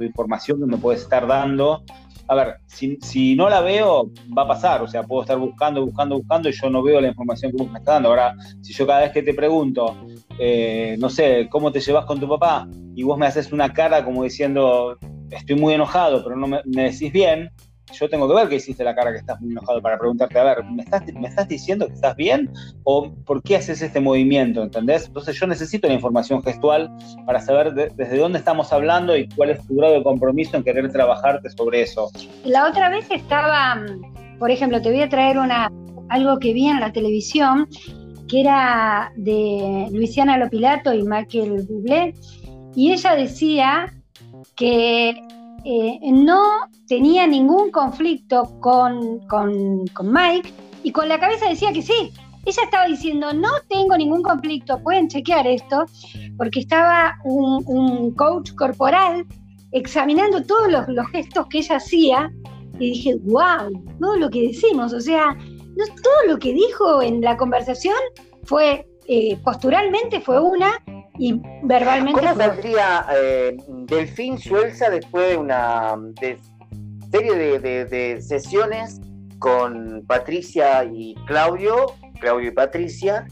información 0.00 0.58
que 0.58 0.66
me 0.66 0.76
puedes 0.78 1.02
estar 1.02 1.26
dando. 1.28 1.84
A 2.28 2.34
ver, 2.34 2.56
si, 2.66 3.34
no 3.34 3.48
la 3.48 3.60
veo, 3.60 4.10
va 4.36 4.42
a 4.42 4.48
pasar, 4.48 4.82
o 4.82 4.88
sea, 4.88 5.02
puedo 5.02 5.22
estar 5.22 5.38
buscando, 5.38 5.84
buscando, 5.84 6.16
buscando 6.16 6.48
y 6.48 6.52
yo 6.52 6.70
no 6.70 6.82
veo 6.82 7.00
la 7.00 7.08
información 7.08 7.52
que 7.52 7.58
vos 7.62 7.70
me 7.70 7.78
estás 7.78 7.94
dando. 7.94 8.08
Ahora, 8.10 8.34
si 8.60 8.72
yo 8.72 8.86
cada 8.86 9.00
vez 9.00 9.12
que 9.12 9.22
te 9.22 9.34
pregunto, 9.34 9.96
eh, 10.38 10.96
no 10.98 11.10
sé, 11.10 11.48
¿cómo 11.50 11.72
te 11.72 11.80
llevas 11.80 12.06
con 12.06 12.20
tu 12.20 12.28
papá? 12.28 12.68
Y 12.94 13.02
vos 13.02 13.18
me 13.18 13.26
haces 13.26 13.52
una 13.52 13.72
cara 13.72 14.04
como 14.04 14.24
diciendo, 14.24 14.96
estoy 15.30 15.56
muy 15.56 15.74
enojado, 15.74 16.22
pero 16.22 16.36
no 16.36 16.46
me 16.46 16.62
decís 16.64 17.12
bien, 17.12 17.50
yo 17.92 18.08
tengo 18.08 18.28
que 18.28 18.34
ver 18.34 18.48
que 18.48 18.56
hiciste 18.56 18.84
la 18.84 18.94
cara 18.94 19.12
que 19.12 19.18
estás 19.18 19.40
muy 19.40 19.52
enojado 19.52 19.80
para 19.80 19.98
preguntarte, 19.98 20.38
a 20.38 20.44
ver, 20.44 20.64
¿me 20.64 20.82
estás, 20.82 21.02
¿me 21.12 21.28
estás 21.28 21.48
diciendo 21.48 21.86
que 21.86 21.94
estás 21.94 22.16
bien? 22.16 22.50
¿O 22.84 23.10
por 23.24 23.42
qué 23.42 23.56
haces 23.56 23.82
este 23.82 24.00
movimiento? 24.00 24.62
¿Entendés? 24.62 25.06
Entonces 25.06 25.38
yo 25.38 25.46
necesito 25.46 25.88
la 25.88 25.94
información 25.94 26.42
gestual 26.42 26.90
para 27.26 27.40
saber 27.40 27.74
desde 27.74 28.18
dónde 28.18 28.38
estamos 28.38 28.72
hablando 28.72 29.16
y 29.16 29.28
cuál 29.28 29.50
es 29.50 29.66
tu 29.66 29.76
grado 29.76 29.94
de 29.94 30.02
compromiso 30.02 30.56
en 30.56 30.64
querer 30.64 30.90
trabajarte 30.90 31.50
sobre 31.50 31.82
eso. 31.82 32.10
La 32.44 32.68
otra 32.68 32.88
vez 32.88 33.06
estaba, 33.10 33.80
por 34.38 34.50
ejemplo, 34.50 34.80
te 34.80 34.90
voy 34.90 35.02
a 35.02 35.08
traer 35.08 35.38
una, 35.38 35.70
algo 36.08 36.38
que 36.38 36.52
vi 36.52 36.68
en 36.68 36.80
la 36.80 36.92
televisión, 36.92 37.68
que 38.28 38.40
era 38.40 39.12
de 39.16 39.88
Luisiana 39.92 40.38
Lopilato 40.38 40.92
y 40.94 41.02
Michael 41.02 41.66
Bublé, 41.68 42.14
y 42.74 42.92
ella 42.92 43.14
decía 43.14 43.92
que 44.56 45.14
eh, 45.64 45.98
no 46.10 46.42
tenía 46.88 47.26
ningún 47.26 47.70
conflicto 47.70 48.58
con, 48.60 49.20
Mike 50.02 50.52
y 50.82 50.92
con 50.92 51.08
la 51.08 51.20
cabeza 51.20 51.48
decía 51.48 51.72
que 51.72 51.82
sí. 51.82 52.12
Ella 52.44 52.62
estaba 52.64 52.86
diciendo, 52.86 53.32
no 53.32 53.50
tengo 53.68 53.96
ningún 53.96 54.22
conflicto, 54.22 54.82
pueden 54.82 55.08
chequear 55.08 55.46
esto, 55.46 55.84
porque 56.36 56.60
estaba 56.60 57.14
un, 57.24 58.12
coach 58.16 58.52
corporal 58.56 59.24
examinando 59.70 60.42
todos 60.42 60.70
los, 60.70 61.06
gestos 61.12 61.46
que 61.46 61.58
ella 61.58 61.76
hacía 61.76 62.32
y 62.80 62.90
dije, 62.90 63.16
wow, 63.22 63.70
todo 64.00 64.16
lo 64.16 64.28
que 64.28 64.48
decimos, 64.48 64.92
o 64.92 65.00
sea, 65.00 65.36
todo 66.02 66.32
lo 66.32 66.38
que 66.38 66.52
dijo 66.52 67.00
en 67.00 67.20
la 67.20 67.36
conversación 67.36 67.94
fue, 68.42 68.88
eh, 69.06 69.38
posturalmente 69.44 70.20
fue 70.20 70.40
una 70.40 70.82
y 71.18 71.40
verbalmente. 71.62 72.20
¿Cómo 72.20 72.34
saldría 72.34 73.06
eh, 73.14 73.56
Delfín 73.86 74.38
Suelza 74.38 74.90
después 74.90 75.30
de 75.30 75.36
una 75.36 75.96
serie 77.10 77.58
de, 77.58 78.22
sesiones 78.22 79.00
con 79.38 80.04
Patricia 80.06 80.84
y 80.84 81.14
Claudio, 81.26 81.94
Claudio 82.20 82.48
y 82.48 82.52
Patricia, 82.52 83.26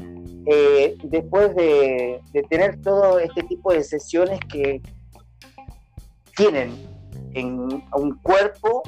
eh, 0.46 0.96
después 1.04 1.54
de, 1.54 2.20
tener 2.48 2.80
todo 2.82 3.18
este 3.18 3.42
tipo 3.44 3.72
de 3.72 3.82
sesiones 3.82 4.40
que 4.50 4.82
tienen 6.36 6.72
en 7.32 7.84
un 7.94 8.18
cuerpo 8.22 8.82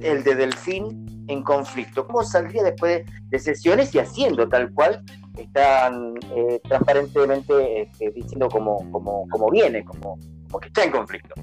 el 0.00 0.22
de 0.22 0.34
Delfín 0.34 1.11
en 1.28 1.42
conflicto. 1.42 2.06
¿Cómo 2.06 2.22
saldría 2.24 2.62
después 2.62 3.04
de 3.28 3.38
sesiones 3.38 3.94
y 3.94 3.98
haciendo 3.98 4.48
tal 4.48 4.72
cual 4.72 5.02
están 5.36 6.14
eh, 6.36 6.60
transparentemente 6.68 7.82
este, 7.82 8.10
diciendo 8.10 8.48
cómo, 8.48 9.50
viene, 9.50 9.84
como, 9.84 10.18
que 10.60 10.68
está 10.68 10.84
en 10.84 10.90
conflicto. 10.90 11.34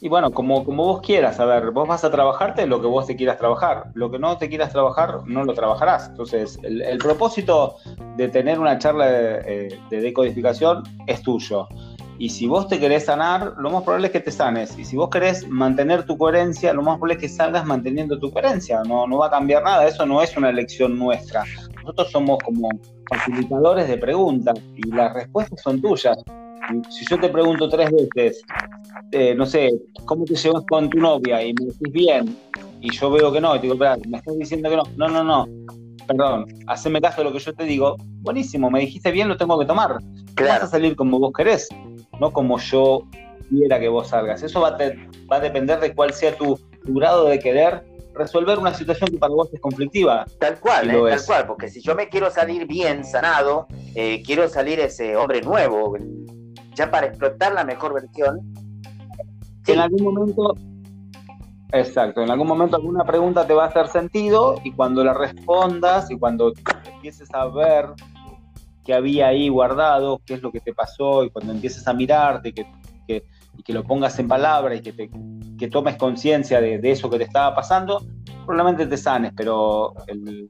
Y 0.00 0.08
bueno, 0.08 0.32
como, 0.32 0.64
como 0.64 0.84
vos 0.84 1.00
quieras, 1.00 1.38
a 1.38 1.44
ver, 1.44 1.70
vos 1.70 1.86
vas 1.86 2.02
a 2.02 2.10
trabajarte 2.10 2.66
lo 2.66 2.80
que 2.80 2.88
vos 2.88 3.06
te 3.06 3.14
quieras 3.14 3.38
trabajar. 3.38 3.92
Lo 3.94 4.10
que 4.10 4.18
no 4.18 4.36
te 4.36 4.48
quieras 4.48 4.72
trabajar, 4.72 5.20
no 5.26 5.44
lo 5.44 5.54
trabajarás. 5.54 6.08
Entonces, 6.08 6.58
el, 6.64 6.98
propósito 6.98 7.76
de 8.16 8.28
tener 8.28 8.58
una 8.58 8.78
charla 8.78 9.06
de, 9.06 9.42
eh, 9.46 9.80
de 9.90 10.00
decodificación 10.00 10.82
es 11.06 11.22
tuyo. 11.22 11.68
Y 12.18 12.28
si 12.28 12.46
vos 12.46 12.68
te 12.68 12.78
querés 12.78 13.06
sanar, 13.06 13.54
lo 13.58 13.70
más 13.70 13.82
probable 13.82 14.08
es 14.08 14.12
que 14.12 14.20
te 14.20 14.30
sanes. 14.30 14.78
Y 14.78 14.84
si 14.84 14.96
vos 14.96 15.08
querés 15.10 15.48
mantener 15.48 16.04
tu 16.04 16.16
coherencia, 16.16 16.72
lo 16.72 16.82
más 16.82 16.96
probable 16.96 17.14
es 17.14 17.20
que 17.20 17.28
salgas 17.28 17.64
manteniendo 17.64 18.18
tu 18.18 18.30
coherencia. 18.30 18.82
No, 18.84 19.06
no 19.06 19.18
va 19.18 19.26
a 19.26 19.30
cambiar 19.30 19.62
nada. 19.62 19.86
Eso 19.86 20.06
no 20.06 20.22
es 20.22 20.36
una 20.36 20.50
elección 20.50 20.98
nuestra. 20.98 21.44
Nosotros 21.82 22.10
somos 22.12 22.38
como 22.44 22.68
facilitadores 23.10 23.88
de 23.88 23.98
preguntas 23.98 24.54
y 24.76 24.88
las 24.90 25.12
respuestas 25.14 25.60
son 25.62 25.80
tuyas. 25.80 26.16
Si 26.90 27.04
yo 27.10 27.18
te 27.18 27.28
pregunto 27.28 27.68
tres 27.68 27.90
veces, 27.90 28.40
eh, 29.10 29.34
no 29.34 29.44
sé, 29.44 29.72
¿cómo 30.04 30.24
te 30.24 30.36
llevas 30.36 30.64
con 30.68 30.88
tu 30.88 30.98
novia? 30.98 31.42
Y 31.42 31.52
me 31.54 31.66
decís 31.66 31.92
bien, 31.92 32.36
y 32.80 32.92
yo 32.92 33.10
veo 33.10 33.32
que 33.32 33.40
no, 33.40 33.56
y 33.56 33.58
te 33.58 33.62
digo, 33.62 33.74
espera, 33.74 33.96
me 34.08 34.18
estás 34.18 34.38
diciendo 34.38 34.70
que 34.70 34.76
no. 34.76 34.84
No, 34.96 35.08
no, 35.08 35.24
no. 35.24 35.48
Perdón, 36.06 36.46
haceme 36.68 37.00
caso 37.00 37.18
de 37.18 37.24
lo 37.24 37.32
que 37.32 37.40
yo 37.40 37.52
te 37.52 37.64
digo. 37.64 37.96
Buenísimo, 38.20 38.70
me 38.70 38.80
dijiste 38.80 39.10
bien, 39.10 39.28
lo 39.28 39.36
tengo 39.36 39.58
que 39.58 39.66
tomar. 39.66 39.96
Claro. 40.34 40.52
Vas 40.52 40.62
a 40.62 40.66
salir 40.68 40.94
como 40.94 41.18
vos 41.18 41.32
querés 41.36 41.68
no 42.22 42.32
como 42.32 42.56
yo 42.60 43.02
quiera 43.48 43.80
que 43.80 43.88
vos 43.88 44.08
salgas. 44.08 44.44
Eso 44.44 44.60
va 44.60 44.78
a, 44.78 45.40
depender 45.40 45.80
de 45.80 45.92
cuál 45.92 46.12
sea 46.12 46.36
tu, 46.36 46.56
grado 46.84 47.24
de 47.26 47.40
querer 47.40 47.84
resolver 48.14 48.60
una 48.60 48.72
situación 48.72 49.10
que 49.10 49.18
para 49.18 49.34
vos 49.34 49.52
es 49.52 49.60
conflictiva. 49.60 50.24
Tal 50.38 50.60
cual, 50.60 50.88
eh, 50.88 51.02
tal 51.10 51.26
cual, 51.26 51.46
porque 51.48 51.68
si 51.68 51.82
yo 51.82 51.96
me 51.96 52.08
quiero 52.08 52.30
salir 52.30 52.68
bien, 52.68 53.04
sanado, 53.04 53.66
eh, 53.96 54.22
quiero 54.24 54.48
salir 54.48 54.78
ese 54.78 55.16
hombre 55.16 55.42
nuevo, 55.42 55.96
ya 56.76 56.92
para 56.92 57.08
explotar 57.08 57.54
la 57.54 57.64
mejor 57.64 57.94
versión. 57.94 58.38
En 59.66 59.80
algún 59.80 60.04
momento, 60.04 60.54
exacto, 61.72 62.22
en 62.22 62.30
algún 62.30 62.46
momento 62.46 62.76
alguna 62.76 63.04
pregunta 63.04 63.44
te 63.48 63.54
va 63.54 63.64
a 63.64 63.66
hacer 63.66 63.88
sentido 63.88 64.54
y 64.62 64.70
cuando 64.72 65.02
la 65.02 65.12
respondas 65.12 66.08
y 66.08 66.18
cuando 66.18 66.52
empieces 66.94 67.28
a 67.34 67.46
ver 67.46 67.86
que 68.84 68.94
había 68.94 69.28
ahí 69.28 69.48
guardado, 69.48 70.20
qué 70.24 70.34
es 70.34 70.42
lo 70.42 70.50
que 70.50 70.60
te 70.60 70.72
pasó, 70.72 71.24
y 71.24 71.30
cuando 71.30 71.52
empieces 71.52 71.86
a 71.86 71.92
mirarte 71.92 72.50
y 72.50 72.52
que, 72.52 72.66
y 73.56 73.62
que 73.62 73.72
lo 73.72 73.84
pongas 73.84 74.18
en 74.18 74.28
palabra 74.28 74.74
y 74.74 74.80
que, 74.80 74.92
te, 74.92 75.10
que 75.58 75.68
tomes 75.68 75.96
conciencia 75.96 76.60
de, 76.60 76.80
eso 76.90 77.10
que 77.10 77.18
te 77.18 77.24
estaba 77.24 77.54
pasando, 77.54 78.04
probablemente 78.46 78.86
te 78.86 78.96
sanes, 78.96 79.32
pero 79.36 79.94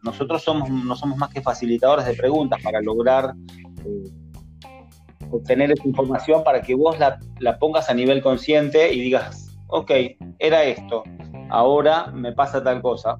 nosotros 0.03 0.43
somos, 0.43 0.71
no 0.71 0.95
somos 0.97 1.19
más 1.19 1.31
que 1.31 1.43
facilitadores 1.43 2.07
de 2.07 2.15
preguntas 2.15 2.61
para 2.63 2.81
lograr 2.81 3.35
eh, 3.85 4.11
obtener 5.31 5.73
esa 5.73 5.87
información 5.87 6.45
para 6.45 6.63
que 6.63 6.75
vos 6.75 6.99
la, 6.99 7.19
la 7.39 7.59
pongas 7.59 7.91
a 7.91 7.95
nivel 7.95 8.23
consciente 8.23 8.93
y 8.93 9.01
digas, 9.01 9.57
ok, 9.69 9.91
era 10.39 10.63
esto, 10.65 11.03
ahora 11.51 12.07
me 12.13 12.33
pasa 12.33 12.63
tal 12.63 12.81
cosa. 12.81 13.17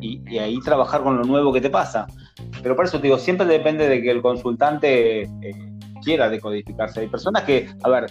y, 0.00 0.38
ahí 0.38 0.58
trabajar 0.60 1.02
con 1.02 1.16
lo 1.16 1.24
nuevo 1.24 1.52
que 1.52 1.60
te 1.60 1.70
pasa. 1.70 2.06
Pero 2.64 2.74
por 2.74 2.86
eso 2.86 2.98
te 2.98 3.08
digo, 3.08 3.18
siempre 3.18 3.46
depende 3.46 3.86
de 3.88 4.00
que 4.02 4.10
el 4.10 4.22
consultante 4.22 5.22
eh, 5.22 5.28
quiera 6.02 6.30
decodificarse. 6.30 7.00
Hay 7.00 7.08
personas 7.08 7.42
que, 7.42 7.68
a 7.82 7.88
ver, 7.90 8.06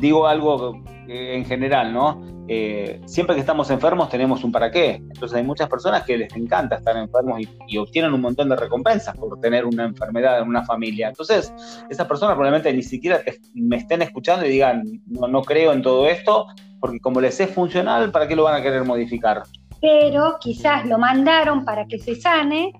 digo 0.00 0.28
algo 0.28 0.84
en 1.08 1.44
general, 1.46 1.94
¿no? 1.94 2.22
Eh, 2.46 3.00
siempre 3.06 3.34
que 3.34 3.40
estamos 3.40 3.70
enfermos 3.70 4.10
tenemos 4.10 4.44
un 4.44 4.52
para 4.52 4.70
qué. 4.70 4.96
Entonces 4.96 5.34
hay 5.34 5.42
muchas 5.42 5.68
personas 5.68 6.02
que 6.02 6.18
les 6.18 6.36
encanta 6.36 6.76
estar 6.76 6.94
enfermos 6.96 7.40
y, 7.66 7.78
obtienen 7.78 8.12
un 8.12 8.20
montón 8.20 8.50
de 8.50 8.56
recompensas 8.56 9.16
por 9.16 9.40
tener 9.40 9.64
una 9.64 9.84
enfermedad 9.84 10.40
en 10.40 10.48
una 10.48 10.62
familia. 10.64 11.08
Entonces 11.08 11.52
esas 11.88 12.06
personas 12.06 12.34
probablemente 12.34 12.72
ni 12.72 12.82
siquiera 12.82 13.22
me 13.54 13.76
estén 13.76 14.02
escuchando 14.02 14.44
y 14.44 14.50
digan, 14.50 14.82
no, 15.06 15.26
no 15.26 15.42
creo 15.42 15.72
en 15.72 15.80
todo 15.80 16.06
esto, 16.06 16.46
porque 16.80 17.00
como 17.00 17.20
les 17.22 17.40
es 17.40 17.50
funcional, 17.50 18.12
¿para 18.12 18.28
qué 18.28 18.36
lo 18.36 18.44
van 18.44 18.60
a 18.60 18.62
querer 18.62 18.84
modificar? 18.84 19.44
Pero 19.84 20.38
quizás 20.40 20.86
lo 20.86 20.96
mandaron 20.96 21.62
para 21.62 21.86
que 21.86 21.98
se 21.98 22.14
sane 22.14 22.72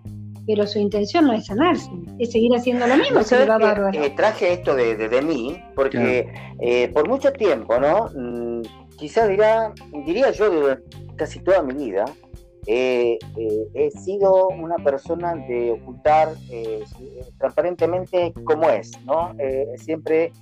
pero 0.46 0.66
su 0.66 0.78
intención 0.78 1.26
no 1.26 1.32
es 1.32 1.46
sanarse, 1.46 1.90
es 2.18 2.32
seguir 2.32 2.54
haciendo 2.54 2.86
lo 2.86 2.96
mismo. 2.96 3.22
Se 3.22 3.46
va 3.46 3.90
eh, 3.94 4.10
traje 4.10 4.52
esto 4.52 4.74
de, 4.74 4.96
de, 4.96 5.22
mí 5.22 5.62
porque 5.74 6.30
eh, 6.60 6.88
por 6.92 7.08
mucho 7.08 7.32
tiempo, 7.32 7.78
¿no? 7.78 8.10
Mm, 8.14 8.62
quizás 8.96 9.28
dirá, 9.28 9.72
diría 10.04 10.30
yo 10.32 10.50
de 10.50 10.78
casi 11.16 11.40
toda 11.40 11.62
mi 11.62 11.72
vida, 11.86 12.04
eh, 12.66 13.18
he 13.74 13.90
sido 13.90 14.48
una 14.48 14.76
persona 14.76 15.34
de 15.34 15.72
ocultar 15.72 16.34
transparentemente 17.38 18.32
cómo 18.44 18.68
es, 18.70 18.92
¿no? 19.04 19.34
siempre 19.76 20.32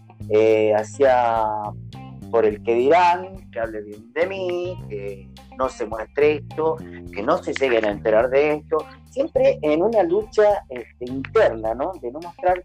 hacia 0.76 1.44
por 2.30 2.46
el 2.46 2.62
que 2.62 2.74
dirán, 2.74 3.50
que 3.50 3.60
hable 3.60 3.82
bien 3.82 4.12
de 4.14 4.26
mí, 4.26 4.78
que 4.88 5.28
no 5.58 5.68
se 5.68 5.86
muestre 5.86 6.36
esto, 6.36 6.76
que 7.12 7.22
no 7.22 7.42
se 7.42 7.52
lleguen 7.52 7.84
a 7.84 7.90
enterar 7.90 8.30
de 8.30 8.54
esto, 8.54 8.78
siempre 9.10 9.58
en 9.62 9.82
una 9.82 10.02
lucha 10.02 10.64
este, 10.68 11.04
interna, 11.06 11.74
¿no? 11.74 11.92
De 12.00 12.10
no 12.10 12.20
mostrar 12.20 12.64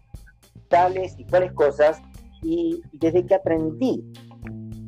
tales 0.68 1.14
y 1.18 1.24
cuales 1.24 1.52
cosas, 1.52 2.00
y 2.42 2.82
desde 2.92 3.26
que 3.26 3.34
aprendí 3.34 4.04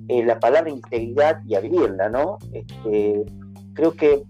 eh, 0.08 0.24
la 0.24 0.38
palabra 0.38 0.70
integridad 0.70 1.40
y 1.46 1.54
a 1.54 1.60
vivirla, 1.60 2.08
¿no? 2.08 2.38
Este, 2.52 3.24
creo 3.74 3.92
que 3.92 4.22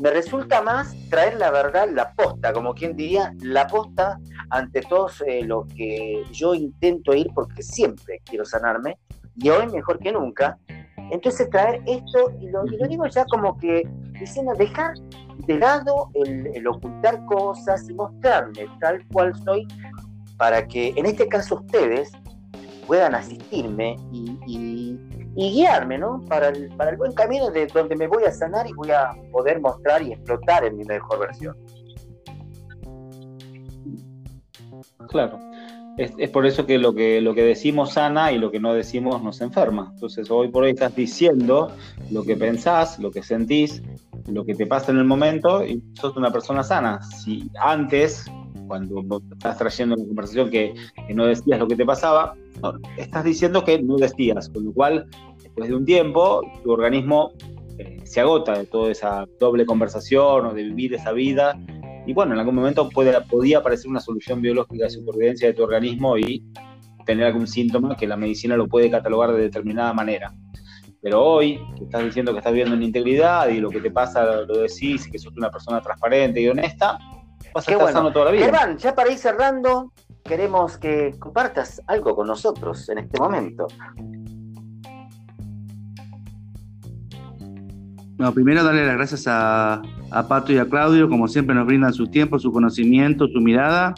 me 0.00 0.10
resulta 0.10 0.62
más 0.62 0.94
traer 1.10 1.36
la 1.36 1.50
verdad, 1.50 1.88
la 1.92 2.12
posta, 2.12 2.52
como 2.52 2.74
quien 2.74 2.96
diría, 2.96 3.34
la 3.40 3.66
posta 3.66 4.18
ante 4.50 4.80
todos 4.82 5.22
eh, 5.26 5.42
lo 5.42 5.66
que 5.66 6.22
yo 6.32 6.54
intento 6.54 7.14
ir 7.14 7.28
porque 7.34 7.62
siempre 7.62 8.20
quiero 8.24 8.44
sanarme 8.44 8.98
y 9.36 9.48
hoy 9.50 9.66
mejor 9.68 9.98
que 9.98 10.12
nunca. 10.12 10.58
Entonces 11.10 11.48
traer 11.50 11.82
esto, 11.86 12.32
y 12.40 12.48
lo, 12.48 12.64
digo 12.64 13.06
ya 13.06 13.24
como 13.26 13.56
que 13.58 13.88
diciendo, 14.18 14.52
dejar 14.54 14.94
de 15.46 15.58
lado 15.58 16.10
el, 16.14 16.66
ocultar 16.66 17.24
cosas 17.26 17.88
y 17.88 17.94
mostrarme 17.94 18.66
tal 18.80 19.06
cual 19.08 19.34
soy 19.44 19.66
para 20.36 20.66
que 20.66 20.92
en 20.96 21.06
este 21.06 21.28
caso 21.28 21.56
ustedes 21.56 22.12
puedan 22.86 23.14
asistirme 23.14 23.96
y, 24.12 24.98
guiarme 25.34 25.98
¿no? 25.98 26.20
para, 26.28 26.48
el, 26.48 26.68
para 26.76 26.90
el 26.90 26.96
buen 26.96 27.12
camino 27.12 27.48
de 27.50 27.68
donde 27.68 27.94
me 27.94 28.08
voy 28.08 28.24
a 28.24 28.32
sanar 28.32 28.66
y 28.66 28.72
voy 28.72 28.90
a 28.90 29.12
poder 29.30 29.60
mostrar 29.60 30.02
y 30.02 30.12
explotar 30.12 30.64
en 30.64 30.76
mi 30.76 30.84
mejor 30.84 31.20
versión. 31.20 31.56
Claro 35.08 35.47
es, 35.98 36.30
por 36.30 36.46
eso 36.46 36.64
que 36.64 36.78
lo, 36.78 36.94
que 36.94 37.20
lo 37.20 37.34
que 37.34 37.42
decimos 37.42 37.94
sana 37.94 38.30
y 38.32 38.38
lo 38.38 38.50
que 38.50 38.60
no 38.60 38.72
decimos 38.72 39.22
nos 39.22 39.40
enferma. 39.40 39.90
Entonces 39.94 40.30
hoy 40.30 40.48
por 40.48 40.62
hoy 40.62 40.70
estás 40.70 40.94
diciendo 40.94 41.72
lo 42.10 42.22
que 42.22 42.36
pensás, 42.36 42.98
lo 43.00 43.10
que 43.10 43.22
sentís, 43.22 43.82
lo 44.30 44.44
que 44.44 44.54
te 44.54 44.66
pasa 44.66 44.92
en 44.92 44.98
el 44.98 45.04
momento 45.04 45.64
y 45.66 45.82
sos 45.94 46.16
una 46.16 46.30
persona 46.30 46.62
sana. 46.62 47.02
Si 47.02 47.50
antes, 47.60 48.30
cuando 48.68 49.02
estás 49.32 49.58
trayendo 49.58 49.96
una 49.96 50.06
conversación 50.06 50.50
que, 50.50 50.74
no 51.14 51.26
decías 51.26 51.58
lo 51.58 51.66
que 51.66 51.76
te 51.76 51.84
pasaba, 51.84 52.34
estás 52.96 53.24
diciendo 53.24 53.64
que 53.64 53.82
no 53.82 53.96
decías, 53.96 54.48
con 54.50 54.66
lo 54.66 54.72
cual 54.72 55.06
después 55.42 55.68
de 55.68 55.74
un 55.74 55.84
tiempo 55.84 56.42
tu 56.62 56.70
organismo 56.70 57.32
eh, 57.78 57.98
se 58.04 58.20
agota 58.20 58.56
de 58.56 58.66
toda 58.66 58.92
esa 58.92 59.26
doble 59.40 59.66
conversación 59.66 60.46
o 60.46 60.54
de 60.54 60.62
vivir 60.62 60.94
esa 60.94 61.12
vida 61.12 61.58
y 62.08 62.14
bueno, 62.14 62.32
en 62.32 62.38
algún 62.38 62.54
momento 62.54 62.88
puede, 62.88 63.20
podía 63.20 63.58
aparecer 63.58 63.90
una 63.90 64.00
solución 64.00 64.40
biológica 64.40 64.84
de 64.84 64.90
supervivencia 64.90 65.46
de 65.46 65.52
tu 65.52 65.62
organismo 65.62 66.16
y 66.16 66.42
tener 67.04 67.26
algún 67.26 67.46
síntoma 67.46 67.98
que 67.98 68.06
la 68.06 68.16
medicina 68.16 68.56
lo 68.56 68.66
puede 68.66 68.90
catalogar 68.90 69.32
de 69.32 69.42
determinada 69.42 69.92
manera. 69.92 70.32
Pero 71.02 71.22
hoy, 71.22 71.60
que 71.76 71.84
estás 71.84 72.02
diciendo 72.02 72.32
que 72.32 72.38
estás 72.38 72.54
viviendo 72.54 72.76
en 72.76 72.82
integridad 72.82 73.50
y 73.50 73.60
lo 73.60 73.68
que 73.68 73.82
te 73.82 73.90
pasa 73.90 74.24
lo 74.24 74.56
decís 74.56 75.06
y 75.06 75.10
que 75.10 75.18
sos 75.18 75.36
una 75.36 75.50
persona 75.50 75.82
transparente 75.82 76.40
y 76.40 76.48
honesta, 76.48 76.98
vas 77.52 77.68
a 77.68 77.72
estar 77.72 77.92
sano 77.92 78.10
toda 78.10 78.24
la 78.24 78.30
vida. 78.30 78.44
Germán, 78.46 78.78
ya 78.78 78.94
para 78.94 79.12
ir 79.12 79.18
cerrando, 79.18 79.92
queremos 80.24 80.78
que 80.78 81.14
compartas 81.18 81.82
algo 81.88 82.16
con 82.16 82.26
nosotros 82.26 82.88
en 82.88 83.00
este 83.00 83.20
momento. 83.20 83.66
Bueno, 88.16 88.32
primero 88.32 88.64
darle 88.64 88.86
las 88.86 88.96
gracias 88.96 89.24
a, 89.26 89.82
Pato 90.10 90.52
y 90.52 90.58
a 90.58 90.64
Claudio, 90.64 91.08
como 91.08 91.28
siempre 91.28 91.54
nos 91.54 91.66
brindan 91.66 91.92
su 91.92 92.06
tiempo, 92.06 92.38
su 92.38 92.50
conocimiento, 92.52 93.28
su 93.28 93.40
mirada. 93.40 93.94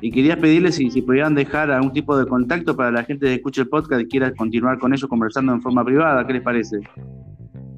Y 0.00 0.10
quería 0.10 0.36
pedirles 0.36 0.74
si, 0.76 0.90
pudieran 1.02 1.34
dejar 1.34 1.70
algún 1.70 1.92
tipo 1.92 2.16
de 2.18 2.26
contacto 2.26 2.76
para 2.76 2.90
la 2.90 3.04
gente 3.04 3.26
que 3.26 3.34
escuche 3.34 3.62
el 3.62 3.68
podcast 3.68 4.02
y 4.02 4.06
quiera 4.06 4.34
continuar 4.34 4.78
con 4.78 4.92
ellos 4.92 5.08
conversando 5.08 5.52
en 5.52 5.62
forma 5.62 5.84
privada. 5.84 6.26
¿Qué 6.26 6.34
les 6.34 6.42
parece? 6.42 6.80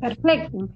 Perfecto. 0.01 0.69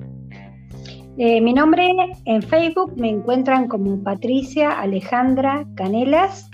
Eh, 1.18 1.40
mi 1.40 1.52
nombre 1.52 1.88
en 2.26 2.42
Facebook 2.42 2.92
me 2.96 3.11
encuentran 3.11 3.66
como 3.68 4.02
Patricia 4.02 4.80
Alejandra 4.80 5.66
Canelas. 5.74 6.48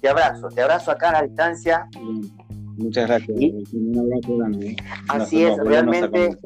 te 0.00 0.08
abrazo, 0.08 0.48
te 0.48 0.62
abrazo 0.62 0.90
acá 0.90 1.10
a 1.10 1.12
la 1.12 1.22
distancia. 1.22 1.86
Muchas 2.76 3.06
gracias. 3.06 3.38
Un 3.72 3.98
abrazo 3.98 4.36
grande. 4.36 4.70
¿eh? 4.70 4.76
Así 5.08 5.44
es, 5.44 5.56
realmente 5.58 6.36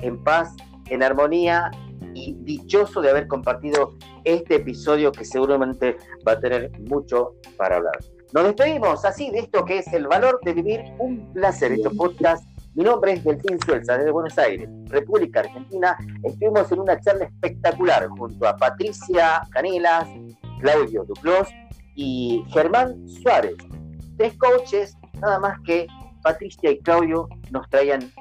en 0.00 0.22
paz, 0.22 0.54
en 0.86 1.02
armonía 1.02 1.72
y 2.14 2.34
dichoso 2.40 3.00
de 3.00 3.10
haber 3.10 3.26
compartido 3.28 3.94
este 4.24 4.56
episodio 4.56 5.12
que 5.12 5.24
seguramente 5.24 5.96
va 6.26 6.32
a 6.32 6.40
tener 6.40 6.70
mucho 6.80 7.34
para 7.56 7.76
hablar. 7.76 7.98
Nos 8.32 8.44
despedimos 8.44 9.04
así 9.04 9.30
de 9.30 9.40
esto 9.40 9.64
que 9.64 9.78
es 9.78 9.92
el 9.92 10.06
valor 10.06 10.40
de 10.44 10.52
vivir 10.52 10.80
un 10.98 11.32
placer. 11.32 11.72
Este 11.72 11.90
podcast 11.90 12.44
mi 12.78 12.84
nombre 12.84 13.14
es 13.14 13.24
Delfín 13.24 13.58
Suelza, 13.66 13.98
desde 13.98 14.12
Buenos 14.12 14.38
Aires, 14.38 14.68
República 14.84 15.40
Argentina. 15.40 15.96
Estuvimos 16.22 16.70
en 16.70 16.78
una 16.78 17.00
charla 17.00 17.24
espectacular 17.24 18.06
junto 18.06 18.46
a 18.46 18.56
Patricia 18.56 19.42
Canelas, 19.50 20.06
Claudio 20.60 21.02
Duclos 21.04 21.48
y 21.96 22.44
Germán 22.50 23.08
Suárez. 23.08 23.56
Tres 24.16 24.34
coaches, 24.38 24.96
nada 25.14 25.40
más 25.40 25.58
que 25.66 25.88
Patricia 26.22 26.70
y 26.70 26.78
Claudio 26.78 27.28
nos 27.50 27.68
traían 27.68 28.12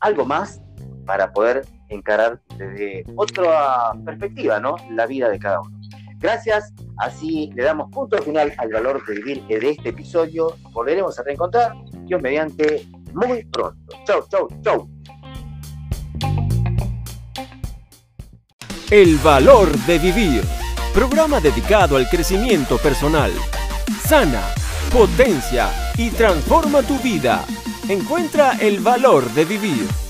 algo 0.00 0.24
más 0.24 0.62
para 1.04 1.30
poder 1.30 1.66
encarar 1.88 2.40
desde 2.56 3.04
otra 3.16 3.92
perspectiva, 4.04 4.60
¿no? 4.60 4.76
La 4.90 5.06
vida 5.06 5.28
de 5.28 5.38
cada 5.38 5.60
uno. 5.60 5.80
Gracias, 6.18 6.72
así 6.98 7.50
le 7.54 7.64
damos 7.64 7.90
punto 7.90 8.16
final 8.22 8.52
al 8.56 8.72
valor 8.72 9.04
de 9.06 9.14
vivir 9.16 9.42
de 9.44 9.70
este 9.70 9.90
episodio. 9.90 10.56
Volveremos 10.72 11.18
a 11.18 11.22
reencontrar, 11.22 11.74
Dios 12.06 12.22
mediante, 12.22 12.86
muy 13.12 13.44
pronto. 13.44 13.94
Chau, 14.06 14.24
chau, 14.30 14.48
chau. 14.62 14.88
El 18.90 19.16
valor 19.18 19.70
de 19.86 19.98
vivir. 19.98 20.42
Programa 20.94 21.40
dedicado 21.40 21.96
al 21.96 22.08
crecimiento 22.08 22.78
personal. 22.78 23.32
Sana, 24.06 24.42
potencia 24.92 25.68
y 25.96 26.10
transforma 26.10 26.82
tu 26.82 26.98
vida. 27.00 27.44
Encuentra 27.88 28.52
el 28.60 28.80
valor 28.80 29.24
de 29.32 29.44
vivir. 29.44 30.03